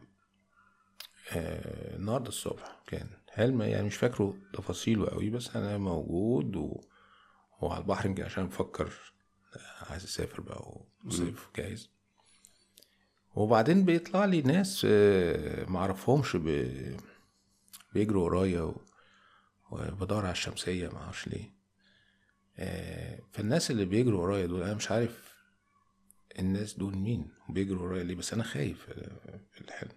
آه، 1.33 1.97
النهارده 1.97 2.28
الصبح 2.28 2.83
كان 2.87 3.09
حلم 3.28 3.62
يعني 3.62 3.87
مش 3.87 3.97
فاكره 3.97 4.35
تفاصيله 4.55 5.07
قوي 5.07 5.30
بس 5.30 5.57
أنا 5.57 5.78
موجود 5.78 6.57
و... 6.57 6.80
وعلى 7.61 7.80
البحر 7.83 8.07
يمكن 8.07 8.22
عشان 8.22 8.47
بفكر 8.47 8.93
آه، 9.57 9.91
عايز 9.93 10.05
أسافر 10.05 10.41
بقى 10.41 10.80
وصيف 11.05 11.49
جاهز. 11.57 11.91
وبعدين 13.35 13.85
بيطلع 13.85 14.24
لي 14.24 14.43
ناس 14.43 14.87
آه، 14.91 15.64
معرفهمش. 15.70 16.37
بيجروا 17.95 18.24
ورايا. 18.24 18.74
وبدور 19.70 20.22
على 20.24 20.33
الشمسية 20.33 20.89
معرفش 20.89 21.28
ليه 21.28 21.53
آه، 22.57 23.18
فالناس 23.33 23.70
اللي 23.70 23.85
بيجروا 23.85 24.22
ورايا 24.22 24.47
دول 24.47 24.62
أنا 24.62 24.74
مش 24.74 24.91
عارف 24.91 25.33
الناس 26.39 26.74
دول 26.78 26.97
مين 26.97 27.28
بيجروا 27.49 27.83
ورايا 27.83 28.03
ليه 28.05 28.14
بس 28.14 28.33
أنا 28.33 28.43
خايف 28.43 28.83
في 29.53 29.61
الحلم. 29.61 29.91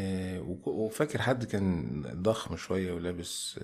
آه، 0.00 0.40
وك- 0.40 0.66
وفاكر 0.66 1.22
حد 1.22 1.44
كان 1.44 2.02
ضخم 2.22 2.56
شوية 2.56 2.92
ولابس 2.92 3.60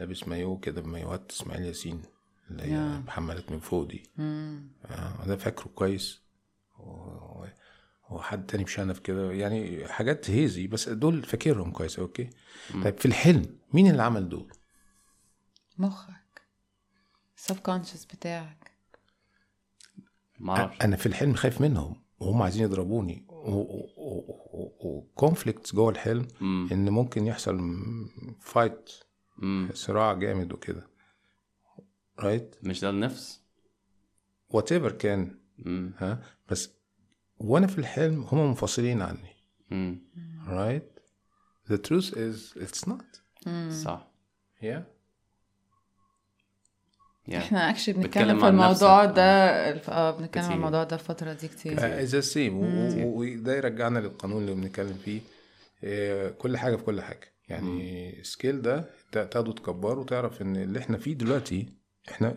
لابس 0.00 0.28
مايو 0.28 0.58
كده 0.58 0.80
بمايوهات 0.80 1.30
إسماعيل 1.32 1.64
ياسين 1.64 2.02
اللي 2.50 2.62
هي. 2.62 2.68
محملت 3.06 3.50
من 3.52 3.58
فوق 3.60 3.88
دي 3.88 4.02
ده 5.26 5.36
فاكره 5.36 5.68
كويس 5.74 6.21
وحد 8.10 8.46
تاني 8.46 8.64
بشنف 8.64 8.98
كده. 8.98 9.32
يعني 9.32 9.88
حاجات 9.88 10.30
هيزي 10.30 10.66
بس 10.66 10.88
دول 10.88 11.22
فاكرهم 11.22 11.70
كويس 11.70 11.98
أوكي؟ 11.98 12.30
طيب 12.84 12.98
في 12.98 13.06
الحلم 13.06 13.58
مين 13.72 13.90
اللي 13.90 14.02
عمل 14.02 14.28
دول؟ 14.28 14.52
مخك 15.78 16.42
subconscious 17.46 18.06
بتاعك. 18.14 18.70
معرفش 20.38 20.80
أنا 20.82 20.96
في 20.96 21.06
الحلم 21.06 21.34
خايف 21.34 21.60
منهم 21.60 22.02
وهم 22.20 22.42
عايزين 22.42 22.62
يضربوني. 22.62 23.26
و 24.80 24.89
conflicts 24.89 25.74
جوه 25.74 25.90
الحلم 25.90 26.28
مم. 26.40 26.68
إن 26.72 26.88
ممكن 26.90 27.26
يحصل 27.26 27.60
fight. 28.40 28.90
صراع 29.72 30.12
جامد 30.12 30.52
وكده. 30.52 30.86
right 32.18 32.56
مش 32.62 32.80
ده 32.80 32.90
النفس؟ 32.90 33.42
whatever 34.48 34.92
كان. 34.92 35.41
مم. 35.58 35.92
ها؟ 35.98 36.22
بس 36.48 36.70
وأنا 37.38 37.66
في 37.66 37.78
الحلم 37.78 38.22
هم 38.22 38.48
منفصلين 38.48 39.02
عني. 39.02 39.36
مم. 39.70 40.00
right? 40.48 41.00
The 41.72 41.76
truth 41.76 42.10
is 42.14 42.62
it's 42.62 42.88
not. 42.90 43.04
صح. 43.84 44.12
Yeah. 44.62 44.82
Yeah. 47.28 47.34
إحنا 47.34 47.70
actually 47.70 47.94
بنتكلم 47.94 48.40
في 48.40 48.48
الموضوع 48.48 49.04
نفسك. 49.04 49.16
ده 49.16 49.70
الف- 49.70 49.90
آه 49.90 50.10
بنتكلم 50.10 50.44
عن. 50.44 50.52
الموضوع 50.52 50.84
ده 50.84 50.96
الفترة 50.96 51.32
دي 51.32 51.48
كتير. 51.48 51.72
و- 52.54 52.64
و- 53.04 53.20
وده 53.20 53.56
يرجعنا 53.56 53.98
للقانون 53.98 54.42
اللي 54.42 54.54
بنتكلم 54.54 54.94
فيه. 55.04 55.20
آه، 55.84 56.30
كل 56.30 56.56
حاجة 56.56 56.76
في 56.76 56.82
كل 56.82 57.00
حاجة. 57.00 57.32
يعني 57.48 58.20
ال 58.20 58.27
scale 58.27 58.62
ده 58.62 58.90
تا- 59.12 59.24
تاخده 59.24 59.52
تكبره 59.52 60.00
وتعرف 60.00 60.42
إن 60.42 60.56
اللي 60.56 60.78
إحنا 60.78 60.98
فيه 60.98 61.14
دلوقتي 61.14 61.72
إحنا 62.10 62.34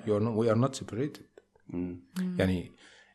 are 0.53 0.57
not 0.69 0.75
separated. 0.79 1.21
مم. 1.67 1.99
يعني 2.39 2.71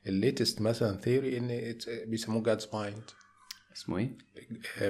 ال 0.07 0.14
latest 0.14 0.61
مثلا 0.61 0.97
theory 0.97 1.39
إن 1.39 1.79
بيسموه 2.07 2.43
God's 2.43 2.69
mind 2.73 3.03
اسمه 3.73 3.99
إيه؟ 3.99 4.17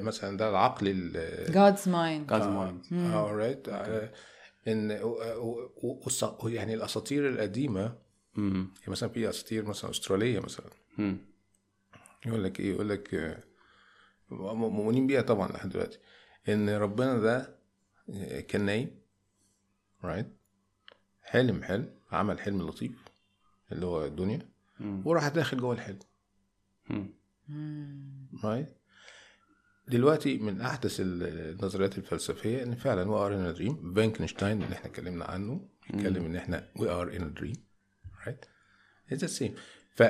مثلا 0.01 0.37
ده 0.37 0.51
العقل 0.51 0.87
ال 0.89 1.47
God's 1.49 1.81
mind. 1.81 2.31
God's 2.33 2.45
mind. 2.47 2.93
آه 2.93 3.31
right 3.33 3.69
ان 4.69 4.91
و- 5.03 5.71
والص- 6.05 6.45
يعني 6.47 6.75
الأساطير 6.75 7.29
القديمة. 7.29 7.99
يعني 8.37 8.69
مثلا 8.89 9.09
في 9.09 9.29
أساطير 9.29 9.65
مثلا 9.69 9.91
أسترالية 9.91 10.41
مثلا. 10.41 10.67
يقول 12.27 12.45
لك 12.45 12.61
إيه؟ 12.61 12.73
يقول 12.75 12.89
لك 12.89 13.15
آه، 13.15 13.43
مؤمنين 14.55 15.07
بيها 15.07 15.23
طبعا 15.23 15.49
لحد 15.53 15.69
دلوقتي. 15.69 15.99
إن 16.49 16.69
ربنا 16.69 17.19
ده 17.19 17.57
آه، 18.11 18.41
كان 18.41 18.61
نايم 18.65 18.91
right 20.05 20.27
حلم 21.23 21.63
حلم 21.63 21.91
عمل 22.13 22.41
حلم 22.41 22.63
لطيف 22.63 23.05
اللي 23.73 23.87
هو 23.87 24.05
الدنيا. 24.05 24.50
وراح 24.81 25.29
داخل 25.29 25.57
جوه 25.57 25.75
الحلم. 25.75 25.99
right 28.45 28.77
دلوقتي 29.89 30.39
من 30.39 30.61
أحدث 30.61 31.01
ال- 31.01 31.23
النظريات 31.23 31.99
الفلسفية 31.99 32.63
إن 32.63 32.75
فعلا 32.75 33.11
we 33.11 33.19
are 33.27 33.35
in 33.35 33.55
dream 33.55 33.95
فانكنشتاين 33.95 34.63
اللي 34.63 34.75
إحنا 34.75 34.87
اتكلمنا 34.91 35.25
عنه 35.25 35.69
بيتكلم 35.91 36.25
إن 36.25 36.37
إحنا 36.37 36.69
we 36.77 36.89
are 36.89 37.17
in 37.17 37.35
dream 37.35 37.53
right 38.27 38.45
it's 39.13 39.21
the 39.21 39.27
same 39.27 39.55
ف 39.95 40.03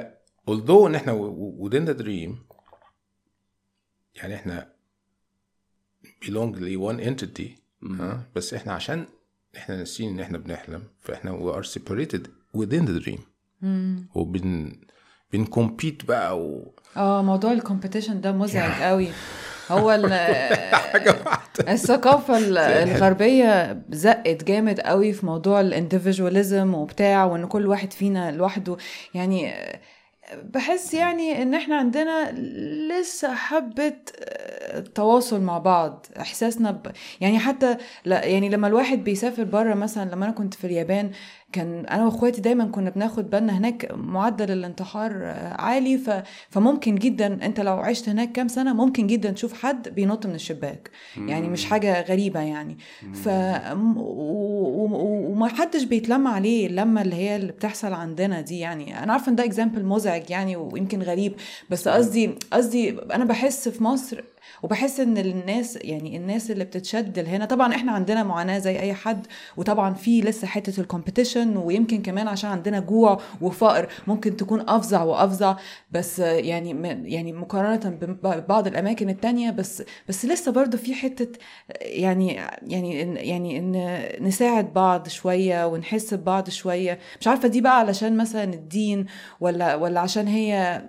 although 0.50 0.86
إن 0.86 0.94
إحنا 0.94 1.12
within 1.60 1.86
the 1.88 2.02
dream 2.02 2.54
يعني 4.14 4.34
إحنا 4.34 4.72
belong 6.24 6.56
ل 6.58 6.78
one 6.92 7.00
entity 7.04 7.48
ها 7.82 8.30
بس 8.36 8.54
إحنا 8.54 8.72
عشان 8.72 9.06
إحنا 9.56 9.76
ناسيين 9.76 10.12
إن 10.12 10.20
إحنا 10.20 10.38
بنحلم 10.38 10.82
فإحنا 11.00 11.38
we 11.38 11.56
are 11.62 11.66
separated 11.68 12.28
within 12.56 12.84
the 12.86 13.04
dream. 13.06 13.20
وبن 14.14 14.72
بنكمبيت 15.32 16.04
بقى 16.04 16.38
و... 16.40 16.74
آه 16.96 17.22
موضوع 17.22 17.52
الكومبيتيشن 17.52 18.20
ده 18.20 18.32
مزعج 18.32 18.82
قوي. 18.88 19.08
هو 19.70 19.90
ال- 19.92 20.12
الثقافة 21.68 22.38
ال- 22.38 22.58
الغربية 22.58 23.82
زقت 23.90 24.44
جامد 24.44 24.80
قوي 24.80 25.12
في 25.12 25.26
موضوع 25.26 25.60
الانديفيدواليزم 25.60 26.74
وبتاع 26.74 27.24
وإن 27.24 27.46
كل 27.46 27.66
واحد 27.66 27.92
فينا 27.92 28.30
لوحده. 28.32 28.76
يعني 29.14 29.52
بحس 30.54 30.94
يعني 30.94 31.42
إن 31.42 31.54
إحنا 31.54 31.76
عندنا 31.76 32.32
لسه 33.00 33.34
حبة 33.34 33.92
تواصل 34.94 35.40
مع 35.40 35.58
بعض. 35.58 36.06
إحساسنا 36.20 36.70
ب... 36.70 36.86
يعني 37.20 37.38
حتى 37.38 37.76
لا 38.04 38.24
يعني 38.24 38.48
لما 38.48 38.66
الواحد 38.66 39.04
بيسافر 39.04 39.44
بره 39.44 39.74
مثلا 39.74 40.10
لما 40.10 40.24
أنا 40.24 40.34
كنت 40.34 40.54
في 40.54 40.66
اليابان 40.66 41.10
كان 41.52 41.86
أنا 41.86 42.04
وإخواتي 42.04 42.40
دايما 42.40 42.64
كنا 42.64 42.90
بناخد 42.90 43.30
بالنا 43.30 43.58
هناك 43.58 43.92
معدل 43.94 44.50
الانتحار 44.50 45.24
عالي. 45.58 45.98
ف... 45.98 46.10
فممكن 46.48 46.94
جدا 46.94 47.46
أنت 47.46 47.60
لو 47.60 47.76
عشت 47.76 48.08
هناك 48.08 48.32
كام 48.32 48.48
سنة 48.48 48.72
ممكن 48.72 49.06
جدا 49.06 49.30
تشوف 49.30 49.52
حد 49.52 49.88
بينط 49.88 50.26
من 50.26 50.34
الشباك. 50.34 50.90
يعني 51.16 51.48
مش 51.48 51.64
حاجة 51.64 52.02
غريبة 52.02 52.40
يعني. 52.40 52.78
ف 53.12 53.28
و... 53.28 54.00
و... 54.00 55.30
وما 55.30 55.48
حدش 55.48 55.82
بيتلم 55.82 56.28
عليه 56.28 56.66
اللمة 56.66 57.02
اللي 57.02 57.14
هي 57.16 57.36
اللي 57.36 57.52
بتحصل 57.52 57.92
عندنا 57.92 58.40
دي 58.40 58.58
يعني. 58.58 59.02
أنا 59.02 59.12
عارفة 59.12 59.30
إن 59.30 59.36
ده 59.36 59.44
اكزامبل 59.44 59.84
مزعج 59.84 60.30
يعني 60.30 60.56
ويمكن 60.56 61.02
غريب 61.02 61.34
بس 61.70 61.88
قصدي 61.88 62.34
قصدي 62.52 62.96
أنا 63.12 63.24
بحس 63.24 63.68
في 63.68 63.84
مصر 63.84 64.24
وبحس 64.62 65.00
إن 65.00 65.18
الناس 65.18 65.78
يعني 65.82 66.16
الناس 66.16 66.50
اللي 66.50 66.64
بتتشد 66.64 67.18
لهنا 67.18 67.44
طبعا 67.44 67.74
إحنا 67.74 67.92
عندنا 67.92 68.22
معاناة 68.22 68.58
زي 68.58 68.78
أي 68.80 68.94
حد 68.94 69.26
وطبعا 69.56 69.94
في 69.94 70.20
لسه 70.20 70.46
حتة 70.46 70.80
الكومبيتيشن 70.80 71.56
ويمكن 71.56 72.02
كمان 72.02 72.28
عشان 72.28 72.50
عندنا 72.50 72.80
جوع 72.80 73.20
وفقر 73.40 73.88
ممكن 74.06 74.36
تكون 74.36 74.68
أفظع 74.68 75.02
وأفظع 75.02 75.56
بس 75.90 76.18
يعني 76.18 76.70
يعني 77.10 77.32
مقارنة 77.32 77.98
ببعض 78.22 78.66
الأماكن 78.66 79.08
التانية 79.10 79.50
بس 79.50 79.82
بس 80.08 80.24
لسه 80.24 80.52
برضو 80.52 80.76
في 80.76 80.94
حتة 80.94 81.38
يعني 81.80 82.40
يعني 82.62 83.00
يعني 83.28 83.58
إن 83.58 84.02
نساعد 84.26 84.72
بعض 84.72 85.08
شوية 85.08 85.66
ونحس 85.66 86.14
ببعض 86.14 86.50
شوية. 86.50 86.98
مش 87.20 87.28
عارفة 87.28 87.48
دي 87.48 87.60
بقى 87.60 87.78
علشان 87.78 88.16
مثلا 88.16 88.44
الدين 88.44 89.06
ولا 89.40 89.74
ولا 89.74 90.00
عشان 90.00 90.26
هي 90.28 90.82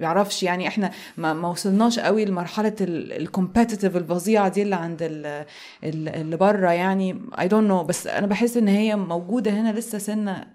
معرفش 0.00 0.42
يعني 0.42 0.68
إحنا 0.68 0.90
ما 1.16 1.48
وصلناش 1.48 1.98
قوي 1.98 2.24
لمرحلة 2.24 2.74
ال 2.86 2.95
competitive 2.95 3.96
الفظيعة 3.96 4.48
دي 4.48 4.62
اللي 4.62 4.74
عند 4.76 5.02
ال- 5.02 5.46
ال- 5.84 6.08
اللي 6.08 6.36
بره 6.36 6.70
يعني. 6.70 7.20
I 7.38 7.48
don't 7.48 7.68
know 7.68 7.84
بس 7.84 8.06
أنا 8.06 8.26
بحس 8.26 8.56
إن 8.56 8.68
هي 8.68 8.96
موجودة 8.96 9.50
هنا 9.50 9.72
لسه 9.72 9.98
سنة. 9.98 10.46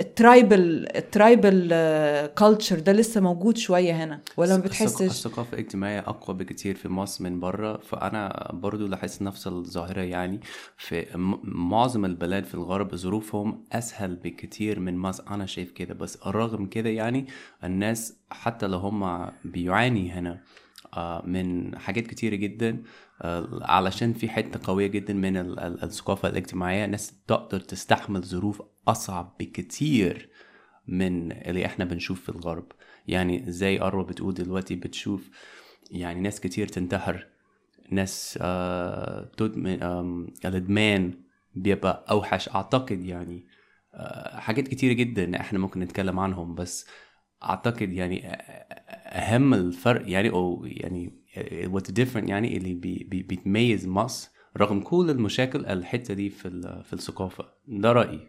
ال 0.00 0.12
tribal 0.12 0.86
ال 0.96 1.06
tribal 1.06 1.68
culture 2.38 2.78
ده 2.78 2.92
لسه 2.92 3.20
موجود 3.20 3.56
شوية 3.56 4.04
هنا. 4.04 4.20
ولا 4.36 4.56
ما 4.56 4.62
بتحسش؟ 4.62 5.02
الثقافة 5.02 5.52
الاجتماعية 5.54 5.98
أقوى 5.98 6.36
بكتير 6.36 6.74
في 6.74 6.88
مصر 6.88 7.24
من 7.24 7.40
بره 7.40 7.76
فأنا 7.76 8.50
برضو 8.52 8.86
لاحظت 8.86 9.22
نفس 9.22 9.46
الظاهرة 9.46 10.00
يعني. 10.00 10.40
في 10.76 11.06
معظم 11.44 12.04
البلاد 12.04 12.44
في 12.44 12.54
الغرب 12.54 12.94
ظروفهم 12.94 13.64
أسهل 13.72 14.16
بكتير 14.16 14.80
من 14.80 14.98
مصر. 14.98 15.24
أنا 15.30 15.46
شايف 15.46 15.70
كده. 15.72 15.94
بس 15.94 16.18
رغم 16.26 16.66
كده 16.66 16.90
يعني 16.90 17.26
الناس 17.64 18.16
حتى 18.30 18.66
لو 18.66 18.78
هم 18.78 19.30
بيعاني 19.44 20.10
هنا 20.12 20.40
من 21.26 21.78
حاجات 21.78 22.06
كتيرة 22.06 22.34
جدا 22.34 22.82
آه، 23.22 23.60
علشان 23.62 24.12
في 24.12 24.28
حتة 24.28 24.60
قوية 24.64 24.86
جدا 24.86 25.14
من 25.14 25.36
ال- 25.36 25.60
ال- 25.60 25.82
الثقافة 25.82 26.28
الاجتماعية. 26.28 26.86
ناس 26.86 27.12
تقدر 27.26 27.60
تستحمل 27.60 28.22
ظروف 28.22 28.62
أصعب 28.88 29.36
بكتير 29.40 30.28
من 30.88 31.32
اللي 31.32 31.66
إحنا 31.66 31.84
بنشوف 31.84 32.20
في 32.20 32.28
الغرب. 32.28 32.72
يعني 33.08 33.44
زي 33.46 33.80
أروى 33.80 34.04
بتقول 34.04 34.34
دلوقتي 34.34 34.74
بتشوف 34.74 35.30
يعني 35.90 36.20
ناس 36.20 36.40
كتير 36.40 36.68
تنتحر 36.68 37.26
ناس 37.90 38.38
آه 38.42 39.30
تدمن 39.36 39.82
الإدمان 40.44 41.14
بيبقى 41.54 42.04
أوحش. 42.10 42.48
أعتقد 42.48 43.04
يعني 43.04 43.46
آه 43.94 44.36
حاجات 44.38 44.68
كتيرة 44.68 44.92
جدا 44.92 45.40
إحنا 45.40 45.58
ممكن 45.58 45.80
نتكلم 45.80 46.20
عنهم 46.20 46.54
بس 46.54 46.86
أعتقد 47.44 47.92
يعني 47.92 48.26
أهم 49.06 49.54
الفرق 49.54 50.10
يعني 50.10 50.30
أو 50.30 50.64
يعني 50.66 51.12
what 51.66 52.00
different 52.00 52.28
يعني 52.28 52.56
اللي 52.56 52.74
بي 52.74 53.06
بي 53.10 53.22
بيتميز 53.22 53.86
مصر 53.86 54.30
رغم 54.56 54.80
كل 54.80 55.10
المشاكل 55.10 55.66
الحتة 55.66 56.14
دي 56.14 56.30
في 56.30 56.82
في 56.86 56.92
الثقافة. 56.92 57.48
ده 57.68 57.92
رأيي. 57.92 58.28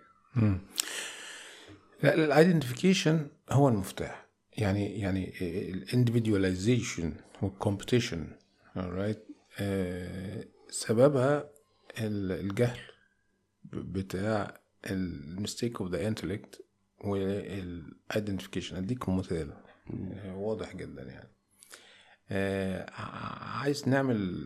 لا 2.03 2.13
ال 2.13 2.21
identification 2.21 3.27
هو 3.51 3.69
المفتاح. 3.69 4.25
يعني 4.57 4.99
يعني 4.99 5.33
ال 5.73 5.81
individualization 5.81 7.13
وال 7.41 7.54
competition 7.54 8.27
آه، 9.59 10.45
سببها 10.69 11.49
ال- 11.99 12.31
الجهل 12.31 12.79
بتاع 13.73 14.59
ال 14.89 15.01
mistake 15.01 15.81
of 15.81 15.91
the 15.91 16.07
intellect 16.07 16.64
وال 17.07 17.28
identification 17.28 18.75
اديكم 18.75 19.17
مثال 19.17 19.53
آه، 20.13 20.35
واضح 20.35 20.75
جدا 20.75 21.03
يعني. 21.03 21.29
آه، 22.31 22.91
عايز 23.61 23.89
نعمل 23.89 24.45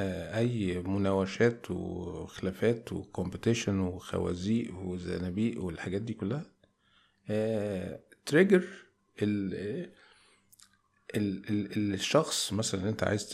آه، 0.00 0.38
أي 0.38 0.78
مناوشات 0.78 1.70
وخلافات 1.70 2.92
و 2.92 2.99
competition 2.99 3.80
وخوازيق 3.80 4.74
وزنابيق 4.78 5.64
والحاجات 5.64 6.02
دي 6.02 6.14
كلها. 6.14 6.42
trigger 8.26 8.64
ال 9.22 9.54
ال 11.16 11.48
ال 11.50 11.94
الشخص 11.94 12.52
مثلا 12.52 12.80
اللي 12.80 12.90
أنت 12.90 13.02
عايز 13.04 13.28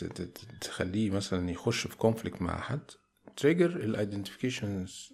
تخليه 0.61 1.09
مثلا 1.09 1.51
يخش 1.51 1.87
في 1.87 1.97
conflict 1.97 2.41
مع 2.41 2.61
حد 2.61 2.91
trigger 3.37 3.65
ال 3.75 3.84
identifications 3.84 5.13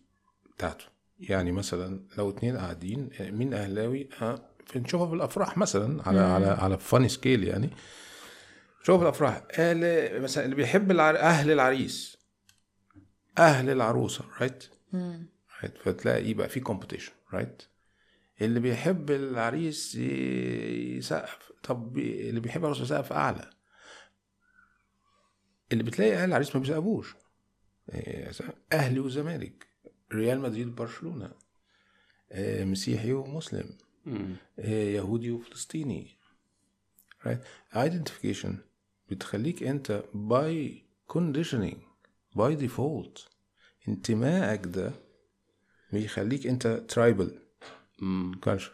بتاعته. 0.56 0.86
يعني 1.30 1.52
مثلا 1.52 2.00
لو 2.18 2.30
اتنين 2.30 2.58
قاعدين 2.58 3.10
آه، 3.20 3.32
مين 3.32 3.54
أهلاوي؟ 3.54 4.10
آه، 4.22 4.42
بنشوفها 4.76 5.08
في 5.08 5.14
الأفراح 5.14 5.58
مثلا 5.58 6.08
على 6.08 6.20
على 6.20 6.46
على 6.46 6.78
funny 6.78 7.10
scale 7.10 7.44
يعني. 7.44 7.70
شوف 8.84 9.02
الأفراح. 9.02 9.44
أهل 9.60 10.22
مثلا 10.22 10.46
اللي 10.46 10.56
بيحب 10.56 10.92
العر... 10.92 11.18
أهل 11.18 11.52
العريس. 11.52 12.18
أهل 13.38 13.70
العروسة 13.70 14.26
right 14.40 14.64
right 15.62 15.78
فتلاقي 15.84 16.30
يبقى 16.30 16.50
في 16.50 16.60
competition 16.60 17.12
right 17.34 17.62
اللي 18.42 18.60
بيحب 18.60 19.12
العريس 19.12 19.96
يسقف. 19.96 21.52
طب 21.64 21.98
اللي 21.98 22.40
بيحب 22.40 22.62
العروسة 22.62 22.84
يسقف 22.84 23.14
أعلى. 23.14 23.50
اللي 25.72 25.84
بتلاقي 25.84 26.14
أهل 26.14 26.30
العريس 26.30 26.56
ما 26.56 26.62
بيسقفوش. 26.62 27.16
إيه، 27.94 28.32
أهلي 28.74 29.00
وزمالك. 29.00 29.71
ريال 30.14 30.40
مدريد 30.40 30.68
وبرشلونه 30.68 31.32
إيه، 32.32 32.64
مسيحي 32.66 33.14
ومسلم. 33.14 33.78
إيه، 34.60 34.96
يهودي 34.96 35.32
وفلسطيني. 35.32 36.08
Identification. 37.74 38.54
بتخليك 39.10 39.64
أنت 39.64 40.04
by 40.14 40.72
conditioning 41.14 41.78
by 42.38 42.56
default. 42.62 43.28
انتمائك 43.88 44.66
ده 44.66 44.92
بيخليك 45.94 46.48
أنت 46.48 46.86
culture. 48.46 48.72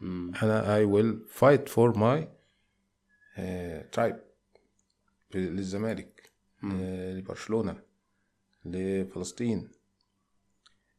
مم. 0.00 0.32
أنا 0.42 0.78
I 0.78 0.86
will 0.86 1.16
fight 1.40 1.68
for 1.68 1.92
my 1.94 2.26
uh, 3.36 3.96
tribe. 3.96 4.16
للزمالك 5.34 6.32
آه، 6.64 7.12
لبرشلونة 7.14 7.82
لفلسطين. 8.64 9.68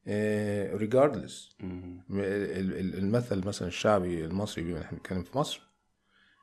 آه،. 0.07 2.03
ال- 2.11 2.73
ال- 2.79 2.97
المثل 2.97 3.47
مثلا 3.47 3.67
الشعبي 3.67 4.25
المصري 4.25 4.63
بما 4.63 4.81
إحنا 4.81 4.97
بنتكلم 4.97 5.23
في 5.23 5.37
مصر 5.37 5.61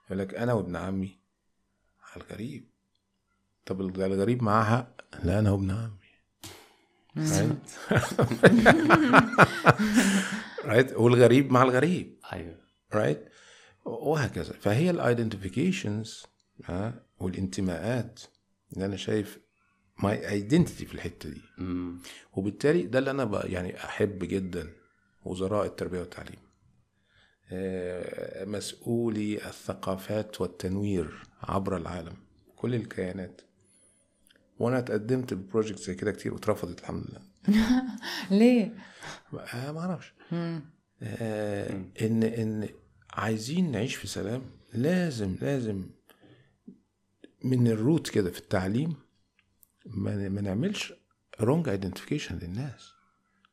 يقول 0.07 0.19
لك 0.19 0.35
أنا 0.35 0.53
وابن 0.53 0.77
عمي 0.77 1.19
على 2.13 2.25
الغريب. 2.25 2.69
طب 3.67 3.81
ال- 3.81 4.03
الغريب 4.03 4.43
معاه 4.43 4.65
حق 4.77 4.97
لا 5.25 5.39
أنا 5.39 5.51
وابن 5.51 5.71
عمي. 5.71 5.97
right 10.65 10.93
والغريب 11.03 11.53
مع 11.53 11.63
الغريب. 11.63 12.19
أيوه. 12.33 12.59
right 12.95 13.29
وهكذا. 13.85 14.53
فهي 14.53 14.91
ال 14.91 14.99
identifications 14.99 16.27
والانتماءات. 17.21 18.21
اللي 18.73 18.87
أنا 18.87 18.97
شايف 18.97 19.39
my 20.03 20.29
identity 20.31 20.87
في 20.87 20.95
الحتة 20.95 21.29
دي. 21.31 21.43
مم. 21.59 21.99
وبالتالي 22.33 22.83
ده 22.83 22.99
اللي 22.99 23.11
أنا 23.11 23.25
بقى 23.25 23.51
يعني 23.53 23.85
أحب 23.85 24.19
جدا 24.25 24.73
وزراء 25.25 25.67
التربية 25.67 26.01
والتعليم. 26.01 26.39
آه، 27.53 28.45
مسؤولي 28.45 29.49
الثقافات 29.49 30.41
والتنوير 30.41 31.23
عبر 31.43 31.77
العالم 31.77 32.17
كل 32.57 32.75
الكيانات. 32.75 33.41
وأنا 34.59 34.79
اتقدمت 34.79 35.35
ب 35.35 35.40
project 35.40 35.79
زي 35.79 35.95
كده 35.95 36.13
كتير 36.13 36.35
واترفضت 36.35 36.81
الحمد 36.81 37.05
لله. 37.09 37.21
ليه؟ 38.39 38.75
آه 39.55 39.73
ما 39.73 39.81
أعرفش. 39.81 40.13
آه 41.03 41.85
إن 42.03 42.23
إن 42.23 42.69
عايزين 43.13 43.71
نعيش 43.71 43.95
في 43.95 44.07
سلام 44.07 44.43
لازم 44.75 45.37
لازم 45.41 45.87
من 47.45 47.67
ال 47.67 47.75
root 47.75 48.09
كده 48.09 48.31
في 48.31 48.39
التعليم 48.39 48.95
ما, 49.87 50.29
نعملش 50.41 50.93
wrong 51.41 51.69
identification 51.69 52.39
للناس 52.39 52.93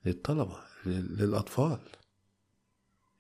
للطلبة 0.06 0.58
لل- 0.86 1.18
للأطفال. 1.18 1.80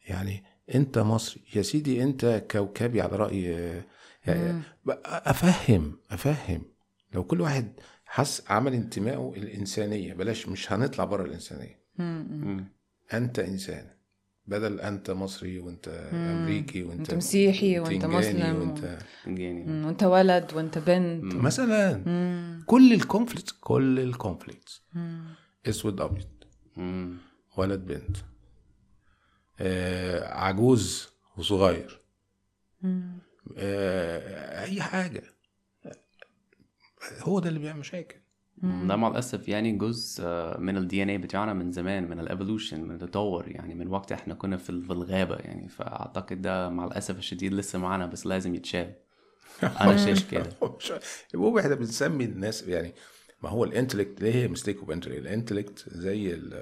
يعني 0.07 0.43
أنت 0.75 0.97
مصري 0.99 1.41
يا 1.55 1.61
سيدي 1.61 2.03
أنت 2.03 2.45
كوكبي 2.51 3.01
على 3.01 3.15
رأي 3.15 3.43
يعني 4.27 4.61
أفهم 5.05 5.99
أفهم. 6.11 6.61
لو 7.13 7.23
كل 7.23 7.41
واحد 7.41 7.73
حس 8.05 8.43
عمل 8.51 8.73
انتمائه 8.73 9.33
الإنسانية 9.37 10.13
بلاش 10.13 10.47
مش 10.47 10.71
هنطلع 10.71 11.03
بره 11.05 11.23
الإنسانية. 11.25 11.79
أنت 13.13 13.39
إنسان. 13.39 13.89
بدل 14.45 14.79
أنت 14.79 15.11
مصري 15.11 15.59
وأنت 15.59 15.87
أمريكي 16.13 16.83
وأنت 16.83 17.13
مسيحي 17.13 17.79
وأنت 17.79 18.05
بتنجاني 18.05 18.17
مسلم 18.17 18.59
وأنت 18.59 18.99
مم، 19.27 19.85
وأنت 19.85 20.03
ولد 20.03 20.53
وأنت 20.53 20.77
بنت. 20.77 21.35
مثلا. 21.35 21.97
مم. 22.05 22.63
كل 22.65 22.93
ال 22.93 23.00
conflict 23.00 23.55
كل 23.61 23.99
ال 23.99 24.07
conflict. 24.07 24.81
أسود 25.67 26.01
أبيض. 26.01 26.27
ولد 27.57 27.79
بنت. 27.85 28.17
آه 29.59 30.33
عجوز 30.33 31.09
وصغير. 31.37 31.99
آه 33.57 34.63
أي 34.63 34.81
حاجة. 34.81 35.23
هو 37.19 37.39
ده 37.39 37.49
اللي 37.49 37.59
بيعمل 37.59 37.79
مشاكل. 37.79 38.17
ده 38.63 38.95
مع 38.95 39.07
الأسف 39.07 39.47
يعني 39.47 39.71
جزء 39.71 40.23
آه، 40.25 40.57
من 40.57 40.77
ال 40.77 41.03
DNA 41.03 41.17
بتاعنا 41.17 41.53
من 41.53 41.71
زمان 41.71 42.09
من 42.09 42.19
ال 42.19 42.26
evolution 42.26 42.83
من 42.83 42.91
التطور 42.95 43.47
يعني 43.47 43.75
من 43.75 43.87
وقت 43.87 44.11
إحنا 44.11 44.33
كنا 44.33 44.57
في 44.57 44.69
الغابة 44.69 45.35
يعني. 45.35 45.69
فأعتقد 45.69 46.41
ده 46.41 46.69
مع 46.69 46.85
الأسف 46.85 47.17
الشديد 47.17 47.53
لسه 47.53 47.79
معانا 47.79 48.05
بس 48.05 48.25
لازم 48.25 48.55
يتشال. 48.55 48.93
أنا 49.63 49.97
شايف 50.05 50.31
كده. 50.31 50.49
هو 51.35 51.59
إحنا 51.59 51.75
بنسمي 51.75 52.23
الناس 52.25 52.63
يعني 52.67 52.93
ما 53.41 53.49
هو 53.49 53.63
ال 53.63 53.69
intellect 53.69 54.21
ليه 54.21 54.33
هي 54.35 54.47
mistake 54.47 54.77
of 54.77 54.91
intellect 54.91 55.17
ال 55.19 55.26
intellect 55.26 55.89
زي 55.89 56.33
ال 56.33 56.53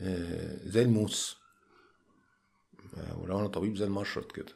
آه، 0.00 0.58
زي 0.68 0.82
الموس. 0.82 1.36
آه، 2.96 3.18
ولو 3.18 3.38
أنا 3.40 3.46
طبيب 3.46 3.76
زي 3.76 3.84
المشرط 3.84 4.32
كده. 4.32 4.52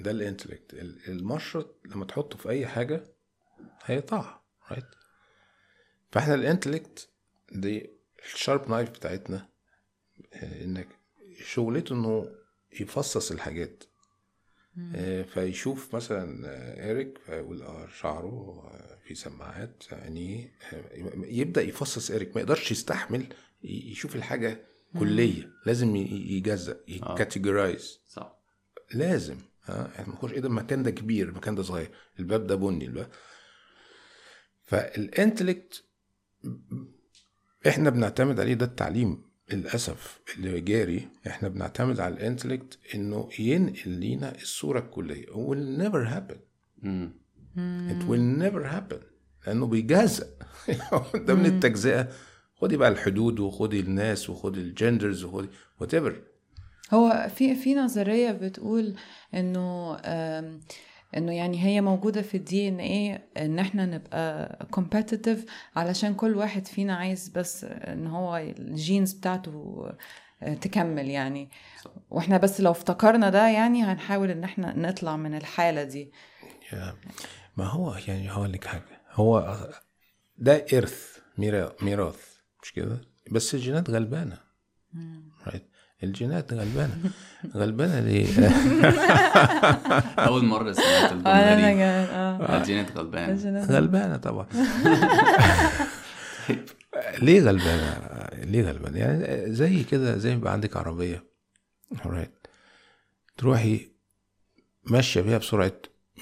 ده 0.00 0.10
ال 0.10 0.16
intellect 0.16 0.74
ال- 0.74 0.98
المشرط 1.08 1.80
لما 1.86 2.04
تحطه 2.04 2.38
في 2.38 2.48
أي 2.48 2.66
حاجة 2.66 3.11
هيقطعها 3.84 4.42
right 4.70 4.84
فاحنا 6.12 6.34
ال 6.34 6.41
intellect 6.41 7.08
دي 7.52 7.90
ال 8.34 8.40
sharp 8.40 8.70
knife 8.70 8.90
بتاعتنا 8.90 9.48
آه، 10.32 10.64
إنك 10.64 10.88
شغلته 11.44 11.92
إنه 11.94 12.28
يفصص 12.80 13.30
الحاجات. 13.32 13.84
آه، 14.94 15.22
فيشوف 15.22 15.94
مثلا 15.94 16.48
آه، 16.48 16.86
إيريك 16.86 17.18
فيقول 17.18 17.62
آه 17.62 17.86
شعره 17.86 18.70
في 19.04 19.14
سماعات 19.14 19.84
آه، 19.92 20.08
يبدأ 21.24 21.62
يفصص 21.62 22.10
إيه 22.10 22.34
ما 22.34 22.40
يقدرش 22.40 22.70
يستحمل 22.70 23.26
يشوف 23.62 24.16
الحاجة 24.16 24.66
كلية 24.98 25.50
لازم 25.66 25.96
يجزأ 25.96 26.80
ي 26.88 26.98
categorize 26.98 28.00
صح. 28.08 28.36
لازم 28.94 29.36
ها 29.64 29.90
إحنا 29.94 30.14
بنخش 30.14 30.32
إيه 30.32 30.40
ده 30.40 30.48
المكان 30.48 30.82
ده 30.82 30.90
كبير 30.90 31.28
المكان 31.28 31.54
ده 31.54 31.62
صغير 31.62 31.90
الباب 32.18 32.46
ده 32.46 32.54
بني 32.54 32.84
الباب. 32.84 33.10
فال 34.72 34.92
intellect 34.92 35.84
إحنا 37.66 37.90
بنعتمد 37.90 38.40
عليه 38.40 38.54
ده 38.54 38.66
التعليم 38.66 39.22
للأسف 39.52 40.20
اللي 40.36 40.60
جاري 40.60 41.08
إحنا 41.26 41.48
بنعتمد 41.48 42.00
على 42.00 42.14
ال 42.14 42.20
intellect 42.20 42.78
إنه 42.94 43.28
ينقل 43.38 43.90
لينا 43.90 44.34
الصورة 44.34 44.78
الكلية. 44.78 45.26
Will 45.26 45.82
never 45.82 46.04
happen. 46.08 46.38
it 47.92 48.04
will 48.08 48.42
never 48.42 48.64
happen. 48.64 49.04
لأنه 49.46 49.66
بيجزأ 49.66 50.26
ده 51.26 51.34
من 51.34 51.46
التجزئة. 51.46 52.08
خدي 52.54 52.76
بقى 52.76 52.88
الحدود 52.88 53.40
وخدي 53.40 53.80
الناس 53.80 54.30
وخدي 54.30 54.60
ال 54.60 54.68
genders 54.68 55.24
وخدي 55.24 55.48
what 55.80 55.94
هو 56.94 57.30
في 57.34 57.54
في 57.54 57.74
نظرية 57.74 58.32
بتقول 58.32 58.94
إنه 59.34 59.96
انه 61.16 61.32
يعني 61.32 61.64
هي 61.64 61.80
موجودة 61.80 62.22
في 62.22 62.36
ال 62.36 62.68
DNA 62.68 63.28
ان 63.36 63.58
إحنا 63.58 63.86
نبقى 63.86 64.58
competitive 64.76 65.38
علشان 65.76 66.14
كل 66.14 66.36
واحد 66.36 66.66
فينا 66.66 66.96
عايز 66.96 67.28
بس 67.28 67.64
ان 67.64 68.06
هو 68.06 68.36
ال 68.36 68.49
genes 68.49 69.12
بتاعته 69.12 69.84
آه، 70.42 70.54
تكمل 70.54 71.08
يعني. 71.10 71.50
وإحنا 72.10 72.36
بس 72.38 72.60
لو 72.60 72.70
افتكرنا 72.70 73.30
ده 73.30 73.48
يعني 73.48 73.82
هنحاول 73.82 74.30
ان 74.30 74.44
إحنا 74.44 74.78
نطلع 74.78 75.16
من 75.16 75.34
الحالة 75.34 75.84
دي. 75.84 76.12
ما 77.56 77.64
هو 77.64 77.94
يعني 78.08 78.30
هقول 78.30 78.52
لك 78.52 78.64
حاجة. 78.64 78.82
هو 79.12 79.58
ده 80.38 80.66
ارث 80.72 81.18
ميرا- 81.38 81.72
ميراث 81.82 82.36
مش 82.62 82.72
كده؟ 82.72 83.00
بس 83.32 83.54
الجينات 83.54 83.90
غلبانة. 83.90 84.38
الجينات 86.02 86.52
غلبانة. 86.52 86.98
غلبانة 87.56 88.00
ليه؟ 88.00 88.46
أول 90.28 90.44
مرة 90.44 90.72
سمعت 90.72 91.12
الجملة 91.12 91.54
دي. 91.54 91.78
جا- 91.78 92.10
آه. 92.14 92.58
الجينات 92.58 92.96
غلبان 92.96 93.36
غلبانة 93.76 94.16
طبعا. 94.16 94.46
ليه 97.22 97.40
غلبانة؟ 97.42 98.00
ليه 98.44 98.62
غلبانة؟ 98.62 98.98
يعني 98.98 99.52
زي 99.54 99.84
كده 99.84 100.18
زي 100.18 100.30
ما 100.30 100.36
يبقى 100.36 100.52
عندك 100.52 100.76
عربية 100.76 101.24
right. 101.94 102.48
تروحي 103.36 103.88
ماشية 104.84 105.20
بيها 105.20 105.38
بسرعة 105.38 105.72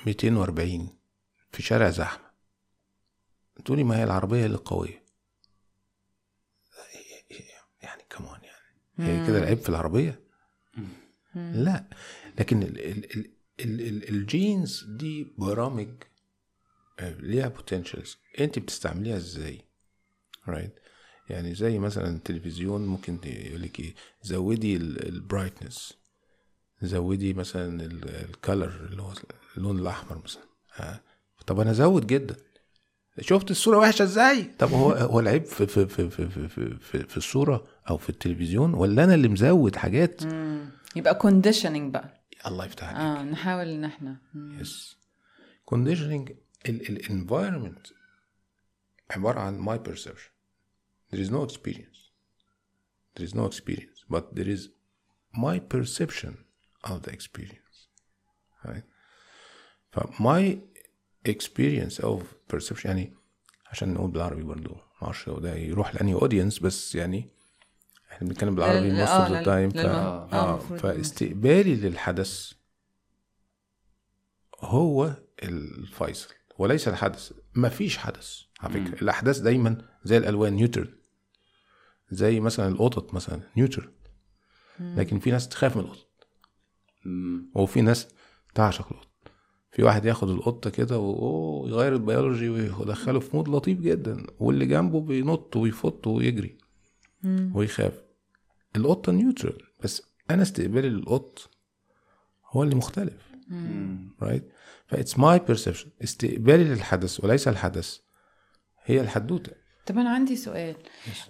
240 0.06 0.88
في 1.52 1.62
شارع 1.62 1.90
زحمة. 1.90 2.30
تقولي 3.64 3.84
ما 3.84 3.96
هي 3.98 4.04
العربية 4.04 4.46
اللي 4.46 4.56
قويه 4.56 5.00
يعني 7.82 8.02
كمان 8.10 8.40
يعني 8.42 8.60
هي 9.00 9.26
كده 9.26 9.38
العيب 9.38 9.58
في 9.58 9.68
العربية. 9.68 10.20
لا 11.34 11.84
لكن 12.38 12.62
ال 12.62 12.78
ال 12.80 13.16
ال 13.16 13.26
ال 13.60 13.80
ال 13.80 14.08
ال 14.08 14.21
genes 14.21 14.84
دي 14.88 15.26
برامج 15.38 15.88
آه، 17.00 17.14
ليها 17.20 17.48
potentials 17.48 18.16
انت 18.40 18.58
بتستعمليها 18.58 19.16
إزاي؟ 19.16 19.64
right 20.48 20.74
يعني 21.30 21.54
زي 21.54 21.78
مثلا 21.78 22.08
التلفزيون 22.08 22.86
ممكن 22.86 23.18
يقول 23.24 23.62
لك 23.62 23.80
إيه؟ 23.80 23.94
زودي 24.22 24.76
ال 24.76 24.87
brightness 24.87 25.94
زودي 26.82 27.34
مثلا 27.34 27.84
ال 27.84 28.02
color 28.02 28.88
اللي 28.90 29.02
هو 29.02 29.12
اللون 29.56 29.78
الأحمر 29.78 30.22
مثلا. 30.24 30.42
ها 30.74 31.00
طب 31.46 31.60
أنا 31.60 31.70
أزود 31.70 32.06
جدا. 32.06 32.36
شفت 33.20 33.50
الصورة 33.50 33.78
وحشة 33.78 34.02
إزاي؟ 34.02 34.42
طب 34.58 34.70
هو 34.70 34.92
هو 34.92 35.20
العيب 35.20 35.44
في 35.44 35.66
في 35.66 35.86
في 35.86 36.10
في 36.10 36.28
في, 36.28 36.48
في, 36.48 36.78
في, 36.78 37.02
في 37.02 37.16
الصورة 37.16 37.66
أو 37.90 37.96
في 37.96 38.10
التلفزيون 38.10 38.74
ولا 38.74 39.04
أنا 39.04 39.14
اللي 39.14 39.28
مزود 39.28 39.76
حاجات؟ 39.76 40.22
يبقى 40.96 41.14
conditioning 41.14 41.92
بقى. 41.92 42.20
الله 42.46 42.64
يفتح 42.64 42.84
عليك. 42.88 42.98
آه 42.98 43.22
نحاول 43.22 43.68
إن 43.68 43.84
إحنا. 43.84 44.16
yes 44.34 44.96
conditioning 45.74 46.32
ال 46.68 46.78
environment 46.78 47.86
عبارة 49.10 49.40
عن 49.40 49.64
my 49.64 49.88
perception. 49.90 50.30
There 51.12 51.20
is 51.20 51.30
no 51.30 51.44
experience. 51.44 52.00
There 53.16 53.26
is 53.28 53.34
no 53.34 53.44
experience 53.46 54.04
but 54.14 54.24
there 54.34 54.48
is 54.56 54.68
my 55.34 55.58
perception 55.74 56.34
of 56.84 57.02
the 57.02 57.12
experience 57.12 57.76
right? 58.64 58.84
ف 59.92 59.98
my 60.00 60.58
experience 61.28 62.00
of 62.04 62.20
perception 62.52 62.86
يعني 62.86 63.14
عشان 63.66 63.94
نقول 63.94 64.10
بالعربي 64.10 64.42
برضو 64.42 64.76
معرفش 65.02 65.28
لو 65.28 65.38
ده 65.38 65.54
يروح 65.54 65.94
لأني 65.94 66.14
اودينس 66.14 66.58
بس 66.58 66.94
يعني 66.94 67.28
إحنا 68.20 68.28
بنتكلم 68.28 68.54
بالعربي 68.54 68.90
لل- 68.90 69.06
most 69.06 69.10
of 69.10 69.28
the 69.28 69.30
لل- 69.30 69.44
time 69.44 69.74
ف... 69.74 69.76
للم- 69.76 69.86
آه، 69.86 70.28
آه 70.32 70.50
المفروض. 70.54 70.80
فاستقبالي 70.80 71.74
للحدث 71.74 72.52
هو 74.60 75.16
الفيصل 75.42 76.34
وليس 76.58 76.88
الحدث 76.88 77.32
ما 77.54 77.68
فيش 77.68 77.98
حدث 77.98 78.40
على 78.60 78.72
فكرة. 78.84 79.02
الأحداث 79.02 79.38
دايما 79.38 79.78
زي 80.04 80.16
الألوان 80.16 80.52
neutral 80.52 80.94
زي 82.10 82.40
مثلا 82.40 82.68
القطط 82.68 83.14
مثلا 83.14 83.40
neutral 83.56 83.90
لكن 84.80 85.18
في 85.18 85.30
ناس 85.30 85.48
تخاف 85.48 85.76
من 85.76 85.82
القطط 85.82 86.28
مم. 87.04 87.50
وفي 87.54 87.80
ناس 87.80 88.08
تعشق 88.54 88.92
القطط 88.92 89.10
في 89.72 89.82
واحد 89.82 90.04
ياخد 90.04 90.30
القطه 90.30 90.70
كده 90.70 90.98
ويغير 90.98 91.92
البيولوجي 91.92 92.48
ويدخله 92.48 93.20
في 93.20 93.36
mood 93.36 93.48
لطيف 93.48 93.78
جدا 93.80 94.26
واللي 94.38 94.66
جنبه 94.66 95.00
بينط 95.00 95.56
ويفط 95.56 96.06
ويجري 96.06 96.58
ويخاف. 97.54 98.02
القطه 98.76 99.12
neutral 99.12 99.62
بس 99.80 100.02
أنا 100.30 100.42
استقبالي 100.42 100.88
للقط 100.88 101.50
هو 102.46 102.62
اللي 102.62 102.74
مختلف. 102.74 103.30
right 104.22 104.52
ف 104.86 104.93
it's 104.93 105.18
my 105.18 105.38
perception 105.38 105.90
استقبالي 106.04 106.64
للحدث 106.64 107.24
وليس 107.24 107.48
الحدث 107.48 107.98
هي 108.84 109.00
الحدوتة. 109.00 109.52
طب 109.86 109.98
أنا 109.98 110.10
عندي 110.10 110.36
سؤال. 110.36 110.74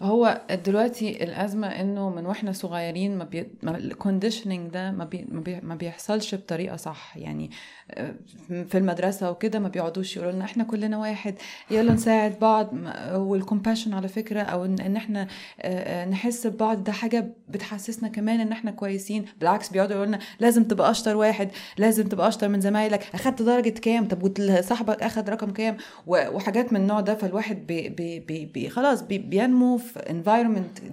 هو 0.03 0.41
دلوقتي 0.67 1.25
الأزمة 1.25 1.67
إنه 1.67 2.11
من 2.11 2.27
وإحنا 2.27 2.53
صغيرين 2.53 3.19
ما 3.19 3.25
بي... 3.25 3.47
ال 3.65 3.73
conditioning 3.73 4.71
ده 4.71 4.91
ما, 4.91 5.05
بي... 5.05 5.27
ما, 5.29 5.41
بي... 5.41 5.61
ما 5.63 5.75
بيحصلش 5.75 6.35
بطريقة 6.35 6.77
صح. 6.77 7.17
يعني 7.17 7.51
آه، 7.91 8.15
في 8.49 8.79
المدرسة 8.79 9.31
وكده 9.31 9.59
ما 9.59 9.69
بيقعدوش 9.69 10.17
يقولوا 10.17 10.33
لنا 10.33 10.45
إحنا 10.45 10.65
كلنا 10.65 10.99
واحد 10.99 11.35
يلا 11.71 11.93
نساعد 11.93 12.39
بعض. 12.41 12.71
وال 13.13 13.26
compassion 13.26 13.95
على 13.95 14.09
فكرة 14.09 14.41
أو 14.43 14.65
ان 14.65 14.81
إن 14.81 14.97
إحنا 14.97 15.23
آه، 15.23 16.03
آه، 16.03 16.05
نحس 16.05 16.47
ببعض 16.47 16.85
ده 16.85 16.93
حاجة 16.93 17.35
بتحسسنا 17.49 18.09
كمان 18.09 18.41
إن 18.41 18.53
إحنا 18.53 18.71
كويسين. 18.71 19.25
بالعكس 19.41 19.69
بيقعدوا 19.69 19.97
يقولوا 19.97 20.09
لنا 20.15 20.19
لازم 20.41 20.65
تبقى 20.65 20.91
أشطر 20.91 21.17
واحد 21.17 21.51
لازم 21.79 22.09
تبقى 22.09 22.29
أشطر 22.29 22.49
من 22.49 22.61
زمايلك. 22.61 23.07
أخدت 23.15 23.43
درجة 23.43 23.69
كام؟ 23.69 24.09
طب 24.09 24.33
صاحبك 24.61 25.03
أخد 25.03 25.31
رقم 25.31 25.51
كام؟ 25.51 25.77
وحاجات 26.07 26.73
من 26.73 26.81
النوع 26.81 27.01
ده. 27.01 27.15
فالواحد 27.15 27.67
بي 27.67 27.89
بي 27.89 28.21
بي 28.47 28.53
بي 28.61 28.69
خلاص 28.71 29.03
بي 29.03 29.19
بينمو 29.19 29.79
في 29.79 30.23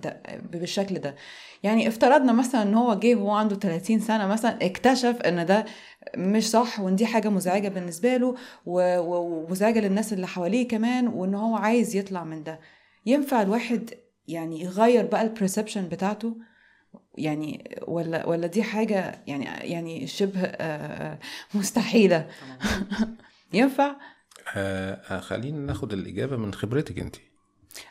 ده 0.04 0.22
بالشكل 0.52 1.00
ده. 1.00 1.16
يعني 1.64 1.88
افترضنا 1.88 2.34
مثلا 2.34 2.62
إن 2.62 2.76
هو 2.76 2.94
جه 2.94 3.16
وهو 3.16 3.32
عنده 3.32 3.56
30 3.56 4.00
سنة 4.00 4.28
مثلا 4.28 4.66
اكتشف 4.66 5.22
إن 5.22 5.46
ده 5.46 5.66
مش 6.18 6.50
صح 6.50 6.80
وإن 6.80 6.96
دي 6.96 7.06
حاجة 7.06 7.30
مزعجة 7.30 7.68
بالنسبة 7.68 8.18
له 8.18 8.36
ومزعجة 8.66 9.80
للناس 9.80 10.14
اللي 10.14 10.28
حواليه 10.28 10.68
كمان 10.68 11.08
وإن 11.08 11.36
هو 11.36 11.56
عايز 11.56 11.96
يطلع 11.96 12.24
من 12.24 12.44
ده. 12.44 12.60
ينفع 13.06 13.42
الواحد 13.42 13.94
يعني 14.28 14.62
يغير 14.62 15.06
بقى 15.06 15.22
ال 15.22 15.28
perception 15.28 15.88
بتاعته؟ 15.90 16.38
يعني 17.18 17.78
ولا 17.88 18.26
ولا 18.26 18.48
دي 18.48 18.64
حاجة 18.64 19.24
يعني 19.28 19.46
يعني 19.46 20.08
شبه 20.08 20.42
آه، 20.44 21.20
مستحيلة؟ 21.54 22.28
ينفع؟ 23.54 23.96
آه 24.56 24.94
آه، 24.94 25.20
خلينا 25.20 25.58
ناخد 25.60 25.94
الإجابة 25.94 26.38
من 26.38 26.54
خبرتك 26.54 27.00
انت 27.00 27.16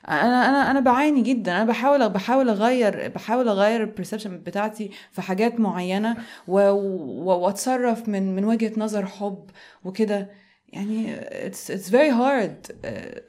أنا 0.09 0.49
أنا 0.49 0.71
أنا 0.71 0.81
بعاني 0.81 1.23
جدا. 1.23 1.57
أنا 1.57 1.65
بحاول 1.65 2.09
بحاول 2.09 2.49
أغير 2.49 3.09
بحاول 3.09 3.49
أغير 3.49 3.81
البرسبشن 3.83 4.39
بتاعتي 4.39 4.91
في 5.13 5.23
حاجات 5.23 5.61
معينة 5.61 6.17
و- 6.49 6.71
و- 6.71 7.39
وأتصرف 7.39 8.09
من 8.09 8.37
من 8.37 8.45
وجهة 8.45 8.73
نظر 8.77 9.07
حب 9.07 9.51
وكده. 9.85 10.31
يعني 10.69 11.17
very 11.91 12.11
hard. 12.13 12.73
آه، 12.85 13.23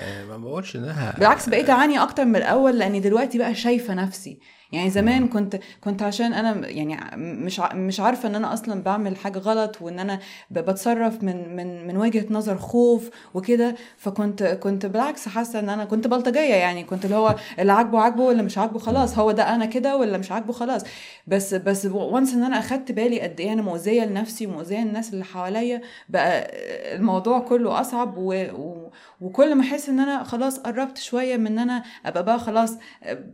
آه 0.00 0.24
ما 0.28 0.36
بقولش 0.36 0.76
إنها 0.76 1.14
بالعكس 1.18 1.48
بقيت 1.48 1.70
أعاني 1.70 2.02
أكتر 2.02 2.24
من 2.24 2.36
الأول 2.36 2.78
لأني 2.78 3.00
دلوقتي 3.00 3.38
بقى 3.38 3.54
شايفة 3.54 3.94
نفسي. 3.94 4.38
يعني 4.72 4.90
زمان 4.90 5.28
كنت 5.28 5.58
كنت 5.80 6.02
عشان 6.02 6.32
أنا 6.34 6.68
يعني 6.68 6.96
مش 7.16 7.60
مش 7.74 8.00
عارفة 8.00 8.28
إن 8.28 8.34
أنا 8.34 8.52
أصلا 8.52 8.82
بعمل 8.82 9.16
حاجة 9.16 9.38
غلط 9.38 9.82
وإن 9.82 9.98
أنا 9.98 10.18
بتصرف 10.50 11.22
من 11.22 11.56
من 11.56 11.86
من 11.86 11.96
وجهة 11.96 12.24
نظر 12.30 12.58
خوف 12.58 13.10
وكده. 13.34 13.74
فكنت 13.96 14.42
كنت 14.42 14.86
بالعكس 14.86 15.28
حاسة 15.28 15.58
إن 15.58 15.68
أنا 15.68 15.84
كنت 15.84 16.06
بلطجية 16.06 16.54
يعني. 16.54 16.84
كنت 16.84 17.04
اللي 17.04 17.16
هو 17.16 17.34
اللي 17.58 17.72
عاجبه 17.72 17.98
عاجبه 18.00 18.22
واللي 18.22 18.42
مش 18.42 18.58
عاجبه 18.58 18.78
خلاص. 18.78 19.18
هو 19.18 19.30
ده 19.32 19.54
أنا 19.54 19.64
كده 19.66 19.96
ولا 19.96 20.18
مش 20.18 20.32
عاجبه 20.32 20.52
خلاص. 20.52 20.82
بس 21.26 21.54
بس 21.54 21.86
وانس 21.86 22.34
إن 22.34 22.42
أنا 22.44 22.58
أخدت 22.58 22.92
بالي 22.92 23.20
قد 23.20 23.40
إيه 23.40 23.52
أنا 23.52 23.62
مؤذية 23.62 24.04
لنفسي 24.04 24.46
ومؤذية 24.46 24.78
للناس 24.84 25.12
اللي 25.12 25.24
حواليا 25.24 25.80
بقى 26.08 26.50
الموضوع 26.96 27.38
كله 27.38 27.80
أصعب 27.80 28.14
و... 28.18 28.32
و... 28.52 28.90
وكل 29.20 29.54
ما 29.54 29.62
أحس 29.62 29.88
إن 29.88 30.00
أنا 30.00 30.24
خلاص 30.24 30.58
قربت 30.58 30.98
شوية 30.98 31.36
من 31.36 31.46
إن 31.46 31.58
أنا 31.58 31.82
أبقى 32.06 32.24
بقى 32.24 32.38
خلاص 32.38 32.76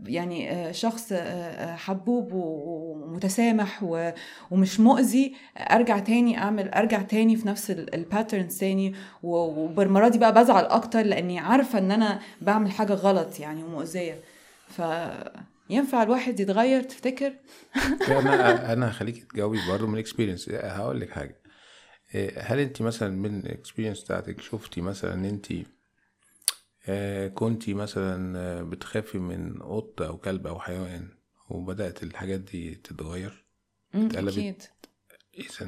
يعني 0.06 0.72
شخص 0.74 1.12
حبوب 1.76 2.30
ومتسامح 2.32 3.82
ومش 4.50 4.80
مؤذي 4.80 5.34
أرجع 5.58 5.98
تاني 5.98 6.38
أعمل 6.38 6.68
أرجع 6.68 7.02
تاني 7.02 7.36
في 7.36 7.48
نفس 7.48 7.70
ال 7.70 7.80
patterns 7.80 8.58
تاني 8.58 8.94
وبالمرة 9.22 10.08
دي 10.08 10.18
بقى 10.18 10.34
بزعل 10.34 10.64
أكتر 10.64 11.02
لأني 11.02 11.38
عارفة 11.38 11.78
إن 11.78 11.90
أنا 11.90 12.20
بعمل 12.40 12.70
حاجة 12.70 12.92
غلط 12.92 13.40
يعني 13.40 13.64
ومؤذية. 13.64 14.20
ف 14.68 14.82
ينفع 15.70 16.02
الواحد 16.02 16.40
يتغير 16.40 16.82
تفتكر؟ 16.82 17.32
أنا 18.08 18.72
أنا 18.72 18.90
هخليك 18.90 19.24
تجاوبي 19.32 19.58
برضه 19.68 19.86
من 19.86 19.94
ال 19.94 19.99
experience 19.99 20.48
هقول 20.50 21.00
لك 21.00 21.10
حاجة. 21.10 21.40
إيه، 22.14 22.40
هل 22.40 22.58
انت 22.58 22.82
مثلا 22.82 23.08
من 23.08 23.40
ال 23.40 23.46
experience 23.46 24.02
بتاعتك 24.02 24.40
شفتي 24.40 24.80
مثلا 24.80 25.14
إن 25.14 25.24
انت 25.24 25.46
آه، 26.88 27.28
كنتي 27.28 27.74
مثلا 27.74 28.38
آه، 28.38 28.62
بتخافي 28.62 29.18
من 29.18 29.62
قط 29.62 30.02
أو 30.02 30.16
كلب 30.16 30.46
أو 30.46 30.60
حيوان 30.60 31.08
وبدأت 31.48 32.02
الحاجات 32.02 32.40
دي 32.40 32.74
تتغير 32.74 33.44
اتقلبت. 33.94 34.32
أكيد 34.38 34.62
اذا 35.38 35.66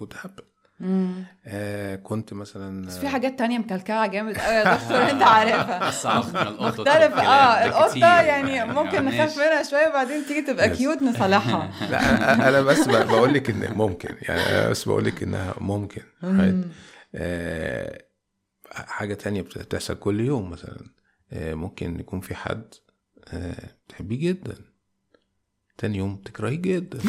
could 0.00 0.14
happen 0.16 0.42
مم. 0.80 1.24
آه 1.46 1.96
كنت 1.96 2.32
مثلا 2.32 2.86
بس 2.86 2.98
في 2.98 3.08
حاجات 3.08 3.38
تانية 3.38 3.58
مكلكعة 3.58 4.06
جامد 4.06 4.38
قوي 4.38 4.54
يا 4.54 4.74
دكتور 4.76 5.10
أنت 5.10 5.22
عارفها 5.36 5.90
صعب 5.90 6.24
من 6.28 6.36
القطط 6.36 6.80
مختلف 6.80 6.88
والكلاب 6.88 7.12
آه 7.18 7.64
القطة 7.64 7.90
كتير. 7.90 8.02
يعني 8.02 8.64
ممكن. 8.64 9.04
نخاف 9.04 9.36
منها 9.38 9.62
شوية 9.62 9.88
وبعدين 9.88 10.24
تيجي 10.26 10.42
تبقى. 10.42 10.70
كيوت 10.70 11.02
نصالحها 11.02 11.70
لا 11.90 12.00
أنا- 12.00 12.40
أنا 12.40 12.60
بس 12.62 12.86
بقول 12.88 13.34
لك 13.34 13.50
إن 13.50 13.72
ممكن 13.76 14.14
يعني 14.22 14.40
أنا 14.40 14.68
بس 14.70 14.84
بقول 14.88 15.04
لك 15.04 15.22
إنها 15.22 15.54
ممكن? 15.60 16.02
آه 17.14 18.04
حاجة 18.72 19.14
تانية 19.14 19.42
بتحصل 19.42 19.94
كل 19.94 20.20
يوم 20.20 20.50
مثلا. 20.50 20.86
آه 21.32 21.54
ممكن 21.54 22.00
يكون 22.00 22.20
في 22.20 22.34
حد 22.34 22.74
آه 23.28 23.70
تحبيه 23.88 24.28
جدا. 24.28 24.54
تاني 25.78 25.98
يوم 25.98 26.16
تكرهيه 26.16 26.56
جدا. 26.56 26.98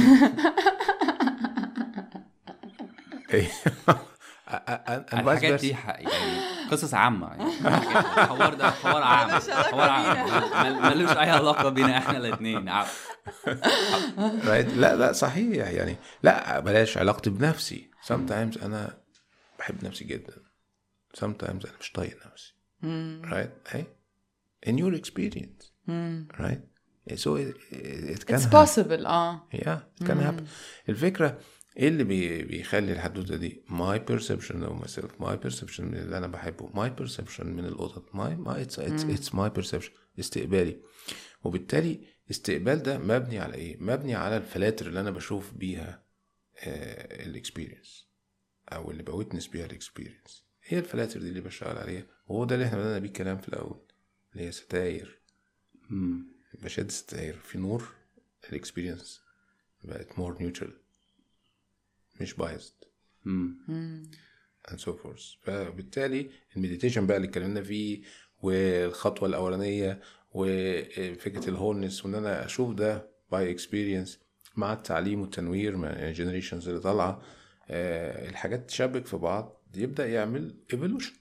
بس- 3.32 5.14
الحاجات 5.14 5.54
بس- 5.54 5.62
دي 5.62 5.70
يعني 5.70 6.08
قصص 6.72 6.94
عامة 6.94 7.28
يعني 7.28 7.44
الحوار 8.18 8.54
ده 8.54 8.72
حوار 8.72 9.04
عام 9.04 9.30
حوار 9.50 9.90
عام. 9.90 10.82
ملوش 10.84 11.12
أي 11.12 11.30
علاقة 11.30 11.70
بينا 11.70 11.98
إحنا 11.98 12.18
الاتنين. 12.18 12.70
ع- 12.70 12.86
right? 12.86 14.48
لا 14.76 14.96
لا 14.96 15.12
صحيح 15.12 15.68
يعني. 15.68 15.96
لا 16.24 16.60
بلاش 16.60 16.98
علاقتي 16.98 17.30
بنفسي. 17.30 17.92
sometimes 18.08 18.64
أنا 18.64 18.98
بحب 19.60 19.86
نفسي 19.86 20.04
جدا. 20.06 20.34
Sometimes 21.18 21.66
أنا 21.66 21.78
مش 21.80 21.92
طايق 21.92 22.18
نفسي 22.32 22.54
right? 23.24 23.74
Hey 23.74 23.84
in 24.70 24.78
your 24.78 24.94
experience 24.94 25.72
right? 26.40 26.62
So 27.16 27.36
it, 27.36 27.56
it 28.16 28.26
can 28.26 28.36
It's 28.36 28.46
happen. 28.46 28.52
possible 28.52 29.06
آه 29.06 29.48
yeah 29.54 29.80
it 30.02 30.06
can 30.08 30.18
happen. 30.18 30.44
الفكرة 30.90 31.40
إيه 31.78 31.88
اللي 31.88 32.04
بي 32.04 32.44
بيخلي 32.44 32.92
الحدوتة 32.92 33.36
دي؟ 33.36 33.64
My 33.70 34.00
perception 34.12 34.56
of 34.64 34.84
myself 34.86 35.12
my 35.20 35.36
perception 35.46 35.80
من 35.80 35.94
اللي 35.98 36.18
أنا 36.18 36.28
بحبه 36.28 36.70
my 36.70 36.90
perception 37.02 37.46
من 37.46 37.66
القطط 37.66 38.10
my, 38.10 38.48
my 38.48 38.66
it's, 38.66 38.78
it's, 38.78 39.04
it's 39.04 39.34
my 39.34 39.50
perception 39.62 39.92
استقبالي. 40.20 40.80
وبالتالي 41.44 42.08
استقبال 42.32 42.84
ده 42.84 42.98
مبني 42.98 43.40
على 43.40 43.54
إيه؟ 43.54 43.78
مبني 43.80 44.16
على 44.16 44.38
الفلاتر 44.38 44.88
اللي 44.88 45.00
أنا 45.00 45.12
بشوف 45.12 45.54
بيها 45.54 46.04
ال 47.26 47.33
experience 47.33 48.08
أو 48.74 48.92
اللي 48.92 49.04
ب 49.04 49.09
witness 49.09 49.48
بيها 49.48 49.66
ال 49.66 49.73
experience 49.73 50.46
هي 50.74 50.80
الفلاتر 50.80 51.20
دي 51.20 51.30
اللي 51.30 51.42
بشتغل 51.42 51.78
عليها. 51.78 52.04
وهو 52.28 52.46
ده 52.46 52.56
اللي 52.56 52.66
إحنا 52.66 52.78
بدأنا 52.80 53.00
بيه 53.00 53.08
الكلام 53.08 53.38
في 53.38 53.50
الأول 53.50 53.80
اللي 54.34 54.44
هي 54.48 54.52
ستاير. 54.52 55.20
بشد 56.64 56.92
ستاير. 56.92 57.34
في 57.34 57.58
نور 57.58 57.88
ال 58.50 58.56
experience 58.56 59.22
بقت 59.84 60.20
more 60.20 60.38
neutral 60.42 60.74
مش 62.22 62.34
biased 62.34 62.74
and 64.70 64.78
so 64.80 64.90
forth. 65.04 65.38
فبالتالي 65.44 66.30
ال 66.56 66.61
meditation 66.61 67.08
بقى 67.08 67.18
اللي 67.18 67.28
اتكلمنا 67.28 67.62
فيه 67.64 68.02
والخطوة 68.42 69.30
الأولانية 69.30 70.02
وفكرة 70.32 71.50
ال 71.50 71.55
wholeness 71.55 72.06
وإن 72.06 72.16
أنا 72.16 72.46
أشوف 72.46 72.74
ده 72.74 73.10
by 73.32 73.52
experience 73.52 74.20
مع 74.56 74.74
التعليم 74.74 75.22
والتنوير 75.22 75.78
مع 75.78 75.88
ال 75.90 75.96
generations 75.96 76.68
اللي 76.68 76.80
طالعة 76.82 77.22
آه، 77.70 78.30
الحاجات 78.30 78.68
تشبك 78.68 79.06
في 79.06 79.18
بعض. 79.18 79.61
يبدأ 79.76 80.08
يعمل 80.08 80.64
evolution 80.74 81.14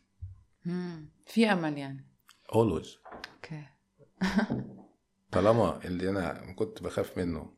في 1.26 1.46
أمل 1.52 1.78
يعني. 1.78 2.06
Always. 2.52 2.88
okay. 3.34 3.64
طالما 5.32 5.84
اللي 5.84 6.10
أنا 6.10 6.52
كنت 6.52 6.82
بخاف 6.82 7.18
منه 7.18 7.54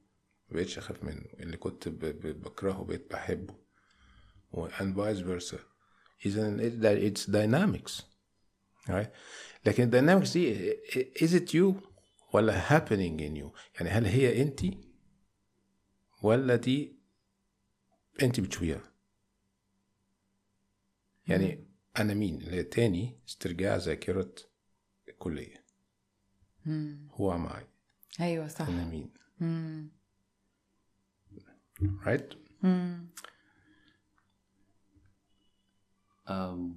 مبقتش 0.50 0.78
أخاف 0.78 1.04
منه. 1.04 1.24
اللي 1.40 1.56
كنت 1.56 1.88
بكرهه 1.88 2.84
بقيت 2.84 3.10
بحبه. 3.10 3.54
و- 4.52 4.68
and 4.68 4.94
vice 4.96 5.22
versa. 5.24 5.56
اذا 6.26 7.10
dynamics 7.26 8.02
right? 8.88 9.08
لكن 9.66 9.82
الداينامكس 9.82 10.32
دي 10.32 10.72
is 11.24 11.30
it 11.40 11.52
you 11.54 11.74
ولا 12.34 12.68
happening 12.68 13.18
in 13.20 13.42
you 13.42 13.58
يعني 13.76 13.90
هل 13.90 14.06
هي 14.06 14.42
انت 14.42 14.60
ولا 16.22 16.56
دي 16.56 16.96
انت 18.22 18.40
بتشوفيها 18.40 18.91
يعني 21.26 21.64
أنا 21.98 22.14
مين؟ 22.14 22.34
اللي 22.40 22.50
هي 22.56 22.62
تاني 22.62 23.18
استرجاع 23.28 23.76
ذاكرة 23.76 24.34
الكلية. 25.08 25.64
هو 27.12 27.38
معي. 27.38 27.66
أيوه 28.20 28.48
صح. 28.48 28.68
أنا 28.68 28.84
مين؟ 28.84 29.10
مم. 29.40 29.88
right 32.04 32.36
مم. 32.62 33.06
أم، 36.28 36.74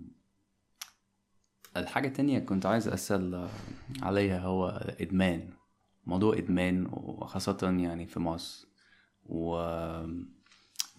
الحاجة 1.78 2.08
التانية 2.08 2.40
كنت 2.40 2.66
عايز 2.66 2.88
أسأل 2.88 3.50
عليها 4.02 4.40
هو 4.40 4.68
إدمان 5.00 5.54
موضوع 6.06 6.38
إدمان 6.38 6.86
وخاصة 6.92 7.78
يعني 7.80 8.08
في 8.08 8.20
مصر. 8.20 8.68
و 9.26 9.56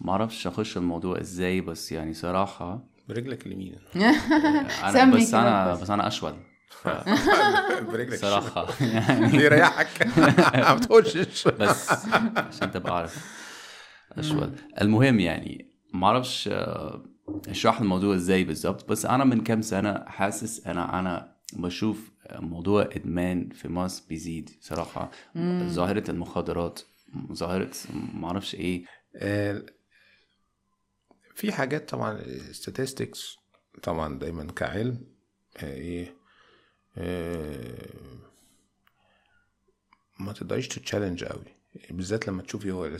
معرفش 0.01 0.47
أخش 0.47 0.77
الموضوع 0.77 1.19
إزاي 1.21 1.61
بس 1.61 1.91
يعني 1.91 2.13
صراحة 2.13 2.83
برجلك 3.07 3.45
اليمين. 3.45 3.75
سمي 4.93 5.17
بس 5.17 5.33
أنا 5.33 5.73
بس. 5.73 5.89
أنا 5.89 6.07
أشول 6.07 6.33
برجلك 7.91 8.15
صراحة 8.15 8.67
يعني. 8.81 9.37
يريحك 9.43 10.07
ما 10.55 10.79
تقولش 10.79 11.47
بس 11.47 11.89
عشان 12.37 12.71
تبقى 12.71 12.97
عارف. 12.97 13.37
اشول 14.17 14.51
المهم 14.81 15.19
يعني 15.19 15.71
ما 15.93 16.07
أعرفش 16.07 16.47
آه، 16.51 17.03
اشرح 17.47 17.81
الموضوع 17.81 18.15
إزاي 18.15 18.43
بالظبط 18.43 18.89
بس 18.89 19.05
أنا 19.05 19.23
من 19.23 19.41
كام 19.43 19.61
سنة 19.61 20.03
حاسس 20.07 20.67
أنا 20.67 20.99
أنا 20.99 21.35
بشوف 21.53 22.11
موضوع 22.35 22.81
إدمان 22.95 23.49
في 23.49 23.67
مصر 23.67 24.03
بيزيد 24.09 24.49
صراحة. 24.61 25.11
ظاهرة 25.63 26.11
المخدرات 26.11 26.79
ظاهرة 27.33 27.69
ما 28.13 28.27
أعرفش 28.27 28.55
إيه. 28.55 28.85
آه، 29.15 29.61
في 31.37 31.51
حاجات 31.51 31.89
طبعا 31.89 32.21
statistics 32.51 33.37
طبعا 33.83 34.19
دايما 34.19 34.51
كعلم 34.51 35.05
آه، 35.57 35.73
إيه 35.73 36.15
آه، 36.97 37.89
ما 40.19 40.33
تقدريش 40.33 40.67
تتشالنج 40.67 41.23
قوي. 41.23 41.45
بالذات 41.89 42.27
لما 42.27 42.41
تشوفي 42.41 42.71
هو 42.71 42.97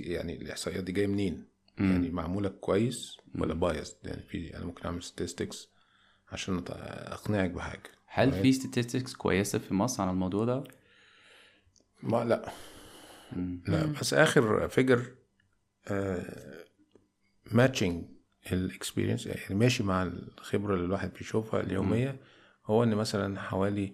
يعني 0.00 0.36
الإحصائيات 0.36 0.84
دي 0.84 0.92
جاية 0.92 1.06
منين؟ 1.06 1.44
يعني 1.78 2.10
معمولة 2.10 2.48
كويس 2.48 3.16
ولا 3.34 3.54
بايظ 3.54 3.90
يعني 4.04 4.22
في 4.22 4.56
أنا 4.56 4.64
ممكن 4.64 4.84
أعمل 4.84 5.02
statistics 5.02 5.56
عشان 6.32 6.64
أقنعك 6.68 7.50
بحاجة. 7.50 7.90
هل 8.06 8.32
في 8.32 8.52
statistics 8.52 9.16
كويسة 9.16 9.58
في 9.58 9.74
مصر 9.74 10.02
عن 10.02 10.08
الموضوع 10.08 10.44
ده؟ 10.44 10.64
ما 12.02 12.24
لا. 12.24 12.52
لا 13.68 13.86
بس 13.86 14.14
آخر 14.14 14.68
فيجر 14.68 15.14
matching 17.52 18.04
ال 18.52 18.59
experience 18.59 19.26
يعني 19.26 19.54
ماشي 19.54 19.82
مع 19.82 20.02
الخبرة 20.02 20.74
اللي 20.74 20.84
الواحد 20.86 21.12
بيشوفها 21.18 21.60
اليومية 21.60 22.16
هو 22.66 22.82
إن 22.82 22.94
مثلا 22.94 23.40
حوالي 23.40 23.92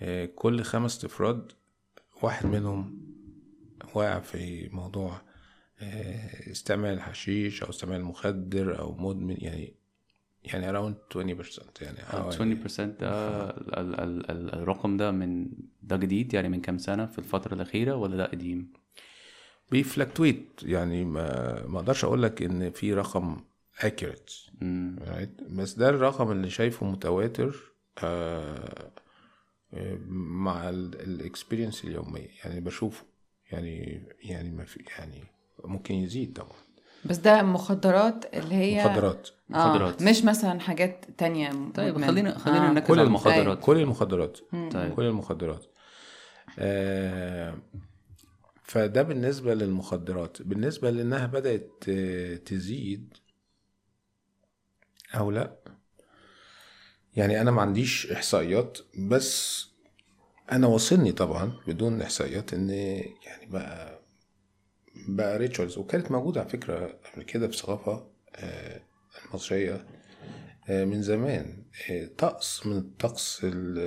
آه، 0.00 0.24
كل 0.26 0.62
خمس 0.62 1.04
افراد 1.04 1.52
واحد 2.22 2.46
منهم 2.46 3.00
واقع 3.94 4.20
في 4.20 4.68
موضوع 4.72 5.20
آه، 5.80 6.50
استعمال 6.50 7.00
حشيش 7.00 7.62
أو 7.62 7.70
استعمال 7.70 8.04
مخدر 8.04 8.78
أو 8.78 8.96
مدمن 8.96 9.36
يعني 9.38 9.74
يعني 10.44 10.72
around 10.72 10.94
20% 11.16 11.60
يعني 11.82 11.98
حوالي 11.98 12.36
20% 12.66 12.80
ده 12.80 13.50
ال- 13.50 13.78
ال- 13.78 14.00
ال- 14.00 14.30
ال- 14.30 14.54
الرقم 14.54 14.96
ده 14.96 15.10
من 15.10 15.48
ده 15.82 15.96
جديد 15.96 16.34
يعني 16.34 16.48
من 16.48 16.60
كام 16.60 16.78
سنة 16.78 17.06
في 17.06 17.18
الفترة 17.18 17.54
الأخيرة 17.54 17.94
ولا 17.94 18.16
ده 18.16 18.24
قديم؟ 18.26 18.72
بي 19.70 19.84
fluctuate 19.84 20.46
يعني 20.62 21.04
ما 21.04 21.66
ما 21.66 21.78
أقدرش 21.78 22.04
أقول 22.04 22.22
لك 22.22 22.42
ان 22.42 22.70
في 22.70 22.94
رقم 22.94 23.36
right? 23.82 25.42
بس 25.50 25.74
ده 25.74 25.88
الرقم 25.88 26.32
اللي 26.32 26.50
شايفه 26.50 26.86
متواتر 26.86 27.56
آه 28.02 28.90
آه، 29.74 29.98
مع 30.08 30.68
ال 30.68 30.78
experience 30.78 31.84
اليومية 31.84 32.28
يعني 32.44 32.60
بشوفه 32.60 33.04
يعني 33.52 34.02
يعني 34.22 34.50
ما 34.50 34.64
في 34.64 34.84
يعني 34.98 35.24
ممكن 35.64 35.94
يزيد 35.94 36.32
طبعا 36.32 36.56
بس 37.04 37.16
ده 37.16 37.42
مخدرات 37.42 38.34
اللي 38.34 38.54
هي 38.54 38.84
مخدرات 38.84 39.28
آه 39.54 39.68
مخدرات. 39.68 40.02
مش 40.02 40.24
مثلا 40.24 40.60
حاجات 40.60 41.04
تانية 41.18 41.50
طيب 41.74 41.94
مدمنة. 41.94 42.06
خلينا 42.06 42.38
خلينا 42.38 42.68
آه. 42.68 42.72
نركز 42.72 42.86
كل 42.86 42.98
على 42.98 43.06
المخدرات 43.06 43.36
المخدرات 43.38 43.60
كل 43.64 43.76
المخدرات 43.80 44.38
طيب 44.72 44.94
كل 44.94 45.04
المخدرات 45.04 45.64
آه 46.58 47.54
فده 48.68 49.02
بالنسبة 49.02 49.54
للمخدرات. 49.54 50.42
بالنسبة 50.42 50.90
لأنها 50.90 51.26
بدأت 51.26 51.84
تزيد 52.46 53.14
أو 55.14 55.30
لأ. 55.30 55.56
يعني 57.16 57.40
أنا 57.40 57.50
ما 57.50 57.62
عنديش 57.62 58.12
إحصائيات 58.12 58.78
بس 58.98 59.64
أنا 60.52 60.66
وصلني 60.66 61.12
طبعا 61.12 61.52
بدون 61.66 62.02
إحصائيات 62.02 62.54
إن 62.54 62.70
يعني 62.70 63.46
بقى 63.50 64.00
بقى 65.08 65.38
ريتشوالز 65.38 65.78
وكانت 65.78 66.10
موجودة 66.10 66.40
على 66.40 66.50
فكرة 66.50 66.98
قبل 67.12 67.22
كده 67.22 67.48
في 67.48 67.54
الثقافة 67.54 68.06
آه، 68.36 68.80
المصرية 69.28 69.86
آه، 70.68 70.84
من 70.84 71.02
زمان. 71.02 71.62
آه، 71.90 72.06
طقس 72.18 72.66
من 72.66 72.76
الطقس 72.78 73.40
ال- 73.44 73.78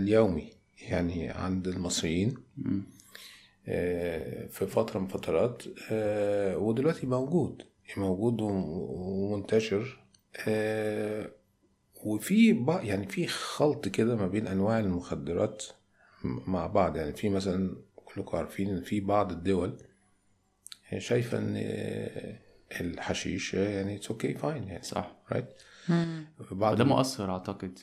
اليومي 0.00 0.52
يعني 0.80 1.28
عند 1.30 1.68
المصريين. 1.68 2.34
مم. 2.56 2.82
آه، 3.68 4.46
في 4.46 4.66
فترة 4.66 5.00
من 5.00 5.06
فترات 5.08 5.62
آه، 5.90 6.56
ودلوقتي 6.58 7.06
موجود 7.06 7.62
موجود 7.96 8.40
و- 8.40 8.46
ومنتشر 8.90 10.00
آه، 10.48 11.30
وفي 12.04 12.66
يعني 12.82 13.06
في 13.06 13.26
خلط 13.26 13.88
كده 13.88 14.16
ما 14.16 14.26
بين 14.26 14.46
أنواع 14.46 14.78
المخدرات 14.80 15.64
مع 16.24 16.66
بعض. 16.66 16.96
يعني 16.96 17.12
في 17.12 17.28
مثلا 17.28 17.76
كلكم 17.96 18.36
عارفين 18.36 18.68
إن 18.70 18.82
في 18.82 19.00
بعض 19.00 19.32
الدول 19.32 19.76
شايفة 20.98 21.38
إن 21.38 21.54
آه، 21.56 22.38
الحشيش 22.80 23.54
يعني 23.54 23.96
it's 23.96 24.08
okay 24.10 24.34
fine 24.34 24.68
يعني 24.68 24.82
صح. 24.82 25.16
right 25.32 25.48
مم. 25.88 26.26
بعض 26.50 26.74
وده 26.74 26.84
مؤثر 26.84 27.30
أعتقد. 27.30 27.78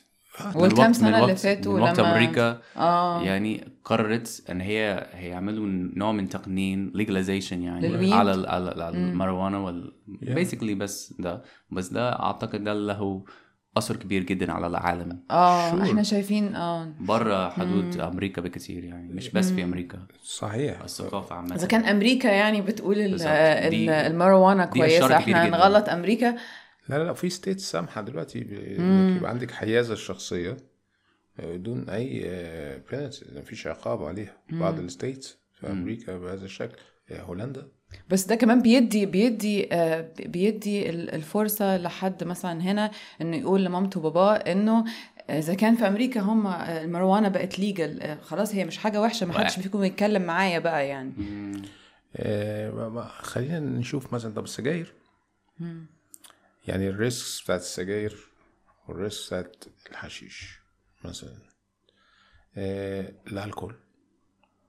والكام 0.55 0.91
من 1.01 1.15
اللي 1.15 1.35
فاتوا 1.35 1.79
لما- 1.79 2.11
أمريكا 2.13 2.57
آه 2.77 3.21
يعني 3.23 3.67
قررت 3.85 4.43
إن 4.49 4.61
هي 4.61 5.07
هيعملوا 5.13 5.67
نوع 5.95 6.11
من 6.11 6.29
تقنين 6.29 6.91
legalization 6.95 7.51
يعني 7.53 7.87
لل 7.87 7.95
weed؟ 7.95 8.13
على 8.13 8.33
ال 8.33 8.47
على, 8.49 8.71
ال- 8.71 8.81
على 8.81 8.97
مم. 8.97 9.09
الماريجوانا 9.09 9.57
وال 9.57 9.91
Yeah. 10.09 10.29
basically 10.29 10.71
بس 10.77 11.13
ده 11.19 11.41
بس 11.71 11.87
ده 11.87 12.19
أعتقد 12.19 12.63
ده 12.63 12.73
له 12.73 13.23
أثر 13.77 13.95
كبير 13.95 14.23
جدا 14.23 14.51
على 14.51 14.67
العالم 14.67 15.23
آه 15.31 15.71
Sure. 15.71 15.81
إحنا 15.81 16.03
شايفين 16.03 16.55
آه 16.55 16.93
بره 16.99 17.49
حدود 17.49 17.99
أمريكا 17.99 18.41
بكثير 18.41 18.83
يعني 18.83 19.13
مش 19.13 19.29
بس 19.29 19.51
في 19.51 19.63
أمريكا 19.63 19.99
صحيح 20.23 20.81
الثقافة 20.81 21.35
عامة 21.35 21.55
إذا 21.55 21.67
كان 21.67 21.85
أمريكا 21.85 22.27
يعني 22.27 22.61
بتقول 22.61 22.99
ال- 22.99 23.11
بالظبط. 23.11 23.29
ال- 23.31 23.69
دي- 23.69 23.91
الماريجوانا 24.07 24.65
دي 24.65 24.85
إشارة 24.97 25.07
كويسه 25.07 25.17
إحنا. 25.17 25.49
نغلط 25.49 25.89
أمريكا 25.89 26.35
لا 26.89 26.95
لا 26.97 27.03
لا 27.03 27.13
في 27.13 27.29
state 27.29 27.59
سامحة 27.59 28.01
دلوقتي 28.01 28.39
مم. 28.79 28.83
إنك 28.83 29.17
يبقى 29.17 29.29
عندك 29.31 29.51
حيازة 29.51 29.93
الشخصية 29.93 30.57
بدون 31.39 31.89
أي 31.89 32.19
بينالتي 32.91 33.25
مفيش 33.35 33.67
عقاب 33.67 34.03
عليها. 34.03 34.37
بعض 34.51 34.79
ال 34.79 34.87
states 34.87 35.37
في 35.59 35.67
أمريكا 35.71 36.17
بهذا 36.17 36.45
الشكل 36.45 36.77
هولندا. 37.11 37.67
بس 38.09 38.25
ده 38.25 38.35
كمان 38.35 38.61
بيدي 38.61 39.05
بيدي 39.05 39.73
آه، 39.73 40.11
بيدي 40.25 40.89
ال- 40.89 41.09
الفرصة 41.15 41.77
لحد 41.77 42.23
مثلا 42.23 42.61
هنا 42.61 42.91
إنه 43.21 43.37
يقول 43.37 43.63
لمامته 43.65 43.99
وباباه 43.99 44.33
إنه 44.35 44.85
إذا 45.29 45.53
كان 45.53 45.75
في 45.75 45.87
أمريكا 45.87 46.19
هم 46.21 46.47
آه، 46.47 46.83
الماريجوانا 46.83 47.27
بقت 47.29 47.59
legal 47.59 48.17
خلاص 48.21 48.55
هي 48.55 48.65
مش 48.65 48.77
حاجة 48.77 49.01
وحشة 49.01 49.25
ما 49.25 49.33
حدش 49.39 49.59
فيكم 49.59 49.83
يتكلم 49.83 50.21
معايا 50.21 50.59
بقى 50.59 50.87
يعني. 50.87 51.11
آه، 52.15 52.71
ما- 52.71 52.89
ما- 52.89 53.07
خلينا 53.07 53.59
نشوف 53.59 54.13
مثلا 54.13 54.33
طب 54.33 54.43
السجاير. 54.43 54.93
يعني 56.69 56.89
ال 56.89 57.00
risk 57.00 57.43
بتاعت 57.43 57.59
السجاير 57.61 58.17
وال 58.87 59.00
risk 59.00 59.27
بتاعت 59.27 59.65
الحشيش 59.91 60.59
مثلا. 61.05 61.37
آه، 62.57 63.13
الألكول. 63.27 63.75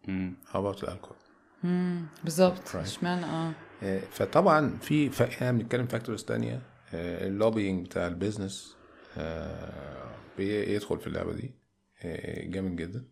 مم. 0.08 0.34
how 0.46 0.54
about 0.56 0.84
الألكول؟ 0.84 1.16
مم. 1.62 2.06
بالظبط. 2.24 2.76
اشمعنى؟ 2.76 3.24
آه. 3.24 3.52
آه، 3.82 4.00
فطبعا 4.00 4.78
في 4.82 5.10
ف- 5.10 5.22
إحنا 5.22 5.52
بنتكلم 5.52 5.86
factors 5.86 6.24
تانية. 6.24 6.62
آه، 6.94 7.26
ال 7.26 7.33
lobbying 7.33 7.86
بتاع 7.86 8.06
ال 8.06 8.14
business 8.14 8.76
آه، 9.18 10.14
بيدخل 10.38 11.00
في 11.00 11.06
اللعبة 11.06 11.32
دي. 11.32 11.54
آه، 12.02 12.44
جامد 12.46 12.76
جدا. 12.76 13.04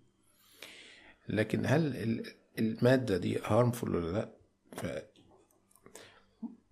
لكن 1.28 1.66
هل 1.66 1.96
ال- 1.96 2.32
المادة 2.58 3.16
دي 3.16 3.38
harmful 3.44 3.96
ولا 3.96 4.12
لأ؟ 4.12 4.28
ف 4.76 4.86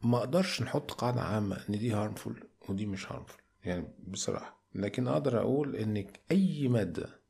ما 0.07 0.19
أقدرش 0.19 0.63
نحط 0.63 0.91
قاعدة 0.91 1.21
عامة 1.21 1.57
إن 1.69 1.79
دي 1.79 1.93
harmful 1.93 2.49
ودي 2.69 2.87
مش 2.87 3.13
harmful 3.13 3.41
يعني 3.65 3.89
بصراحة. 4.09 4.67
لكن 4.75 5.09
أقدر 5.09 5.41
أقول 5.41 5.77
ان 5.77 6.07
أي 6.31 6.69
مادة 6.69 7.21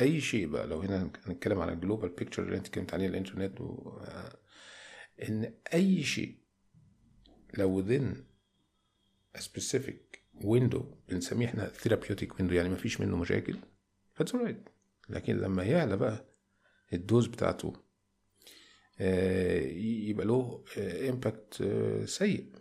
أي 0.00 0.20
شيء 0.20 0.46
بقى 0.46 0.66
لو 0.66 0.80
هنا 0.80 1.10
هنتكلم 1.26 1.60
على 1.60 1.72
ال 1.72 1.77
global 1.77 2.08
picture 2.08 2.42
اللي 2.42 2.56
أنت 2.56 2.66
اتكلمت 2.66 2.94
عليه 2.94 3.06
الإنترنت 3.06 3.60
و... 3.60 3.98
إن 5.28 5.54
أي 5.74 6.02
شيء 6.02 6.38
لو 7.58 7.82
within 7.82 8.16
a 9.38 9.42
specific 9.42 10.18
window 10.44 10.82
بنسميه 11.08 11.46
إحنا 11.46 11.70
therapeutic 11.84 12.28
window 12.40 12.52
يعني 12.52 12.68
مفيش 12.68 13.00
منه 13.00 13.16
مشاكل 13.16 13.56
that's 14.22 14.32
alright. 14.32 14.70
لكن 15.08 15.36
لما 15.36 15.62
يعلى 15.64 15.96
بقى 15.96 16.24
ال 16.92 16.99
dose 16.99 17.26
بتاعته 17.26 17.68
آه، 17.68 17.82
يبقى 19.00 20.26
له 20.26 20.64
impact 21.08 21.62
سيء. 22.04 22.52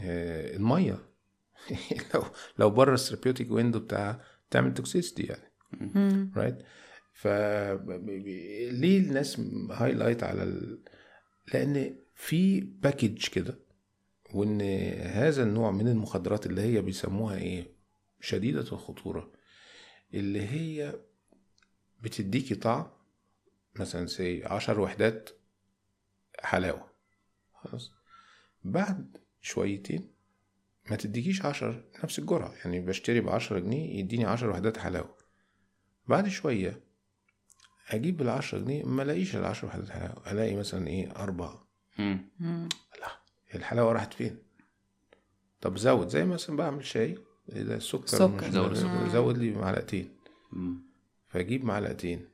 آه، 0.00 0.56
المية. 0.56 0.98
لو 2.14 2.22
لو 2.58 2.70
بره 2.70 2.94
ال 2.94 2.99
therapeutic 2.99 3.50
window 3.50 3.80
بتاع 3.80 4.20
تعمل 4.50 4.74
toxicity 4.74 5.22
يعني. 5.22 5.52
right 6.36 6.58
ف 7.12 7.26
ليه 8.72 8.98
الناس 8.98 9.40
highlight 9.70 10.22
على 10.22 10.42
ال... 10.42 10.78
لأن 11.54 11.96
في 12.14 12.60
package 12.60 13.28
كده 13.28 13.58
وإن 14.34 14.60
هذا 15.00 15.42
النوع 15.42 15.70
من 15.70 15.88
المخدرات 15.88 16.46
اللي 16.46 16.60
هي 16.60 16.82
بيسموها 16.82 17.38
إيه؟ 17.38 17.76
شديدة 18.20 18.60
الخطورة 18.60 19.32
اللي 20.14 20.42
هي 20.42 20.94
بتديكي 22.02 22.54
طعم 22.54 22.86
مثلا 23.76 24.06
سي 24.06 24.44
عشر 24.44 24.80
وحدات 24.80 25.30
حلاوة. 26.42 26.90
خلاص. 27.54 27.92
بعد 28.64 29.16
شويتين 29.40 30.10
ما 30.90 30.96
تديكيش 30.96 31.44
عشر 31.44 31.84
نفس 32.04 32.18
الجرعة 32.18 32.54
يعني 32.64 32.80
بشتري 32.80 33.20
بعشرة 33.20 33.58
جنيه 33.58 33.98
يديني 33.98 34.24
عشر 34.24 34.50
وحدات 34.50 34.78
حلاوة. 34.78 35.16
بعد 36.06 36.28
شوية 36.28 36.80
أجيب 37.88 38.16
بالعشرة 38.16 38.58
جنيه 38.58 38.84
ما 38.84 39.02
ألاقيش 39.02 39.36
العشر 39.36 39.66
وحدات 39.66 39.90
حلاوة 39.90 40.32
ألاقي 40.32 40.56
مثلا 40.56 40.86
إيه 40.86 41.10
أربعة. 41.16 41.68
لا 43.00 43.20
الحلاوة 43.54 43.92
راحت 43.92 44.14
فين؟ 44.14 44.38
طب 45.60 45.76
زود 45.78 46.08
زي 46.08 46.24
مثلا 46.24 46.56
بعمل 46.56 46.84
شاي 46.84 47.18
إذا 47.52 47.76
السكر 47.76 48.06
سكر. 48.06 48.50
زود 48.50 48.74
زود, 48.74 49.08
زود 49.08 49.38
لي 49.38 49.50
معلقتين. 49.50 50.16
فأجيب 51.28 51.64
معلقتين. 51.64 52.28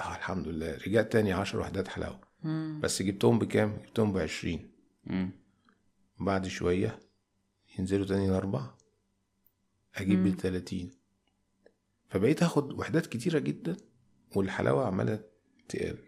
آه 0.00 0.16
الحمد 0.16 0.48
لله 0.48 0.74
رجعت 0.86 1.12
تاني 1.12 1.32
عشر 1.32 1.60
وحدات 1.60 1.88
حلاوة. 1.88 2.29
مم. 2.44 2.80
بس 2.82 3.02
جبتهم 3.02 3.38
بكام؟ 3.38 3.76
جبتهم 3.86 4.12
بعشرين 4.12 4.70
مم. 5.04 5.30
بعد 6.20 6.46
شوية 6.48 6.98
ينزلوا 7.78 8.06
تاني 8.06 8.28
لأربعة 8.28 8.78
أجيب. 9.96 10.22
بالتلاتين 10.24 10.90
فبقيت 12.08 12.42
آخد 12.42 12.72
وحدات 12.72 13.06
كتيرة 13.06 13.38
جدا 13.38 13.76
والحلاوة 14.36 14.86
عمالة 14.86 15.24
تقل 15.68 15.98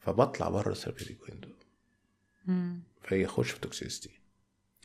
فبطلع 0.00 0.48
بره 0.48 0.72
ال 0.72 0.76
therapeutic 0.76 1.18
window. 1.22 1.48
فيخش 3.02 3.50
في 3.50 3.60
toxicity 3.60 4.10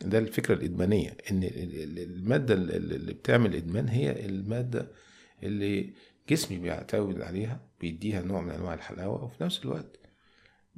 ده 0.02 0.20
الفكرة 0.20 0.54
الإدمانية 0.56 1.18
إن 1.32 1.44
ال- 1.44 1.84
ال- 1.84 2.00
المادة 2.00 2.54
ال- 2.54 2.76
ال- 2.76 2.94
اللي 2.94 3.14
بتعمل 3.14 3.56
إدمان 3.56 3.88
هي 3.88 4.26
المادة 4.26 4.92
اللي 5.44 5.94
جسمي 6.30 6.58
بيعتمد 6.58 7.22
عليها 7.22 7.68
بيديها 7.82 8.22
نوع 8.22 8.42
من 8.42 8.50
أنواع 8.52 8.74
الحلاوة 8.74 9.24
وفي 9.24 9.44
نفس 9.44 9.66
الوقت 9.66 10.00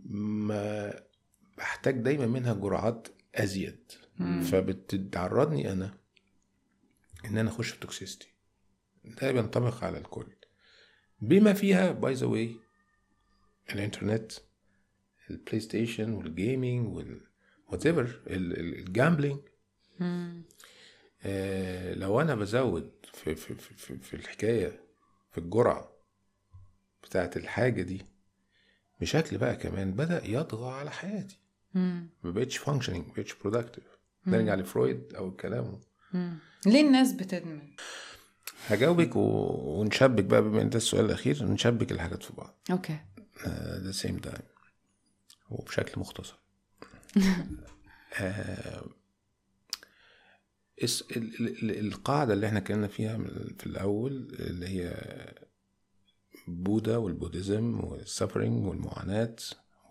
ما 0.06 0.94
بحتاج 1.58 1.96
دايما 2.02 2.28
منها 2.28 2.54
جرعات 2.54 3.08
أزيد 3.36 3.92
مم. 4.18 4.42
فبتعرضني 4.42 5.72
أنا 5.72 5.98
إن 7.26 7.38
أنا 7.38 7.50
أخش 7.50 7.70
في 7.70 7.80
toxicity 7.80 8.28
ده 9.06 9.32
بينطبق 9.32 9.84
على 9.84 9.98
الكل 9.98 10.28
بما 11.22 11.54
فيها 11.54 11.92
by 11.92 12.14
the 12.14 12.26
way 12.28 12.56
الإنترنت 13.74 14.32
ال 15.30 15.60
PlayStation 15.60 16.12
وال 16.12 16.31
gaming 16.31 16.88
وال 16.96 17.22
whatever 17.68 17.86
ال 17.86 18.22
gambling. 18.28 19.40
آه 21.24 21.94
لو 21.94 22.22
أنا 22.22 22.36
بزود 22.36 22.92
في 23.14 23.36
في 23.36 23.56
في, 23.56 23.74
في, 23.76 23.98
في 23.98 24.14
الحكاية 24.14 24.84
في 25.32 25.38
الجرعة 25.38 25.92
بتاعت 27.04 27.38
الحاجة 27.38 27.82
دي 27.82 28.02
بشكل 29.02 29.38
بقى 29.38 29.56
كمان 29.56 29.92
بدأ 29.92 30.22
يطغى 30.26 30.72
على 30.74 30.92
حياتي. 30.92 31.40
ما 31.74 32.08
بقتش 32.24 32.58
functioning 32.58 33.08
ما 33.08 33.14
بقتش 33.14 33.34
productive 33.34 33.84
نرجع 34.28 34.56
لفرويد 34.56 35.14
أو 35.16 35.32
كلامه. 35.36 35.80
ليه 36.66 36.82
الناس 36.88 37.12
بتدمن؟ 37.14 37.62
هجاوبك 38.68 39.16
و... 39.16 39.20
ونشبك 39.80 40.24
بقى 40.24 40.42
بما 40.42 40.62
إن 40.62 40.70
ده 40.70 40.78
السؤال 40.78 41.06
الأخير 41.06 41.44
نشبك 41.46 41.92
الحاجات 41.92 42.24
في 42.24 42.34
بعض. 42.34 42.60
okay. 42.72 43.00
the 43.78 43.92
same 43.92 44.18
time 44.18 44.42
وبشكل 45.50 46.00
مختصر. 46.02 46.36
آه، 48.20 48.84
اس- 50.84 51.04
ال- 51.18 51.40
ال- 51.40 51.64
ال- 51.72 51.88
القاعدة 51.88 52.34
اللي 52.34 52.48
إحنا 52.48 52.60
اتكلمنا 52.60 52.88
فيها 52.88 53.18
من- 53.18 53.56
في 53.60 53.66
الأول 53.66 54.12
اللي 54.40 54.68
هي 54.68 54.94
بوذا 56.50 56.98
وال 56.98 57.15
Buddhism 57.15 57.84
وال 57.84 57.99
suffering 57.99 58.66
والمعاناة 58.68 59.36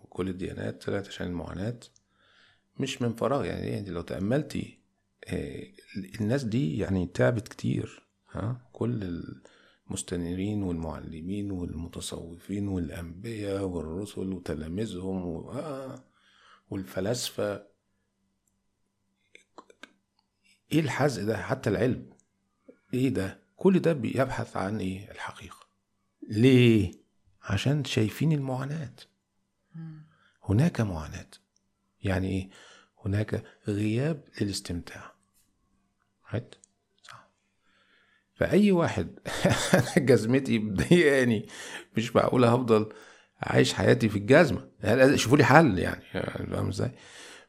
وكل 0.03 0.29
الديانات 0.29 0.83
طلعت 0.83 1.07
عشان 1.07 1.27
المعاناة. 1.27 1.79
مش 2.79 3.01
من 3.01 3.13
فراغ 3.13 3.45
يعني 3.45 3.67
يعني 3.67 3.89
لو 3.89 4.01
تأملتي 4.01 4.79
آه، 5.27 5.63
الناس 6.21 6.43
دي 6.43 6.77
يعني 6.77 7.07
تعبت 7.07 7.47
كتير 7.47 8.07
ها؟ 8.31 8.69
كل 8.73 9.23
المستنيرين 9.87 10.63
والمعلمين 10.63 11.51
والمتصوفين 11.51 12.67
والأنبياء 12.67 13.63
والرسل 13.63 14.33
وتلاميذهم. 14.33 15.47
آه، 15.47 16.03
والفلاسفة. 16.69 17.63
إيه 20.71 20.79
الحزق 20.79 21.23
ده؟ 21.23 21.37
حتى 21.37 21.69
العلم. 21.69 22.09
إيه 22.93 23.09
ده؟ 23.09 23.39
كل 23.55 23.79
ده 23.79 23.93
بيبحث 23.93 24.57
عن 24.57 24.79
إيه؟ 24.79 25.11
الحقيقة. 25.11 25.58
ليه؟ 26.29 26.91
عشان 27.43 27.83
شايفين 27.83 28.31
المعاناة. 28.31 28.95
هناك 30.43 30.81
معاناة. 30.81 31.29
يعني 32.01 32.27
إيه؟ 32.27 32.49
هناك 33.05 33.43
غياب 33.67 34.23
للاستمتاع. 34.41 35.13
Right? 36.31 36.57
صح. 37.03 37.29
فأي 38.33 38.71
واحد 38.71 39.19
أنا 39.73 40.05
جزمتي 40.05 40.59
مضايقاني. 40.59 41.47
مش 41.97 42.15
معقول 42.15 42.45
هفضل 42.45 42.93
عايش 43.41 43.73
حياتي 43.73 44.09
في 44.09 44.17
الجزمة. 44.17 44.69
شوفوا 45.15 45.37
لي 45.37 45.43
حل 45.43 45.79
يعني. 45.79 46.01
فاهم 46.11 46.67
إزاي؟ 46.67 46.91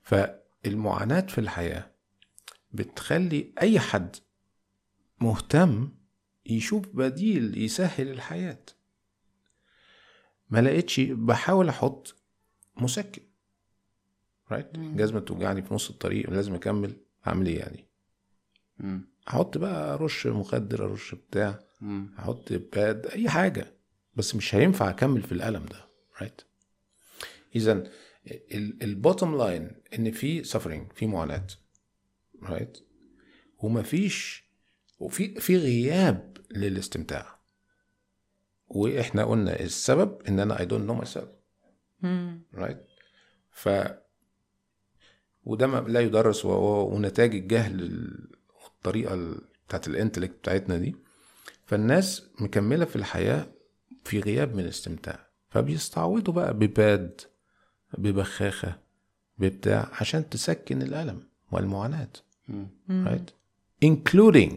فالمعاناة 0.03 1.21
في 1.21 1.39
الحياة 1.39 1.91
بتخلي 2.73 3.53
أي 3.63 3.81
حد 3.81 4.17
مهتم 5.21 6.00
يشوف 6.51 6.89
بديل 6.89 7.59
يسهل 7.63 8.09
الحياة. 8.09 8.59
ما 10.51 10.61
لقيتش 10.63 11.01
بحاول 11.01 11.69
أحط 11.69 12.15
مسكن. 12.77 13.23
right 14.51 14.79
جزمة 14.79 15.21
توجعني 15.21 15.63
في 15.63 15.75
نص 15.75 15.91
الطريق 15.91 16.31
لازم 16.31 16.55
أكمل. 16.55 16.97
أعمل 17.27 17.47
إيه 17.47 17.59
يعني؟ 17.59 17.87
مم. 18.79 19.09
أحط 19.29 19.59
بقى 19.59 19.99
رش 19.99 20.27
مخدر 20.27 20.85
أرش 20.85 21.15
بتاع. 21.15 21.59
مم. 21.81 22.15
أحط 22.19 22.53
باد 22.53 23.07
أي 23.07 23.29
حاجة. 23.29 23.75
بس 24.17 24.35
مش 24.35 24.55
هينفع 24.55 24.91
أكمل 24.91 25.23
في 25.23 25.33
الألم 25.33 25.67
ده. 25.67 25.89
right 26.21 26.41
اذا 27.57 27.91
ال 28.83 28.89
bottom 28.89 29.25
line 29.25 29.71
إن 29.99 30.11
في 30.11 30.45
suffering 30.45 30.93
في 30.93 31.07
معاناة. 31.07 31.47
right 32.43 32.79
ومفيش 33.59 34.45
وفي 35.01 35.41
في 35.41 35.57
غياب 35.57 36.37
للاستمتاع. 36.51 37.39
وإحنا 38.69 39.25
قلنا 39.25 39.61
السبب 39.61 40.23
إن 40.29 40.41
أنا 40.41 40.61
I 40.61 40.67
don't 40.67 40.85
know 40.85 40.95
myself. 40.95 41.29
right 42.55 42.85
ف 43.51 43.69
وده 45.45 45.67
ما 45.67 45.79
لا 45.89 46.01
يدرس 46.01 46.45
ونتاج 46.45 47.35
الجهل 47.35 47.81
ال- 47.83 48.29
والطريقة 48.65 49.15
ال- 49.15 49.41
بتاعت 49.69 49.89
ال 49.89 49.93
intellect 49.93 50.35
بتاعتنا 50.35 50.77
دي. 50.77 50.97
فالناس 51.67 52.23
مكملة 52.41 52.85
في 52.85 52.97
الحياة 52.97 53.47
في 54.05 54.21
غياب 54.21 54.55
من 54.55 54.61
الاستمتاع. 54.61 55.27
فبيستعوضوا 55.51 56.35
بقى 56.35 56.55
بباد 56.55 57.21
ببخاخة 57.99 58.79
ببتاع 59.39 59.91
عشان 59.93 60.29
تسكن 60.29 60.83
الألم 60.83 61.29
والمعاناة. 61.53 62.09
right 62.91 63.31
including 63.85 64.53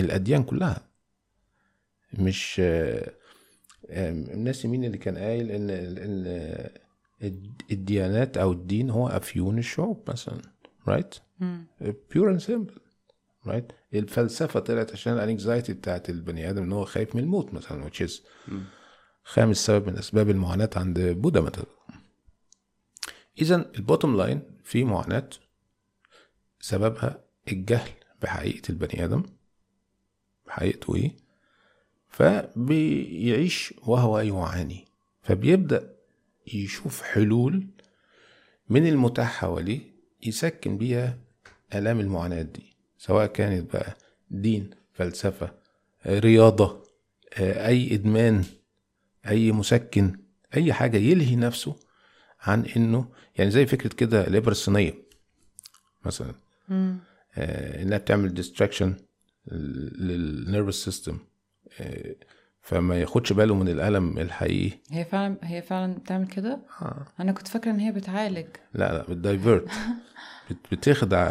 الأديان 0.00 0.42
كلها. 0.42 0.88
مش 2.12 2.62
الناس 3.90 4.66
مين 4.66 4.84
اللي 4.84 4.98
كان 4.98 5.18
قايل 5.18 5.50
إن 5.50 5.70
إن 5.70 6.24
الد- 7.22 7.62
الديانات 7.70 8.36
أو 8.36 8.52
الدين 8.52 8.90
هو 8.90 9.08
افيون 9.08 9.58
الشعوب 9.58 10.10
مثلا 10.10 10.40
right. 10.88 11.14
pure 12.14 12.30
and 12.30 12.40
simple 12.40 12.74
right 13.46 13.72
الفلسفة 13.94 14.60
طلعت 14.60 14.92
عشان 14.92 15.12
ال 15.12 15.20
anxiety 15.20 15.72
بتاعت 15.72 16.10
البني 16.10 16.50
آدم 16.50 16.62
إن 16.62 16.72
هو 16.72 16.84
خايف 16.84 17.16
من 17.16 17.22
الموت 17.22 17.54
مثلا 17.54 17.90
which 17.90 18.06
is 18.08 18.12
خامس 19.24 19.66
سبب 19.66 19.86
من 19.90 19.98
أسباب 19.98 20.30
المعاناة 20.30 20.70
عند 20.76 21.00
بوذا 21.00 21.40
مثلا. 21.40 21.64
اذا 23.38 23.70
ال 23.76 23.82
bottom 23.82 24.16
line 24.16 24.42
في 24.64 24.84
معاناة 24.84 25.28
سببها 26.60 27.24
الجهل 27.52 27.90
بحقيقة 28.22 28.62
البني 28.70 29.04
آدم. 29.04 29.22
بحقيقته 30.50 30.94
إيه؟ 30.96 31.16
فبيعيش 32.08 33.74
وهو 33.86 34.18
يعاني. 34.18 34.84
فبيبدأ 35.22 35.94
يشوف 36.54 37.02
حلول 37.02 37.66
من 38.68 38.86
المتاح 38.86 39.32
حواليه 39.40 39.80
يسكن 40.26 40.78
بيها 40.78 41.18
آلام 41.74 42.00
المعاناة 42.00 42.42
دي 42.42 42.76
سواء 42.98 43.26
كانت 43.26 43.72
بقى 43.72 43.96
دين 44.30 44.70
فلسفة 44.92 45.52
رياضة 46.06 46.82
آه، 47.34 47.66
أي 47.66 47.94
إدمان 47.94 48.44
أي 49.28 49.52
مسكن 49.52 50.18
أي 50.56 50.72
حاجة 50.72 50.96
يلهي 50.96 51.36
نفسه 51.36 51.76
عن 52.40 52.64
إنه 52.76 53.08
يعني 53.38 53.50
زي 53.50 53.66
فكرة 53.66 53.94
كده 53.94 54.26
الإبرة 54.26 54.50
الصينية 54.50 54.94
مثلا. 56.04 56.34
مم. 56.68 56.98
آه، 57.34 57.82
إنها 57.82 57.98
بتعمل 57.98 58.34
distraction 58.34 58.94
لل 59.46 59.77
nervous 59.77 60.84
system 60.84 61.18
فما 62.62 63.00
ياخدش 63.00 63.32
باله 63.32 63.54
من 63.54 63.68
الألم 63.68 64.18
الحقيقي 64.18 64.78
هي 64.90 65.04
فعلا 65.04 65.36
هي 65.42 65.62
فعلا 65.62 65.94
بتعمل 65.94 66.26
كده 66.26 66.60
آه. 66.82 67.06
أنا 67.20 67.32
كنت 67.32 67.48
فاكرة 67.48 67.70
إن 67.70 67.80
هي 67.80 67.92
بتعالج 67.92 68.46
لا 68.74 68.92
لا 68.92 69.02
بت 69.02 69.19
divert 69.19 69.68
بت- 70.50 70.56
بتخدع 70.74 71.28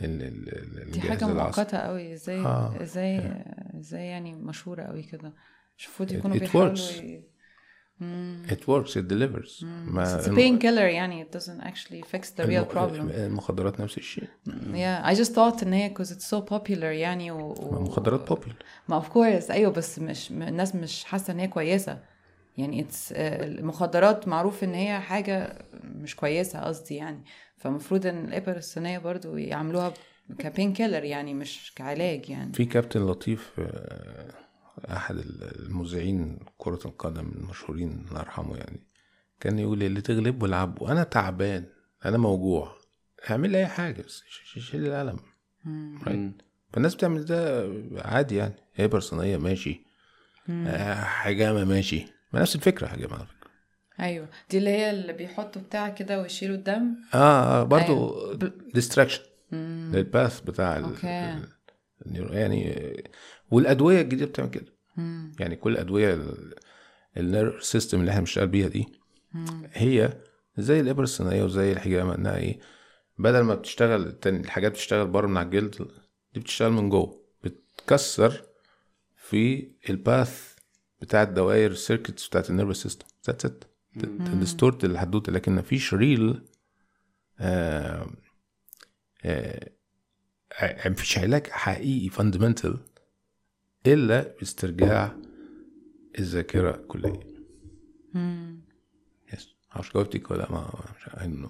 ال- 0.00 0.22
ال- 0.22 0.82
ال- 0.82 0.90
دي 0.90 1.00
حاجة. 1.00 1.24
مؤقتة 1.26 1.78
قوي 1.78 2.12
إزاي 2.14 2.38
آه. 2.40 2.82
إزاي 2.82 3.42
إزاي 3.80 4.06
يعني 4.06 4.34
مشهورة 4.34 4.82
قوي 4.82 5.02
كده 5.02 5.32
المفروض 5.80 6.12
يكونوا 6.12 6.36
بيحاولوا. 6.36 6.76
It 8.48 8.68
works 8.68 8.96
it 8.96 9.08
delivers. 9.08 9.64
ما 9.64 10.22
It's 10.22 10.26
a 10.26 10.30
painkiller 10.30 10.78
يعني 10.78 11.24
it 11.24 11.36
doesn't 11.36 11.64
actually 11.64 12.02
fix 12.02 12.26
the 12.40 12.46
real 12.46 12.74
problem. 12.74 13.10
المخدرات 13.10 13.80
نفس 13.80 13.98
الشيء. 13.98 14.28
Yeah 14.72 15.06
I 15.06 15.14
just 15.14 15.30
thought 15.34 15.62
إن 15.62 15.72
هي 15.72 15.94
cause 15.98 16.08
it's 16.08 16.26
so 16.36 16.40
popular 16.54 16.82
يعني 16.82 17.30
و... 17.30 17.38
و... 17.38 17.76
المخدرات 17.76 18.28
بوبيل 18.28 18.54
ما 18.88 19.00
of 19.00 19.04
course 19.04 19.50
أيوه 19.50 19.72
بس 19.72 19.98
مش 19.98 20.30
الناس 20.30 20.74
مش 20.74 21.04
حاسة 21.04 21.32
إن 21.32 21.38
هي 21.38 21.48
كويسة. 21.48 21.98
يعني 22.56 22.84
it's 22.84 23.12
آه، 23.12 23.44
المخدرات 23.44 24.28
معروف 24.28 24.64
إن 24.64 24.74
هي 24.74 25.00
حاجة 25.00 25.58
مش 25.84 26.16
كويسة 26.16 26.60
قصدي 26.60 26.94
يعني. 26.94 27.24
فالمفروض 27.56 28.06
إن 28.06 28.24
الإبر 28.24 28.56
الصينية 28.56 28.98
برضو 28.98 29.36
يعملوها 29.36 29.94
كبين 30.38 30.72
كيلر 30.72 31.04
يعني 31.04 31.34
مش 31.34 31.72
كعلاج 31.76 32.30
يعني. 32.30 32.52
في 32.52 32.64
كابتن 32.64 33.06
لطيف 33.06 33.52
آه، 33.58 34.43
أحد 34.90 35.16
المذيعين 35.58 36.38
كرة 36.58 36.80
القدم 36.84 37.32
المشهورين 37.36 38.06
الله 38.08 38.20
يرحمه 38.20 38.56
يعني 38.56 38.80
كان 39.40 39.58
يقول 39.58 39.82
اللي 39.82 40.00
تغلبه 40.00 40.46
العبه 40.46 40.92
أنا 40.92 41.02
تعبان 41.04 41.64
أنا 42.04 42.18
موجوع 42.18 42.76
اعمل 43.30 43.50
لي 43.50 43.58
أي 43.58 43.66
حاجة 43.66 44.02
بس 44.02 44.22
شيل 44.58 44.86
الالم 44.86 45.18
right? 46.04 46.42
فالناس 46.72 46.94
بتعمل 46.94 47.24
ده 47.24 47.68
عادي 47.96 48.36
يعني 48.36 48.54
ابر 48.80 49.00
صينيه 49.00 49.36
ماشي. 49.36 49.80
آه، 50.50 50.94
حجامة 50.94 51.64
ماشي. 51.64 52.06
ما 52.32 52.40
نفس 52.40 52.54
الفكرة 52.56 52.86
حجامة 52.86 53.14
على 53.14 53.26
فكرة. 53.26 53.50
أيوه. 54.00 54.28
دي 54.50 54.58
اللي 54.58 54.70
هي 54.70 54.90
اللي 54.90 55.12
بيحطوا 55.12 55.62
بتاع 55.62 55.88
كده 55.88 56.20
ويشيلوا 56.22 56.56
الدم؟ 56.56 56.94
آه 57.14 57.16
آه، 57.60 57.64
برضو 57.64 58.32
distraction 58.74 59.22
لل 59.52 59.81
path 59.81 60.40
بتاع 60.40 60.76
okay. 60.78 61.06
ال- 61.06 61.48
يعني 62.36 62.94
والأدوية 63.50 64.00
الجديدة 64.00 64.26
بتعمل 64.26 64.50
كده. 64.50 64.74
يعني 65.40 65.56
كل 65.56 65.72
الادويه 65.72 66.26
ال 67.16 67.24
nerve 67.24 67.64
system 67.64 68.00
اللي 68.00 68.10
إحنا 68.10 68.20
بنشتغل 68.20 68.46
بيها 68.46 68.68
دي 68.68 68.86
هي 69.72 70.20
زي 70.58 70.80
الإبرة 70.80 71.02
الصينية 71.04 71.44
وزي 71.44 71.72
الحجامه 71.72 72.14
انها 72.14 72.36
إيه 72.36 72.60
بدل 73.18 73.40
ما 73.40 73.54
بتشتغل 73.54 74.16
الحاجات 74.26 74.72
بتشتغل 74.72 75.06
بره 75.06 75.26
من 75.26 75.36
على 75.36 75.46
الجلد 75.46 75.88
دي 76.34 76.40
بتشتغل 76.40 76.70
من 76.72 76.88
جوه. 76.88 77.24
بتكسر 77.44 78.42
في 79.16 79.70
ال 79.90 80.03
path 80.03 80.54
بتاع 81.00 81.22
الدوائر 81.22 81.70
ال 81.70 81.76
circuits 81.76 82.28
بتاعت 82.28 82.50
ال 82.50 82.54
nervous 82.54 82.82
system. 82.82 83.06
That's 83.26 83.44
it 83.44 83.64
to 84.00 84.19
distort 84.19 84.84
الحدوتة. 84.84 85.32
لكن 85.32 85.54
مفيش 85.54 85.94
real 85.94 86.42
آه 87.40 88.06
آه، 89.24 89.70
مفيش 90.86 91.18
علاج 91.18 91.46
حقيقي 91.46 92.08
fundamental 92.08 92.78
إلا 93.86 94.34
باسترجاع 94.38 95.16
الذاكرة 96.18 96.72
كليا 96.88 97.20
yes 99.32 99.54
معرفش 99.74 99.92
جاوبتك 99.94 100.30
ولا 100.30 100.52
ما 100.52 100.70
مش. 100.96 101.48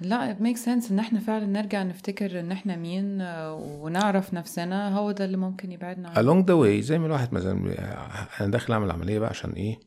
لا 0.00 0.34
it 0.34 0.38
makes 0.38 0.60
sense 0.60 0.90
إن 0.90 0.98
إحنا 0.98 1.20
فعلا 1.20 1.46
نرجع 1.46 1.82
نفتكر 1.82 2.40
إن 2.40 2.52
إحنا 2.52 2.76
مين 2.76 3.20
آه، 3.20 3.54
ونعرف 3.54 4.34
نفسنا. 4.34 4.94
هو 4.98 5.12
ده 5.12 5.24
اللي 5.24 5.36
ممكن 5.36 5.72
يبعدنا 5.72 6.08
عن 6.10 6.14
along 6.16 6.46
the 6.46 6.52
way 6.64 6.84
زي 6.84 6.98
ما 6.98 7.06
الواحد 7.06 7.34
مثلا 7.34 7.74
أنا 8.40 8.50
داخل 8.50 8.72
أعمل 8.72 8.90
عملية 8.90 9.18
بقى 9.18 9.28
عشان 9.30 9.50
إيه؟ 9.50 9.80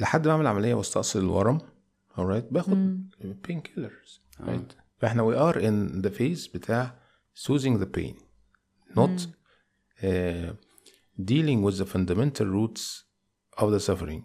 لحد 0.00 0.26
ما 0.26 0.32
أعمل 0.32 0.46
عملية 0.46 0.74
واستأصل 0.74 1.18
الورم 1.18 1.58
alright 2.18 2.52
باخد 2.52 3.06
بين 3.48 3.60
كيلرز 3.60 4.20
right 4.40 4.74
فإحنا 4.98 5.22
we 5.32 5.52
are 5.52 5.56
in 5.58 6.02
the 6.06 6.18
phase 6.18 6.54
بتاع 6.54 6.98
soothing 7.46 7.78
the 7.80 7.98
pain 7.98 8.14
not 8.98 9.20
dealing 11.31 11.61
with 11.63 11.77
the 11.77 11.85
fundamental 11.85 12.45
roots 12.47 13.05
of 13.57 13.71
the 13.71 13.79
suffering 13.79 14.23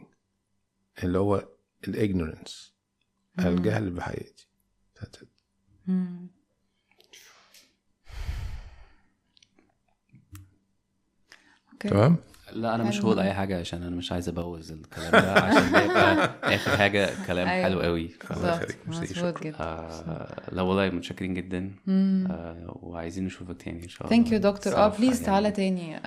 اللي 1.04 1.18
هو 1.18 1.48
الignorance 1.86 2.72
الجهل 3.38 3.90
بحياتي 3.90 4.46
That's 5.00 5.18
it. 5.22 5.28
اوكي 11.72 11.88
تمام 11.88 12.16
لا 12.61 12.75
أنا 12.75 12.83
مش. 12.83 13.01
هقول 13.01 13.19
أي 13.19 13.33
حاجة 13.33 13.59
عشان 13.59 13.83
أنا 13.83 13.95
مش 13.95 14.11
عايز 14.11 14.29
أبوظ 14.29 14.71
الكلام 14.71 15.11
ده 15.11 15.31
عشان 15.33 15.71
ده 15.71 15.83
يبقى 15.83 16.29
آخر 16.55 16.77
حاجة 16.77 17.09
كلام 17.27 17.47
أيوة. 17.47 17.63
حلو 17.63 17.81
قوي. 17.81 18.09
مظبوط. 18.87 19.43
جدا. 19.43 19.55
آه 19.59 20.27
لا 20.51 20.61
والله 20.61 20.89
متشكرين 20.89 21.33
جدا. 21.33 21.71
آه 21.89 22.77
وعايزين 22.81 23.25
نشوفك 23.25 23.61
تاني 23.61 23.83
إن 23.83 23.89
شاء 23.89 24.07
الله 24.07 24.17
thank 24.17 24.31
you 24.31 24.39
دكتور. 24.39 24.75
آه 24.75 24.87
please. 24.87 25.23
تعالى 25.23 25.51
تاني. 25.51 25.95